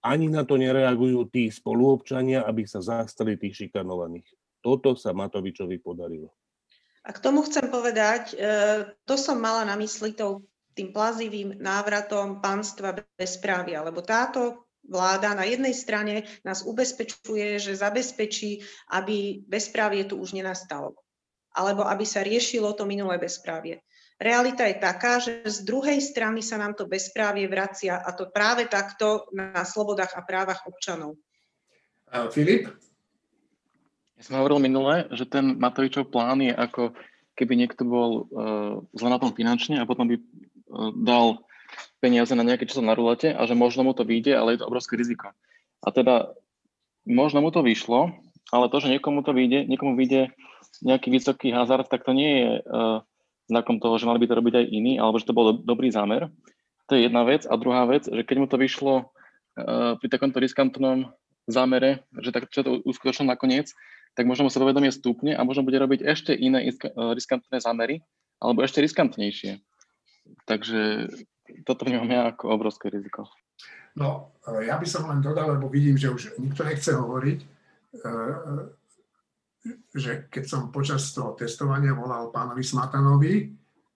ani 0.07 0.31
na 0.31 0.47
to 0.47 0.55
nereagujú 0.55 1.27
tí 1.33 1.51
spoluobčania, 1.51 2.47
aby 2.47 2.63
sa 2.63 2.79
zastali 2.79 3.35
tých 3.35 3.67
šikanovaných. 3.67 4.29
Toto 4.63 4.95
sa 4.95 5.11
Matovičovi 5.11 5.83
podarilo. 5.83 6.31
A 7.07 7.15
k 7.15 7.23
tomu 7.23 7.43
chcem 7.47 7.71
povedať, 7.71 8.35
e, 8.35 8.47
to 9.07 9.15
som 9.15 9.39
mala 9.39 9.63
na 9.63 9.79
mysli 9.79 10.15
tou 10.15 10.47
tým 10.77 10.93
plazivým 10.93 11.57
návratom 11.57 12.45
pánstva 12.45 12.93
bezprávia, 13.17 13.81
lebo 13.81 14.05
táto 14.05 14.69
vláda 14.85 15.33
na 15.33 15.49
jednej 15.49 15.73
strane 15.73 16.29
nás 16.45 16.63
ubezpečuje, 16.63 17.59
že 17.59 17.81
zabezpečí, 17.81 18.61
aby 18.93 19.43
bezprávie 19.49 20.05
tu 20.05 20.21
už 20.21 20.37
nenastalo, 20.37 20.95
alebo 21.57 21.83
aby 21.89 22.05
sa 22.05 22.21
riešilo 22.23 22.77
to 22.77 22.85
minulé 22.85 23.17
bezprávie. 23.17 23.81
Realita 24.17 24.65
je 24.65 24.77
taká, 24.81 25.21
že 25.21 25.45
z 25.45 25.65
druhej 25.65 26.01
strany 26.01 26.41
sa 26.41 26.57
nám 26.57 26.73
to 26.73 26.89
bezprávie 26.89 27.49
vracia 27.49 28.01
a 28.01 28.17
to 28.17 28.33
práve 28.33 28.65
takto 28.69 29.29
na 29.33 29.61
slobodách 29.65 30.13
a 30.17 30.25
právach 30.25 30.65
občanov. 30.65 31.21
Filip? 32.33 32.73
Ja 34.17 34.23
som 34.25 34.41
hovoril 34.41 34.65
minule, 34.65 35.05
že 35.13 35.29
ten 35.29 35.61
Matovičov 35.61 36.09
plán 36.09 36.41
je 36.41 36.55
ako 36.55 36.97
keby 37.37 37.53
niekto 37.61 37.85
bol 37.85 38.25
uh, 38.33 38.81
zle 38.97 39.09
na 39.13 39.21
tom 39.21 39.37
finančne 39.37 39.77
a 39.77 39.85
potom 39.85 40.09
by 40.09 40.17
dal 40.97 41.43
peniaze 42.01 42.33
na 42.37 42.45
nejaké 42.47 42.69
číslo 42.69 42.85
na 42.85 42.95
rulete 42.95 43.33
a 43.33 43.43
že 43.49 43.57
možno 43.57 43.83
mu 43.83 43.93
to 43.97 44.07
vyjde, 44.07 44.37
ale 44.37 44.55
je 44.55 44.59
to 44.63 44.69
obrovské 44.69 44.95
riziko. 44.95 45.33
A 45.83 45.89
teda 45.91 46.37
možno 47.09 47.41
mu 47.41 47.51
to 47.51 47.65
vyšlo, 47.65 48.13
ale 48.53 48.71
to, 48.71 48.79
že 48.79 48.93
niekomu 48.93 49.27
to 49.27 49.35
vyjde, 49.35 49.67
niekomu 49.67 49.99
vyjde 49.99 50.31
nejaký 50.85 51.09
vysoký 51.09 51.49
hazard, 51.51 51.89
tak 51.89 52.05
to 52.05 52.13
nie 52.13 52.31
je 52.43 52.51
uh, 52.63 53.01
znakom 53.49 53.81
toho, 53.81 53.97
že 53.97 54.07
mali 54.07 54.21
by 54.23 54.27
to 54.29 54.39
robiť 54.39 54.55
aj 54.61 54.67
iní, 54.71 54.93
alebo 55.01 55.17
že 55.17 55.27
to 55.27 55.37
bol 55.37 55.55
do, 55.55 55.55
dobrý 55.63 55.89
zámer. 55.91 56.29
To 56.87 56.95
je 56.95 57.09
jedna 57.09 57.27
vec. 57.27 57.49
A 57.49 57.59
druhá 57.59 57.87
vec, 57.89 58.07
že 58.07 58.23
keď 58.23 58.37
mu 58.39 58.47
to 58.47 58.61
vyšlo 58.61 58.95
uh, 59.03 59.99
pri 59.99 60.09
takomto 60.11 60.39
riskantnom 60.39 61.11
zámere, 61.47 62.07
že 62.19 62.35
tak 62.35 62.51
čo 62.51 62.67
to 62.67 62.83
uskutočilo 62.83 63.27
nakoniec, 63.27 63.71
tak 64.19 64.27
možno 64.27 64.49
mu 64.49 64.51
sa 64.51 64.59
povedomie 64.59 64.91
stúpne 64.91 65.37
a 65.37 65.45
možno 65.47 65.63
bude 65.63 65.79
robiť 65.79 66.03
ešte 66.03 66.33
iné 66.35 66.67
riskantné 66.97 67.61
zámery, 67.61 68.03
alebo 68.41 68.65
ešte 68.65 68.83
riskantnejšie. 68.83 69.61
Takže 70.47 71.11
toto 71.67 71.87
vnímam 71.87 72.11
ja 72.11 72.23
ako 72.31 72.55
obrovské 72.55 72.91
riziko. 72.91 73.27
No, 73.97 74.37
ja 74.45 74.77
by 74.77 74.87
som 74.87 75.09
len 75.09 75.25
dodal, 75.25 75.57
lebo 75.57 75.73
vidím, 75.73 75.97
že 75.97 76.13
už 76.13 76.37
nikto 76.37 76.63
nechce 76.63 76.93
hovoriť, 76.93 77.39
e, 77.41 77.47
e, 77.97 78.13
že 79.97 80.29
keď 80.29 80.45
som 80.45 80.69
počas 80.69 81.17
toho 81.17 81.33
testovania 81.33 81.97
volal 81.97 82.29
pánovi 82.29 82.61
Smatanovi, 82.61 83.35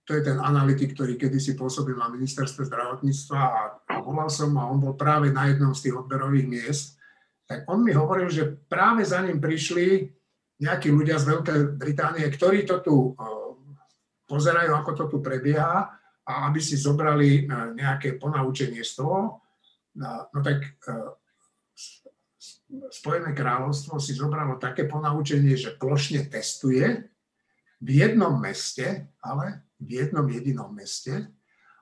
to 0.08 0.16
je 0.16 0.26
ten 0.26 0.40
analytik, 0.40 0.96
ktorý 0.96 1.14
kedysi 1.20 1.54
pôsobil 1.54 1.94
na 1.94 2.10
ministerstve 2.10 2.66
zdravotníctva 2.66 3.38
a, 3.38 3.62
volal 4.02 4.32
som 4.32 4.56
a 4.56 4.66
on 4.66 4.80
bol 4.80 4.96
práve 4.96 5.30
na 5.30 5.46
jednom 5.52 5.76
z 5.76 5.86
tých 5.86 6.00
odberových 6.00 6.48
miest, 6.48 6.86
tak 7.46 7.68
on 7.68 7.84
mi 7.84 7.92
hovoril, 7.94 8.26
že 8.32 8.48
práve 8.66 9.04
za 9.06 9.20
ním 9.22 9.38
prišli 9.38 10.10
nejakí 10.64 10.90
ľudia 10.90 11.20
z 11.20 11.24
Veľkej 11.30 11.60
Británie, 11.76 12.26
ktorí 12.26 12.66
to 12.66 12.82
tu 12.82 13.14
pozerajú, 14.26 14.70
ako 14.70 14.90
to 14.96 15.04
tu 15.10 15.18
prebieha 15.18 15.99
a 16.30 16.46
aby 16.46 16.62
si 16.62 16.78
zobrali 16.78 17.42
e, 17.42 17.74
nejaké 17.74 18.14
ponaučenie 18.14 18.86
z 18.86 19.02
toho, 19.02 19.42
no, 19.98 20.40
tak 20.46 20.62
e, 20.86 21.18
Spojené 22.70 23.34
kráľovstvo 23.34 23.98
si 23.98 24.14
zobralo 24.14 24.54
také 24.62 24.86
ponaučenie, 24.86 25.58
že 25.58 25.74
plošne 25.74 26.30
testuje 26.30 26.86
v 27.82 27.88
jednom 27.90 28.38
meste, 28.38 29.10
ale 29.18 29.66
v 29.82 29.98
jednom 29.98 30.22
jedinom 30.30 30.70
meste 30.70 31.34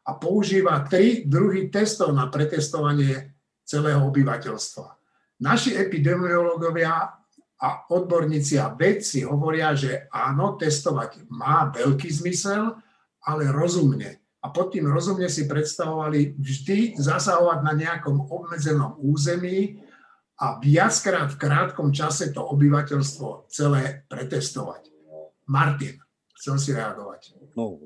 a 0.09 0.11
používa 0.17 0.81
tri 0.89 1.29
druhy 1.29 1.69
testov 1.69 2.17
na 2.17 2.33
pretestovanie 2.33 3.37
celého 3.69 4.01
obyvateľstva. 4.09 4.89
Naši 5.45 5.77
epidemiológovia 5.77 7.21
a 7.59 7.69
odborníci 7.93 8.57
a 8.57 8.73
vedci 8.73 9.29
hovoria, 9.29 9.77
že 9.77 10.09
áno, 10.09 10.57
testovať 10.57 11.29
má 11.29 11.69
veľký 11.69 12.09
zmysel, 12.09 12.81
ale 13.29 13.53
rozumne. 13.53 14.25
A 14.39 14.55
pod 14.55 14.71
tým 14.71 14.87
rozumne 14.87 15.27
si 15.27 15.51
predstavovali 15.51 16.39
vždy 16.39 16.95
zasahovať 16.95 17.59
na 17.67 17.75
nejakom 17.75 18.31
obmedzenom 18.31 18.95
území 19.03 19.83
a 20.39 20.63
viackrát 20.63 21.35
v 21.35 21.41
krátkom 21.43 21.91
čase 21.91 22.31
to 22.31 22.47
obyvateľstvo 22.47 23.51
celé 23.51 24.07
pretestovať. 24.07 24.95
Martin, 25.51 25.99
chcem 26.39 26.57
si 26.61 26.71
reagovať. 26.71 27.35
No, 27.59 27.83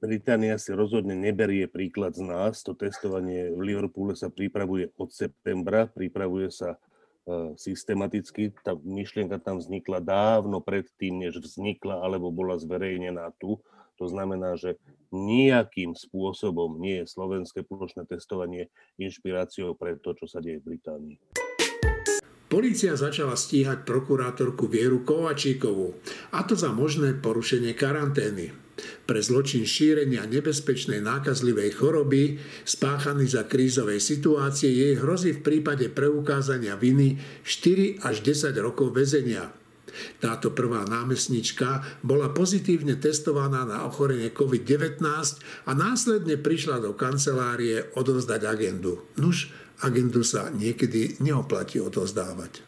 Británia 0.00 0.56
si 0.56 0.72
rozhodne 0.72 1.12
neberie 1.12 1.68
príklad 1.68 2.16
z 2.16 2.24
nás. 2.24 2.64
To 2.64 2.72
testovanie 2.72 3.52
v 3.52 3.60
Liverpoole 3.60 4.16
sa 4.16 4.32
pripravuje 4.32 4.88
od 4.96 5.12
septembra, 5.12 5.84
pripravuje 5.84 6.48
sa 6.48 6.80
E, 7.26 7.58
systematicky. 7.58 8.54
Tá 8.62 8.78
myšlienka 8.78 9.42
tam 9.42 9.58
vznikla 9.58 9.98
dávno 9.98 10.62
predtým, 10.62 11.26
než 11.26 11.42
vznikla 11.42 11.98
alebo 11.98 12.30
bola 12.30 12.54
zverejnená 12.54 13.34
tu. 13.42 13.58
To 13.96 14.06
znamená, 14.08 14.56
že 14.60 14.76
nejakým 15.14 15.96
spôsobom 15.96 16.76
nie 16.76 17.02
je 17.02 17.10
slovenské 17.10 17.64
plošné 17.64 18.04
testovanie 18.04 18.68
inšpiráciou 19.00 19.72
pre 19.78 19.96
to, 19.96 20.12
čo 20.12 20.26
sa 20.28 20.44
deje 20.44 20.60
v 20.60 20.76
Británii. 20.76 21.16
Polícia 22.46 22.94
začala 22.94 23.34
stíhať 23.34 23.82
prokurátorku 23.82 24.70
Vieru 24.70 25.02
Kovačíkovú, 25.02 25.98
a 26.30 26.46
to 26.46 26.54
za 26.54 26.70
možné 26.70 27.18
porušenie 27.18 27.74
karantény. 27.74 28.54
Pre 29.02 29.18
zločin 29.18 29.66
šírenia 29.66 30.22
nebezpečnej 30.30 31.02
nákazlivej 31.02 31.74
choroby 31.74 32.38
spáchaný 32.62 33.26
za 33.26 33.48
krízovej 33.48 33.98
situácie 33.98 34.70
jej 34.70 34.94
hrozí 35.00 35.34
v 35.34 35.42
prípade 35.42 35.90
preukázania 35.90 36.78
viny 36.78 37.18
4 37.42 38.04
až 38.04 38.22
10 38.22 38.52
rokov 38.62 38.94
väzenia. 38.94 39.50
Táto 40.18 40.52
prvá 40.52 40.84
námestnička 40.88 42.00
bola 42.02 42.32
pozitívne 42.32 42.96
testovaná 42.96 43.64
na 43.64 43.84
ochorenie 43.84 44.32
COVID-19 44.32 45.02
a 45.66 45.70
následne 45.76 46.40
prišla 46.40 46.82
do 46.82 46.92
kancelárie 46.96 47.92
odovzdať 47.94 48.40
agendu. 48.46 49.04
Nuž, 49.20 49.52
agendu 49.84 50.24
sa 50.24 50.48
niekedy 50.52 51.20
neoplatí 51.20 51.82
odozdávať. 51.82 52.64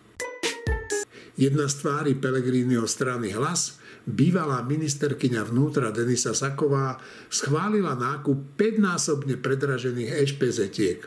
Jedna 1.38 1.70
z 1.70 1.74
tvári 1.86 2.12
Pelegrínyho 2.18 2.82
strany 2.90 3.30
Hlas, 3.30 3.78
bývalá 4.10 4.58
ministerkyňa 4.66 5.46
vnútra 5.46 5.94
Denisa 5.94 6.34
Saková, 6.34 6.98
schválila 7.30 7.94
nákup 7.94 8.58
5-násobne 8.58 9.38
predražených 9.38 10.18
HPZ-tiek. 10.34 11.06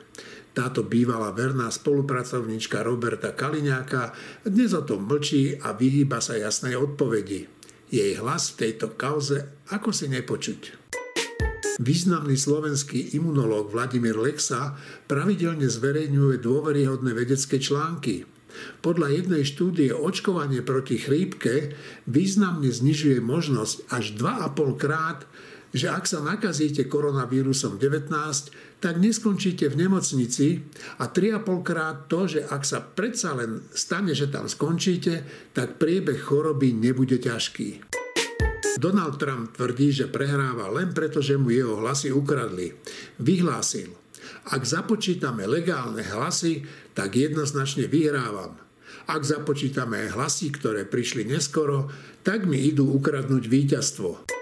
Táto 0.52 0.84
bývalá 0.84 1.32
verná 1.32 1.72
spolupracovníčka 1.72 2.84
Roberta 2.84 3.32
Kaliňáka 3.32 4.12
dnes 4.44 4.76
o 4.76 4.84
tom 4.84 5.08
mlčí 5.08 5.56
a 5.56 5.72
vyhýba 5.72 6.20
sa 6.20 6.36
jasnej 6.36 6.76
odpovedi. 6.76 7.48
Jej 7.88 8.20
hlas 8.20 8.52
v 8.52 8.68
tejto 8.68 8.92
kauze 9.00 9.48
ako 9.72 9.96
si 9.96 10.12
nepočuť. 10.12 10.76
Významný 11.80 12.36
slovenský 12.36 13.16
imunológ 13.16 13.72
Vladimír 13.72 14.20
Lexa 14.20 14.76
pravidelne 15.08 15.72
zverejňuje 15.72 16.44
dôveryhodné 16.44 17.16
vedecké 17.16 17.56
články. 17.56 18.28
Podľa 18.84 19.08
jednej 19.08 19.48
štúdie 19.48 19.96
očkovanie 19.96 20.60
proti 20.68 21.00
chrípke 21.00 21.72
významne 22.12 22.68
znižuje 22.68 23.24
možnosť 23.24 23.88
až 23.88 24.20
2,5 24.20 24.76
krát, 24.76 25.24
že 25.72 25.88
ak 25.88 26.04
sa 26.08 26.20
nakazíte 26.20 26.88
koronavírusom 26.88 27.80
19, 27.80 28.12
tak 28.84 28.96
neskončíte 29.00 29.72
v 29.72 29.88
nemocnici 29.88 30.64
a 31.00 31.08
3,5 31.08 31.68
krát 31.68 32.12
to, 32.12 32.28
že 32.28 32.44
ak 32.44 32.64
sa 32.68 32.84
predsa 32.84 33.36
len 33.36 33.64
stane, 33.72 34.12
že 34.12 34.28
tam 34.28 34.52
skončíte, 34.52 35.24
tak 35.56 35.80
priebeh 35.80 36.20
choroby 36.20 36.76
nebude 36.76 37.20
ťažký. 37.20 37.88
Donald 38.82 39.22
Trump 39.22 39.54
tvrdí, 39.54 39.94
že 39.94 40.10
prehráva 40.10 40.72
len 40.74 40.90
preto, 40.96 41.22
že 41.22 41.38
mu 41.38 41.54
jeho 41.54 41.78
hlasy 41.78 42.10
ukradli. 42.10 42.74
Vyhlásil, 43.22 43.94
ak 44.50 44.66
započítame 44.66 45.46
legálne 45.46 46.02
hlasy, 46.02 46.66
tak 46.98 47.14
jednoznačne 47.14 47.86
vyhrávam. 47.86 48.58
Ak 49.06 49.22
započítame 49.22 50.10
hlasy, 50.10 50.50
ktoré 50.50 50.90
prišli 50.90 51.30
neskoro, 51.30 51.94
tak 52.26 52.50
mi 52.50 52.58
idú 52.58 52.90
ukradnúť 52.90 53.44
víťazstvo. 53.46 54.41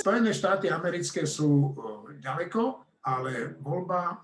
Spojené 0.00 0.32
štáty 0.32 0.72
americké 0.72 1.28
sú 1.28 1.76
ďaleko, 2.24 2.88
ale 3.04 3.60
voľba 3.60 4.16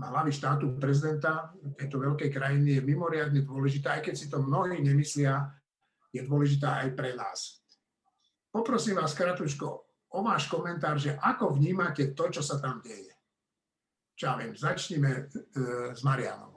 hlavy 0.00 0.32
štátu 0.32 0.80
prezidenta 0.80 1.52
tejto 1.76 2.00
veľkej 2.00 2.32
krajiny 2.32 2.80
je 2.80 2.82
mimoriadne 2.84 3.44
dôležitá, 3.44 4.00
aj 4.00 4.08
keď 4.08 4.14
si 4.16 4.26
to 4.32 4.40
mnohí 4.40 4.80
nemyslia, 4.80 5.52
je 6.08 6.24
dôležitá 6.24 6.88
aj 6.88 6.96
pre 6.96 7.12
nás. 7.12 7.60
Poprosím 8.48 8.96
vás 8.96 9.12
kratučko 9.12 9.68
o 10.16 10.18
váš 10.24 10.48
komentár, 10.48 10.96
že 10.96 11.20
ako 11.20 11.52
vnímate 11.52 12.16
to, 12.16 12.32
čo 12.32 12.40
sa 12.40 12.56
tam 12.56 12.80
deje. 12.80 13.12
Čo 14.16 14.32
ja 14.32 14.34
viem, 14.40 14.56
začneme 14.56 15.12
e, 15.12 15.22
s 15.92 16.00
Marianom. 16.00 16.55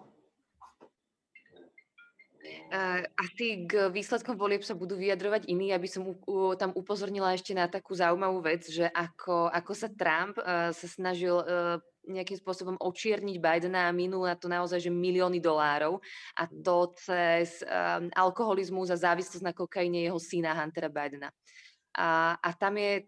Uh, 2.70 3.02
asi 3.18 3.66
k 3.66 3.90
výsledkom 3.90 4.38
volieb 4.38 4.62
sa 4.62 4.78
budú 4.78 4.94
vyjadrovať 4.94 5.50
iní, 5.50 5.74
aby 5.74 5.90
som 5.90 6.06
u, 6.06 6.14
u, 6.30 6.54
tam 6.54 6.70
upozornila 6.78 7.34
ešte 7.34 7.58
na 7.58 7.66
takú 7.66 7.98
zaujímavú 7.98 8.46
vec, 8.46 8.62
že 8.70 8.86
ako, 8.94 9.50
ako 9.50 9.72
sa 9.74 9.90
Trump 9.90 10.38
uh, 10.38 10.70
sa 10.70 10.86
snažil 10.86 11.34
uh, 11.34 11.82
nejakým 12.06 12.38
spôsobom 12.38 12.78
očierniť 12.78 13.42
Bidena 13.42 13.90
a 13.90 13.96
minul 13.96 14.30
na 14.30 14.38
to 14.38 14.46
naozaj, 14.46 14.82
že 14.82 14.94
milióny 14.94 15.42
dolárov 15.42 15.98
a 16.38 16.46
to 16.46 16.94
cez 16.98 17.66
um, 17.66 18.10
alkoholizmus 18.14 18.94
a 18.94 19.02
závislosť 19.02 19.46
na 19.46 19.54
kokaine 19.54 20.06
jeho 20.06 20.22
syna 20.22 20.54
Huntera 20.54 20.94
Bidena. 20.94 21.34
A, 21.98 22.38
a 22.38 22.50
tam 22.54 22.78
je, 22.78 23.02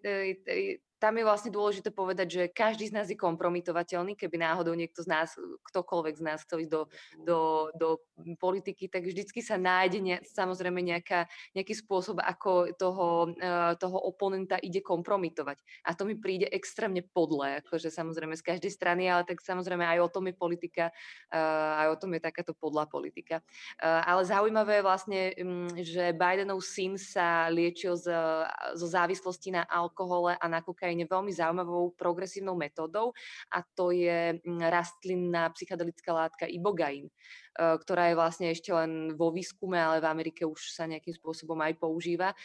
tam 1.02 1.18
je 1.18 1.26
vlastne 1.26 1.50
dôležité 1.50 1.90
povedať, 1.90 2.28
že 2.30 2.44
každý 2.54 2.86
z 2.86 2.94
nás 2.94 3.10
je 3.10 3.18
kompromitovateľný, 3.18 4.14
keby 4.14 4.38
náhodou 4.38 4.78
niekto 4.78 5.02
z 5.02 5.10
nás, 5.10 5.34
ktokoľvek 5.74 6.16
z 6.22 6.24
nás 6.24 6.46
chcel 6.46 6.62
ísť 6.62 6.72
do, 6.72 6.82
do, 7.26 7.40
do 7.74 7.90
politiky, 8.38 8.86
tak 8.86 9.10
vždycky 9.10 9.42
sa 9.42 9.58
nájde 9.58 9.98
ne, 9.98 10.16
samozrejme 10.22 10.78
nejaká, 10.78 11.26
nejaký 11.58 11.74
spôsob, 11.74 12.22
ako 12.22 12.78
toho, 12.78 13.34
uh, 13.34 13.74
toho 13.82 13.98
oponenta 13.98 14.62
ide 14.62 14.86
kompromitovať. 14.86 15.58
A 15.90 15.98
to 15.98 16.06
mi 16.06 16.14
príde 16.14 16.46
extrémne 16.54 17.02
podle, 17.02 17.66
akože 17.66 17.90
samozrejme 17.90 18.38
z 18.38 18.46
každej 18.46 18.70
strany, 18.70 19.10
ale 19.10 19.26
tak 19.26 19.42
samozrejme 19.42 19.82
aj 19.82 20.06
o 20.06 20.12
tom 20.14 20.30
je 20.30 20.38
politika, 20.38 20.94
uh, 21.34 21.82
aj 21.82 21.98
o 21.98 22.00
tom 22.00 22.14
je 22.14 22.22
takáto 22.22 22.54
podľa 22.54 22.86
politika. 22.86 23.42
Uh, 23.82 24.06
ale 24.06 24.22
zaujímavé 24.22 24.78
je 24.78 24.86
vlastne, 24.86 25.20
um, 25.42 25.66
že 25.82 26.14
Bidenov 26.14 26.62
syn 26.62 27.02
sa 27.02 27.50
liečil 27.50 27.98
zo 27.98 28.86
závislosti 28.86 29.50
na 29.50 29.66
alkohole 29.66 30.38
a 30.38 30.46
na 30.46 30.62
kokain 30.62 30.91
Ukrajine 30.92 31.08
veľmi 31.08 31.32
zaujímavou 31.32 31.96
progresívnou 31.96 32.52
metódou 32.60 33.16
a 33.48 33.64
to 33.64 33.96
je 33.96 34.36
mm, 34.44 34.60
rastlinná 34.68 35.48
psychedelická 35.56 36.12
látka 36.12 36.44
ibogain, 36.52 37.08
e, 37.08 37.12
ktorá 37.56 38.12
je 38.12 38.20
vlastne 38.20 38.52
ešte 38.52 38.76
len 38.76 39.16
vo 39.16 39.32
výskume, 39.32 39.80
ale 39.80 40.04
v 40.04 40.12
Amerike 40.12 40.44
už 40.44 40.76
sa 40.76 40.84
nejakým 40.92 41.16
spôsobom 41.16 41.56
aj 41.64 41.80
používa 41.80 42.36
e, 42.36 42.38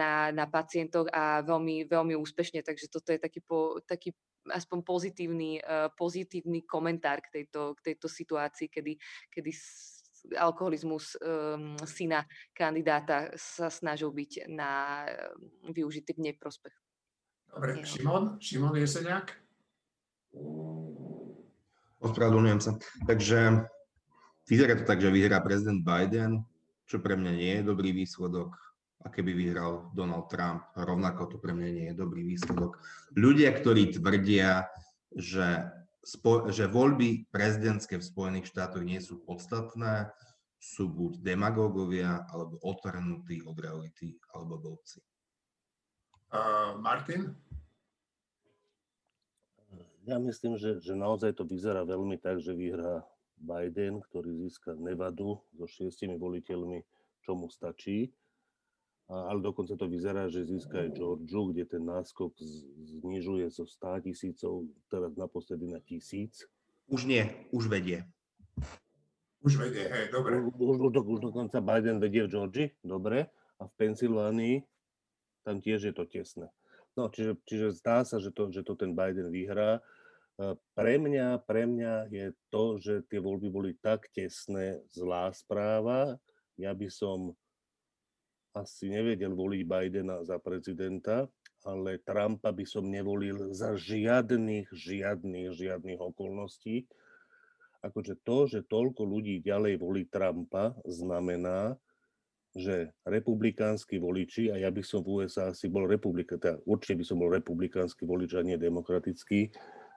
na, 0.00 0.32
na 0.32 0.48
pacientoch 0.48 1.12
a 1.12 1.44
veľmi, 1.44 1.84
veľmi 1.84 2.16
úspešne. 2.16 2.64
Takže 2.64 2.88
toto 2.88 3.12
je 3.12 3.20
taký, 3.20 3.44
po, 3.44 3.76
taký 3.84 4.16
aspoň 4.48 4.80
pozitívny, 4.80 5.60
e, 5.60 5.92
pozitívny 5.92 6.64
komentár 6.64 7.20
k 7.20 7.44
tejto, 7.44 7.76
k 7.76 7.92
tejto 7.92 8.08
situácii, 8.08 8.72
kedy, 8.72 8.96
kedy 9.28 9.52
alkoholizmus 10.32 11.20
um, 11.20 11.76
syna 11.84 12.24
kandidáta 12.56 13.28
sa 13.36 13.68
snažil 13.68 14.08
byť 14.08 14.48
na, 14.48 15.04
využitý 15.68 16.16
v 16.16 16.32
neprospech. 16.32 16.83
Dobre, 17.54 17.86
Šimon, 17.86 18.42
Šimon 18.42 18.74
Jeseniak. 18.74 19.30
Ospravedlňujem 22.02 22.60
sa. 22.60 22.74
Takže 23.06 23.70
vyzerá 24.50 24.74
to 24.74 24.82
tak, 24.82 24.98
že 24.98 25.14
vyhrá 25.14 25.38
prezident 25.38 25.78
Biden, 25.78 26.42
čo 26.90 26.98
pre 26.98 27.14
mňa 27.14 27.32
nie 27.32 27.52
je 27.62 27.62
dobrý 27.62 27.94
výsledok. 27.94 28.58
A 29.04 29.12
keby 29.12 29.36
vyhral 29.36 29.94
Donald 29.94 30.26
Trump, 30.32 30.66
rovnako 30.74 31.30
to 31.30 31.36
pre 31.38 31.54
mňa 31.54 31.68
nie 31.70 31.86
je 31.92 31.96
dobrý 31.96 32.26
výsledok. 32.26 32.80
Ľudia, 33.14 33.54
ktorí 33.54 33.94
tvrdia, 33.94 34.66
že, 35.14 35.70
spo, 36.02 36.50
že 36.50 36.66
voľby 36.66 37.30
prezidentské 37.30 38.02
v 38.02 38.08
Spojených 38.08 38.50
štátoch 38.50 38.82
nie 38.82 38.98
sú 38.98 39.22
podstatné, 39.22 40.10
sú 40.58 40.88
buď 40.88 41.20
demagógovia, 41.20 42.24
alebo 42.32 42.58
otrhnutí 42.64 43.44
od 43.44 43.54
reality, 43.60 44.16
alebo 44.32 44.56
blbci. 44.56 45.04
Uh, 46.34 46.74
Martin? 46.80 47.36
Ja 50.04 50.20
myslím, 50.20 50.60
že, 50.60 50.84
že 50.84 50.92
naozaj 50.92 51.40
to 51.40 51.48
vyzerá 51.48 51.80
veľmi 51.88 52.20
tak, 52.20 52.36
že 52.36 52.52
vyhrá 52.52 53.08
Biden, 53.40 54.04
ktorý 54.04 54.36
získa 54.46 54.76
Nevadu 54.76 55.40
so 55.56 55.64
šiestimi 55.64 56.20
voliteľmi, 56.20 56.84
čo 57.24 57.32
mu 57.32 57.48
stačí. 57.48 58.12
A, 59.08 59.32
ale 59.32 59.40
dokonca 59.40 59.76
to 59.76 59.88
vyzerá, 59.88 60.28
že 60.28 60.44
získa 60.44 60.84
aj 60.84 60.96
Georgiu, 60.96 61.52
kde 61.52 61.64
ten 61.64 61.84
náskok 61.84 62.36
znižuje 63.00 63.48
zo 63.48 63.64
100 63.64 64.04
tisícov, 64.04 64.68
teraz 64.92 65.12
naposledy 65.16 65.68
na 65.72 65.80
tisíc. 65.80 66.44
Už 66.88 67.08
nie, 67.08 67.24
už 67.52 67.68
vedie. 67.72 68.04
Už 69.44 69.60
vedie, 69.60 69.88
hej, 69.88 70.08
dobre. 70.08 70.40
Už, 70.40 70.76
už, 70.88 70.92
už 71.04 71.20
dokonca 71.20 71.60
Biden 71.60 72.00
vedie 72.00 72.24
v 72.24 72.32
Georgii, 72.32 72.68
dobre, 72.80 73.28
a 73.60 73.68
v 73.68 73.72
Pensylvánii 73.76 74.64
tam 75.44 75.60
tiež 75.60 75.92
je 75.92 75.94
to 75.96 76.08
tesné. 76.08 76.48
No, 76.94 77.10
čiže, 77.10 77.34
čiže 77.46 77.68
zdá 77.74 78.06
sa, 78.06 78.22
že 78.22 78.30
to, 78.30 78.54
že 78.54 78.62
to 78.62 78.78
ten 78.78 78.94
Biden 78.94 79.30
vyhrá. 79.34 79.82
Pre 80.74 80.94
mňa, 80.98 81.42
pre 81.46 81.66
mňa 81.66 82.10
je 82.10 82.34
to, 82.50 82.78
že 82.78 83.06
tie 83.06 83.22
voľby 83.22 83.50
boli 83.50 83.72
tak 83.78 84.10
tesné, 84.14 84.82
zlá 84.90 85.30
správa. 85.34 86.18
Ja 86.58 86.74
by 86.74 86.86
som 86.90 87.34
asi 88.54 88.86
nevedel 88.90 89.34
voliť 89.34 89.62
Bidena 89.66 90.22
za 90.22 90.38
prezidenta, 90.38 91.26
ale 91.66 91.98
Trumpa 92.02 92.54
by 92.54 92.62
som 92.62 92.86
nevolil 92.86 93.50
za 93.50 93.74
žiadnych, 93.74 94.70
žiadnych, 94.70 95.50
žiadnych 95.54 95.98
okolností 95.98 96.86
akože 97.84 98.16
to, 98.24 98.48
že 98.48 98.60
toľko 98.64 99.04
ľudí 99.04 99.44
ďalej 99.44 99.76
volí 99.76 100.08
Trumpa, 100.08 100.72
znamená, 100.88 101.76
že 102.54 102.94
republikánsky 103.02 103.98
voliči, 103.98 104.54
a 104.54 104.62
ja 104.62 104.70
by 104.70 104.82
som 104.86 105.02
v 105.02 105.20
USA 105.20 105.50
asi 105.50 105.66
bol 105.66 105.90
republika, 105.90 106.38
teda 106.38 106.62
určite 106.62 107.02
by 107.02 107.04
som 107.04 107.18
bol 107.18 107.30
republikánsky 107.34 108.06
volič 108.06 108.30
a 108.38 108.46
nie 108.46 108.54
demokratický, 108.54 109.50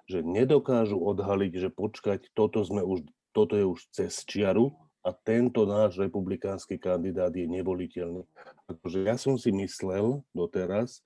že 0.09 0.25
nedokážu 0.25 0.97
odhaliť, 0.97 1.53
že 1.53 1.69
počkať, 1.69 2.33
toto, 2.33 2.65
sme 2.65 2.81
už, 2.81 3.05
toto 3.29 3.53
je 3.53 3.65
už 3.67 3.79
cez 3.93 4.25
čiaru 4.25 4.73
a 5.05 5.13
tento 5.13 5.69
náš 5.69 6.01
republikánsky 6.01 6.81
kandidát 6.81 7.29
je 7.29 7.45
nevoliteľný. 7.45 8.25
Akože 8.65 9.05
ja 9.05 9.21
som 9.21 9.37
si 9.37 9.53
myslel 9.53 10.25
doteraz, 10.33 11.05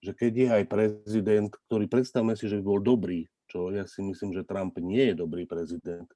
že 0.00 0.14
keď 0.14 0.32
je 0.32 0.48
aj 0.54 0.64
prezident, 0.70 1.50
ktorý 1.66 1.90
predstavme 1.90 2.38
si, 2.38 2.46
že 2.46 2.62
bol 2.62 2.78
dobrý, 2.78 3.26
čo 3.50 3.74
ja 3.74 3.84
si 3.90 4.06
myslím, 4.06 4.32
že 4.32 4.46
Trump 4.46 4.78
nie 4.78 5.10
je 5.10 5.14
dobrý 5.18 5.44
prezident, 5.50 6.06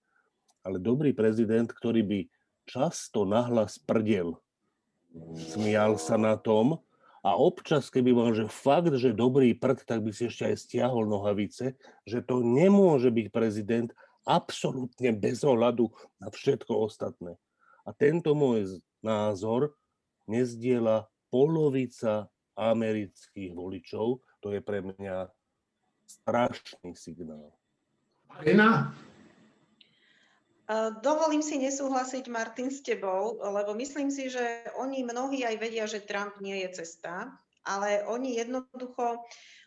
ale 0.62 0.78
dobrý 0.78 1.11
prezident, 1.11 1.66
ktorý 1.66 2.07
by 2.07 2.20
často 2.64 3.28
nahlas 3.28 3.76
prdel, 3.76 4.40
smial 5.38 5.96
sa 5.96 6.18
na 6.18 6.34
tom 6.34 6.82
a 7.24 7.38
občas, 7.38 7.88
keby 7.88 8.12
mal, 8.12 8.30
že 8.36 8.50
fakt, 8.50 8.92
že 9.00 9.16
dobrý 9.16 9.56
prd, 9.56 9.86
tak 9.88 10.04
by 10.04 10.12
si 10.12 10.28
ešte 10.28 10.44
aj 10.44 10.56
stiahol 10.60 11.08
nohavice, 11.08 11.72
že 12.04 12.18
to 12.20 12.44
nemôže 12.44 13.08
byť 13.08 13.26
prezident 13.32 13.88
absolútne 14.28 15.12
bez 15.16 15.40
ohľadu 15.40 15.88
na 16.20 16.28
všetko 16.28 16.72
ostatné. 16.84 17.36
A 17.84 17.92
tento 17.96 18.36
môj 18.36 18.80
názor 19.00 19.76
nezdiela 20.28 21.08
polovica 21.28 22.28
amerických 22.56 23.52
voličov, 23.52 24.20
to 24.40 24.52
je 24.52 24.60
pre 24.60 24.84
mňa 24.84 25.28
strašný 26.04 26.92
signál. 26.96 27.52
Marina? 28.28 28.92
Dovolím 31.04 31.44
si 31.44 31.60
nesúhlasiť, 31.60 32.24
Martin, 32.32 32.72
s 32.72 32.80
tebou, 32.80 33.36
lebo 33.36 33.76
myslím 33.76 34.08
si, 34.08 34.32
že 34.32 34.64
oni 34.80 35.04
mnohí 35.04 35.44
aj 35.44 35.56
vedia, 35.60 35.84
že 35.84 36.00
Trump 36.00 36.40
nie 36.40 36.64
je 36.64 36.80
cesta, 36.80 37.36
ale 37.68 38.00
oni 38.08 38.40
jednoducho, 38.40 39.20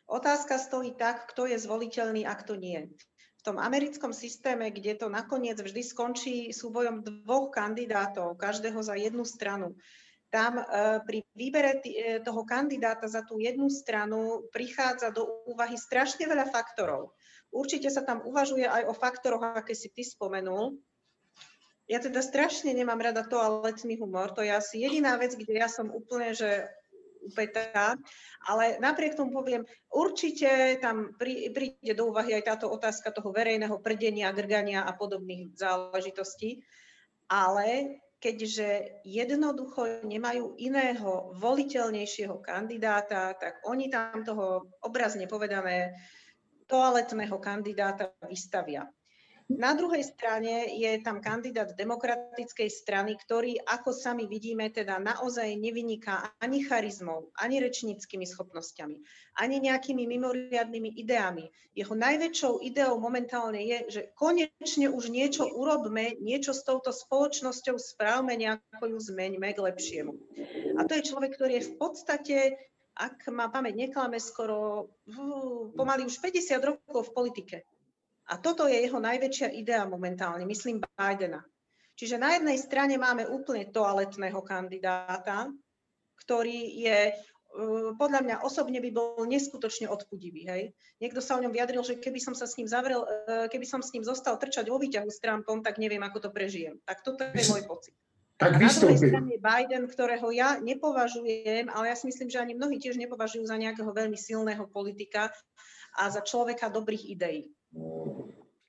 otázka 0.09 0.57
stojí 0.57 0.97
tak, 0.97 1.29
kto 1.29 1.45
je 1.45 1.61
zvoliteľný 1.61 2.25
a 2.25 2.33
kto 2.33 2.57
nie. 2.57 2.89
V 3.37 3.41
tom 3.45 3.61
americkom 3.61 4.09
systéme, 4.09 4.73
kde 4.73 4.97
to 4.97 5.07
nakoniec 5.07 5.61
vždy 5.61 5.85
skončí 5.85 6.49
súbojom 6.49 7.05
dvoch 7.05 7.53
kandidátov, 7.53 8.33
každého 8.33 8.81
za 8.81 8.97
jednu 8.97 9.21
stranu, 9.21 9.77
tam 10.27 10.59
e, 10.59 10.63
pri 11.07 11.23
výbere 11.31 11.79
e, 11.79 12.19
toho 12.19 12.43
kandidáta 12.43 13.07
za 13.07 13.23
tú 13.23 13.39
jednu 13.39 13.71
stranu 13.71 14.43
prichádza 14.51 15.13
do 15.15 15.23
úvahy 15.47 15.79
strašne 15.79 16.27
veľa 16.27 16.51
faktorov. 16.51 17.15
Určite 17.47 17.87
sa 17.87 18.03
tam 18.03 18.19
uvažuje 18.27 18.67
aj 18.67 18.91
o 18.91 18.93
faktoroch, 18.93 19.55
aké 19.55 19.71
si 19.71 19.87
ty 19.87 20.03
spomenul. 20.03 20.75
Ja 21.87 22.03
teda 22.03 22.19
strašne 22.19 22.75
nemám 22.75 22.99
rada 22.99 23.23
toaletný 23.23 23.95
humor, 23.95 24.35
to 24.35 24.43
je 24.43 24.51
asi 24.51 24.83
jediná 24.83 25.15
vec, 25.15 25.31
kde 25.39 25.55
ja 25.55 25.71
som 25.71 25.87
úplne, 25.87 26.35
že 26.35 26.67
upätá, 27.27 27.95
ale 28.47 28.79
napriek 28.79 29.15
tomu 29.19 29.35
poviem, 29.35 29.67
určite 29.91 30.79
tam 30.79 31.15
príde 31.19 31.91
do 31.95 32.07
úvahy 32.11 32.35
aj 32.39 32.43
táto 32.55 32.71
otázka 32.71 33.11
toho 33.11 33.35
verejného 33.35 33.79
prdenia, 33.83 34.31
grgania 34.31 34.87
a 34.87 34.95
podobných 34.95 35.51
záležitostí, 35.55 36.63
ale 37.27 37.99
keďže 38.17 39.03
jednoducho 39.05 40.07
nemajú 40.07 40.57
iného 40.57 41.35
voliteľnejšieho 41.37 42.41
kandidáta, 42.41 43.35
tak 43.37 43.61
oni 43.67 43.93
tam 43.93 44.25
toho 44.25 44.65
obrazne 44.81 45.29
povedané 45.29 45.93
toaletného 46.65 47.37
kandidáta 47.37 48.11
vystavia. 48.25 48.89
Na 49.47 49.71
druhej 49.71 50.03
strane 50.03 50.75
je 50.75 50.91
tam 50.99 51.23
kandidát 51.23 51.71
demokratickej 51.71 52.67
strany, 52.67 53.15
ktorý, 53.15 53.55
ako 53.63 53.95
sami 53.95 54.27
vidíme, 54.27 54.67
teda 54.67 54.99
naozaj 54.99 55.55
nevyniká 55.55 56.35
ani 56.43 56.67
charizmou, 56.67 57.31
ani 57.39 57.63
rečníckými 57.63 58.27
schopnosťami, 58.27 58.99
ani 59.39 59.55
nejakými 59.63 60.03
mimoriadnými 60.03 60.99
ideami. 60.99 61.47
Jeho 61.71 61.95
najväčšou 61.95 62.59
ideou 62.59 62.99
momentálne 62.99 63.63
je, 63.63 63.77
že 63.87 64.01
konečne 64.19 64.91
už 64.91 65.15
niečo 65.15 65.47
urobme, 65.47 66.19
niečo 66.19 66.51
s 66.51 66.67
touto 66.67 66.91
spoločnosťou 66.91 67.79
správme, 67.79 68.35
nejako 68.35 68.83
ju 68.83 68.99
zmeňme 68.99 69.47
k 69.55 69.63
lepšiemu. 69.63 70.11
A 70.75 70.83
to 70.83 70.99
je 70.99 71.07
človek, 71.07 71.39
ktorý 71.39 71.63
je 71.63 71.67
v 71.71 71.73
podstate 71.79 72.37
ak 72.97 73.29
ma 73.29 73.45
pamäť 73.53 73.77
neklame, 73.77 74.17
skoro 74.17 74.89
pomaly 75.77 76.09
už 76.09 76.17
50 76.17 76.57
rokov 76.65 77.13
v 77.13 77.13
politike. 77.13 77.57
A 78.27 78.35
toto 78.37 78.67
je 78.67 78.75
jeho 78.75 78.99
najväčšia 78.99 79.55
idea 79.55 79.87
momentálne, 79.87 80.43
myslím 80.43 80.83
Bidena. 80.83 81.43
Čiže 81.97 82.21
na 82.21 82.37
jednej 82.37 82.59
strane 82.61 82.99
máme 82.99 83.25
úplne 83.25 83.71
toaletného 83.73 84.37
kandidáta, 84.45 85.49
ktorý 86.21 86.77
je 86.77 86.99
e, 87.09 87.13
podľa 87.97 88.21
mňa 88.21 88.35
osobne 88.45 88.77
by 88.77 88.89
bol 88.93 89.25
neskutočne 89.25 89.89
odpudivý. 89.89 90.45
Hej? 90.45 90.63
Niekto 91.01 91.25
sa 91.25 91.39
o 91.39 91.41
ňom 91.41 91.49
vyjadril, 91.49 91.81
že 91.81 91.97
keby 91.97 92.21
som 92.21 92.37
sa 92.37 92.45
s 92.45 92.53
ním 92.59 92.69
zavrel, 92.69 93.01
e, 93.01 93.49
keby 93.49 93.65
som 93.65 93.81
s 93.81 93.89
ním 93.97 94.05
zostal 94.05 94.37
trčať 94.37 94.69
vo 94.69 94.77
výťahu 94.77 95.09
s 95.09 95.17
Trumpom, 95.23 95.65
tak 95.65 95.81
neviem, 95.81 96.03
ako 96.05 96.27
to 96.27 96.29
prežijem. 96.29 96.77
Tak 96.85 97.01
toto 97.01 97.25
je 97.25 97.43
môj 97.49 97.65
pocit. 97.65 97.97
Tak 98.37 98.61
Na 98.61 98.69
druhej 98.69 99.01
strane 99.01 99.41
Biden, 99.41 99.89
ktorého 99.89 100.29
ja 100.29 100.61
nepovažujem, 100.61 101.73
ale 101.73 101.89
ja 101.89 101.97
si 101.97 102.05
myslím, 102.05 102.29
že 102.29 102.37
ani 102.37 102.53
mnohí 102.53 102.77
tiež 102.77 102.93
nepovažujú 103.01 103.49
za 103.49 103.57
nejakého 103.57 103.89
veľmi 103.89 104.13
silného 104.13 104.69
politika 104.69 105.33
a 105.97 106.13
za 106.13 106.21
človeka 106.21 106.69
dobrých 106.69 107.17
ideí. 107.17 107.49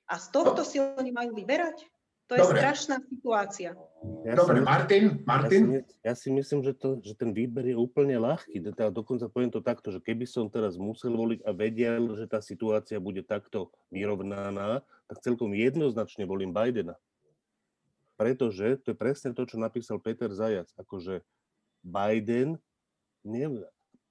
A 0.09 0.15
z 0.17 0.27
tohto 0.33 0.65
si 0.65 0.81
oni 0.81 1.13
majú 1.13 1.37
vyberať? 1.37 1.85
To 2.29 2.37
je 2.37 2.45
Dobre. 2.45 2.61
strašná 2.61 2.97
situácia. 3.09 3.73
Ja 4.21 4.37
Dobre, 4.37 4.61
si, 4.61 4.69
Martin, 4.69 5.05
Martin? 5.25 5.63
Ja 5.65 5.81
si, 5.81 5.97
ja 6.05 6.15
si 6.15 6.29
myslím, 6.29 6.61
že, 6.61 6.77
to, 6.77 7.01
že 7.01 7.17
ten 7.17 7.33
výber 7.33 7.65
je 7.65 7.73
úplne 7.73 8.21
ľahký. 8.21 8.61
Teda 8.69 8.93
dokonca 8.93 9.33
poviem 9.33 9.49
to 9.49 9.65
takto, 9.65 9.89
že 9.89 10.05
keby 10.05 10.29
som 10.29 10.53
teraz 10.53 10.77
musel 10.77 11.17
voliť 11.17 11.41
a 11.49 11.51
vedel, 11.57 12.05
že 12.21 12.29
tá 12.29 12.45
situácia 12.45 13.01
bude 13.01 13.25
takto 13.25 13.73
vyrovnaná, 13.89 14.85
tak 15.09 15.25
celkom 15.25 15.57
jednoznačne 15.57 16.29
volím 16.29 16.53
Bidena. 16.53 17.01
Pretože 18.21 18.77
to 18.85 18.93
je 18.93 18.97
presne 19.01 19.33
to, 19.33 19.49
čo 19.49 19.57
napísal 19.57 19.97
Peter 19.97 20.29
Zajac. 20.29 20.69
Akože 20.77 21.25
Biden 21.81 22.61
nie, 23.25 23.49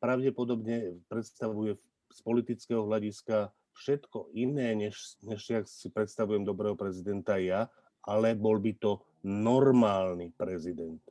pravdepodobne 0.02 1.06
predstavuje 1.06 1.78
z 2.10 2.20
politického 2.26 2.82
hľadiska 2.82 3.54
všetko 3.78 4.34
iné, 4.34 4.74
než, 4.74 5.22
než 5.22 5.42
ja 5.50 5.60
si 5.64 5.94
predstavujem 5.94 6.42
dobrého 6.42 6.74
prezidenta 6.74 7.38
ja, 7.38 7.70
ale 8.02 8.34
bol 8.34 8.58
by 8.58 8.74
to 8.82 9.00
normálny 9.24 10.34
prezident. 10.34 11.02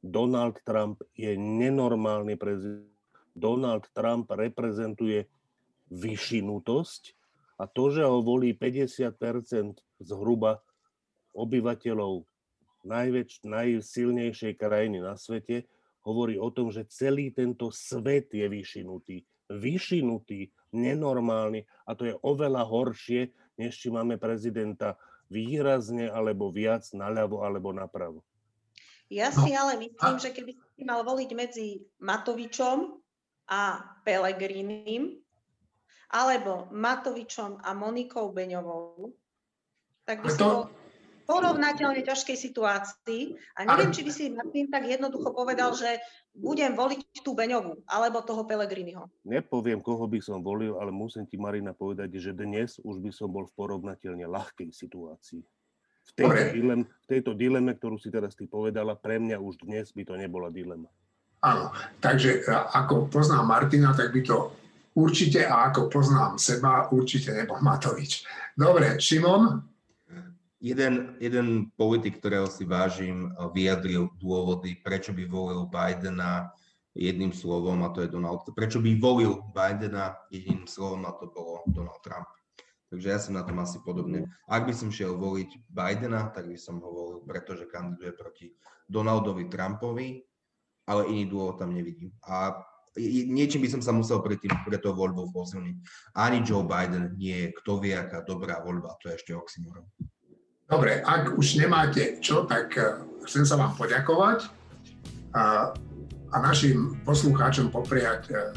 Donald 0.00 0.62
Trump 0.62 1.02
je 1.18 1.34
nenormálny 1.34 2.38
prezident. 2.38 2.88
Donald 3.36 3.84
Trump 3.92 4.32
reprezentuje 4.32 5.28
vyšinutosť 5.92 7.02
a 7.60 7.68
to, 7.68 7.92
že 7.92 8.02
ho 8.04 8.24
volí 8.24 8.56
50% 8.56 9.12
zhruba 10.00 10.64
obyvateľov 11.36 12.24
najväč, 12.86 13.44
najsilnejšej 13.44 14.54
krajiny 14.56 15.02
na 15.02 15.18
svete, 15.18 15.68
hovorí 16.06 16.38
o 16.38 16.48
tom, 16.54 16.70
že 16.70 16.86
celý 16.86 17.34
tento 17.34 17.68
svet 17.74 18.30
je 18.30 18.46
vyšinutý. 18.46 19.26
Vyšinutý 19.50 20.54
nenormálny 20.76 21.64
a 21.88 21.96
to 21.96 22.04
je 22.04 22.14
oveľa 22.20 22.62
horšie, 22.68 23.32
než 23.56 23.80
či 23.80 23.88
máme 23.88 24.20
prezidenta 24.20 25.00
výrazne 25.32 26.06
alebo 26.12 26.52
viac 26.52 26.86
naľavo 26.92 27.42
alebo 27.42 27.72
napravo. 27.72 28.20
Ja 29.08 29.30
si 29.30 29.54
no. 29.54 29.58
ale 29.64 29.78
myslím, 29.80 30.16
že 30.18 30.30
keby 30.34 30.52
si 30.76 30.82
mal 30.84 31.02
voliť 31.06 31.30
medzi 31.32 31.80
Matovičom 32.02 33.00
a 33.46 33.80
Pelegrínim, 34.02 35.22
alebo 36.10 36.70
Matovičom 36.70 37.62
a 37.62 37.70
Monikou 37.74 38.30
Beňovou, 38.30 39.10
tak 40.06 40.22
by 40.22 40.30
to... 40.30 40.34
si 40.34 40.42
bol 40.42 40.62
porovnateľne 41.26 42.06
ťažkej 42.06 42.36
situácii. 42.38 43.22
A 43.58 43.66
neviem, 43.66 43.90
či 43.90 44.06
by 44.06 44.12
si 44.14 44.24
Martin 44.30 44.70
tak 44.70 44.86
jednoducho 44.86 45.34
povedal, 45.34 45.74
že 45.74 45.98
budem 46.32 46.72
voliť 46.78 47.26
tú 47.26 47.34
Beňovú 47.34 47.82
alebo 47.90 48.22
toho 48.22 48.46
Pelegriniho. 48.46 49.10
Nepoviem, 49.26 49.82
koho 49.82 50.06
by 50.06 50.22
som 50.22 50.40
volil, 50.40 50.78
ale 50.78 50.94
musím 50.94 51.26
ti, 51.26 51.34
Marina, 51.34 51.74
povedať, 51.74 52.16
že 52.22 52.32
dnes 52.32 52.78
už 52.80 53.02
by 53.02 53.10
som 53.10 53.28
bol 53.28 53.44
v 53.44 53.56
porovnateľne 53.58 54.24
ľahkej 54.24 54.70
situácii. 54.70 55.42
v 56.06 56.12
tejto, 56.14 56.44
dilem, 56.54 56.80
v 56.86 57.06
tejto 57.10 57.32
dileme, 57.34 57.74
ktorú 57.74 57.98
si 57.98 58.14
teraz 58.14 58.38
ty 58.38 58.46
povedala, 58.46 58.94
pre 58.94 59.18
mňa 59.18 59.42
už 59.42 59.66
dnes 59.66 59.90
by 59.90 60.06
to 60.06 60.14
nebola 60.14 60.54
dilema. 60.54 60.86
Áno, 61.42 61.74
takže 61.98 62.46
e, 62.46 62.54
ako 62.54 63.10
poznám 63.10 63.42
Martina, 63.42 63.90
tak 63.90 64.14
by 64.14 64.22
to 64.22 64.54
určite, 64.96 65.44
a 65.44 65.68
ako 65.68 65.92
poznám 65.92 66.40
seba, 66.40 66.88
určite 66.94 67.34
nebol 67.34 67.60
Matovič. 67.60 68.24
Dobre, 68.56 68.96
Šimon? 68.96 69.75
Jeden, 70.66 71.14
jeden 71.22 71.70
politik, 71.78 72.18
ktorého 72.18 72.50
si 72.50 72.66
vážim, 72.66 73.30
vyjadril 73.54 74.10
dôvody, 74.18 74.74
prečo 74.82 75.14
by 75.14 75.22
volil 75.30 75.70
Bidena 75.70 76.50
jedným 76.90 77.30
slovom, 77.30 77.86
a 77.86 77.94
to 77.94 78.02
je 78.02 78.10
Donald 78.10 78.42
Prečo 78.50 78.82
by 78.82 78.98
volil 78.98 79.46
Bidena 79.54 80.18
jedným 80.26 80.66
slovom, 80.66 81.06
a 81.06 81.14
to 81.14 81.30
bolo 81.30 81.62
Donald 81.70 82.02
Trump. 82.02 82.26
Takže 82.90 83.06
ja 83.06 83.18
som 83.22 83.38
na 83.38 83.46
tom 83.46 83.62
asi 83.62 83.78
podobne. 83.86 84.26
Ak 84.50 84.66
by 84.66 84.74
som 84.74 84.90
šiel 84.90 85.14
voliť 85.14 85.70
Bidena, 85.70 86.34
tak 86.34 86.50
by 86.50 86.58
som 86.58 86.82
ho 86.82 86.90
volil, 86.90 87.22
pretože 87.22 87.70
kandiduje 87.70 88.10
proti 88.18 88.46
Donaldovi 88.90 89.46
Trumpovi, 89.46 90.18
ale 90.90 91.06
iný 91.14 91.30
dôvod 91.30 91.62
tam 91.62 91.78
nevidím. 91.78 92.10
A 92.26 92.58
niečím 92.98 93.62
by 93.62 93.78
som 93.78 93.82
sa 93.86 93.94
musel 93.94 94.18
pred, 94.18 94.42
tým, 94.42 94.50
pred 94.66 94.82
tou 94.82 94.98
voľbou 94.98 95.30
posilniť. 95.30 95.76
Ani 96.18 96.42
Joe 96.42 96.66
Biden 96.66 97.14
nie 97.14 97.38
je 97.38 97.48
kto 97.62 97.78
vie, 97.78 97.94
aká 97.94 98.26
dobrá 98.26 98.58
voľba, 98.66 98.98
to 98.98 99.14
je 99.14 99.18
ešte 99.22 99.30
oxymoron. 99.30 99.86
Dobre, 100.66 100.98
ak 100.98 101.38
už 101.38 101.62
nemáte 101.62 102.18
čo, 102.18 102.42
tak 102.42 102.74
eh, 102.74 102.98
chcem 103.30 103.46
sa 103.46 103.54
vám 103.54 103.78
poďakovať 103.78 104.50
a, 105.30 105.70
a 106.34 106.36
našim 106.42 106.98
poslucháčom 107.06 107.70
popriať 107.70 108.34
eh, 108.34 108.50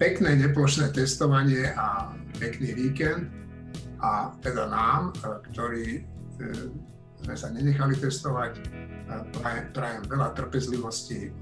pekné 0.00 0.40
neplošné 0.40 0.96
testovanie 0.96 1.68
a 1.76 2.16
pekný 2.40 2.72
víkend 2.72 3.28
a 4.00 4.32
teda 4.40 4.72
nám, 4.72 5.12
eh, 5.20 5.36
ktorí 5.52 5.86
sme 7.24 7.32
sa 7.32 7.48
nenechali 7.48 7.96
testovať, 7.96 8.60
prajem, 9.72 10.04
veľa 10.04 10.36
trpezlivosti 10.36 11.32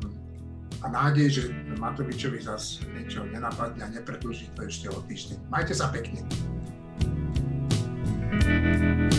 a 0.79 0.87
nádej, 0.87 1.27
že 1.35 1.43
Matovičovi 1.83 2.39
zase 2.39 2.87
niečo 2.95 3.27
nenapadne 3.27 3.83
a 3.83 3.91
nepredlží 3.91 4.55
to 4.55 4.71
ešte 4.71 4.87
o 4.95 5.03
týždeň. 5.03 5.51
Majte 5.51 5.75
sa 5.75 5.91
pekne. 5.91 6.23
thank 8.35 9.13
you 9.13 9.14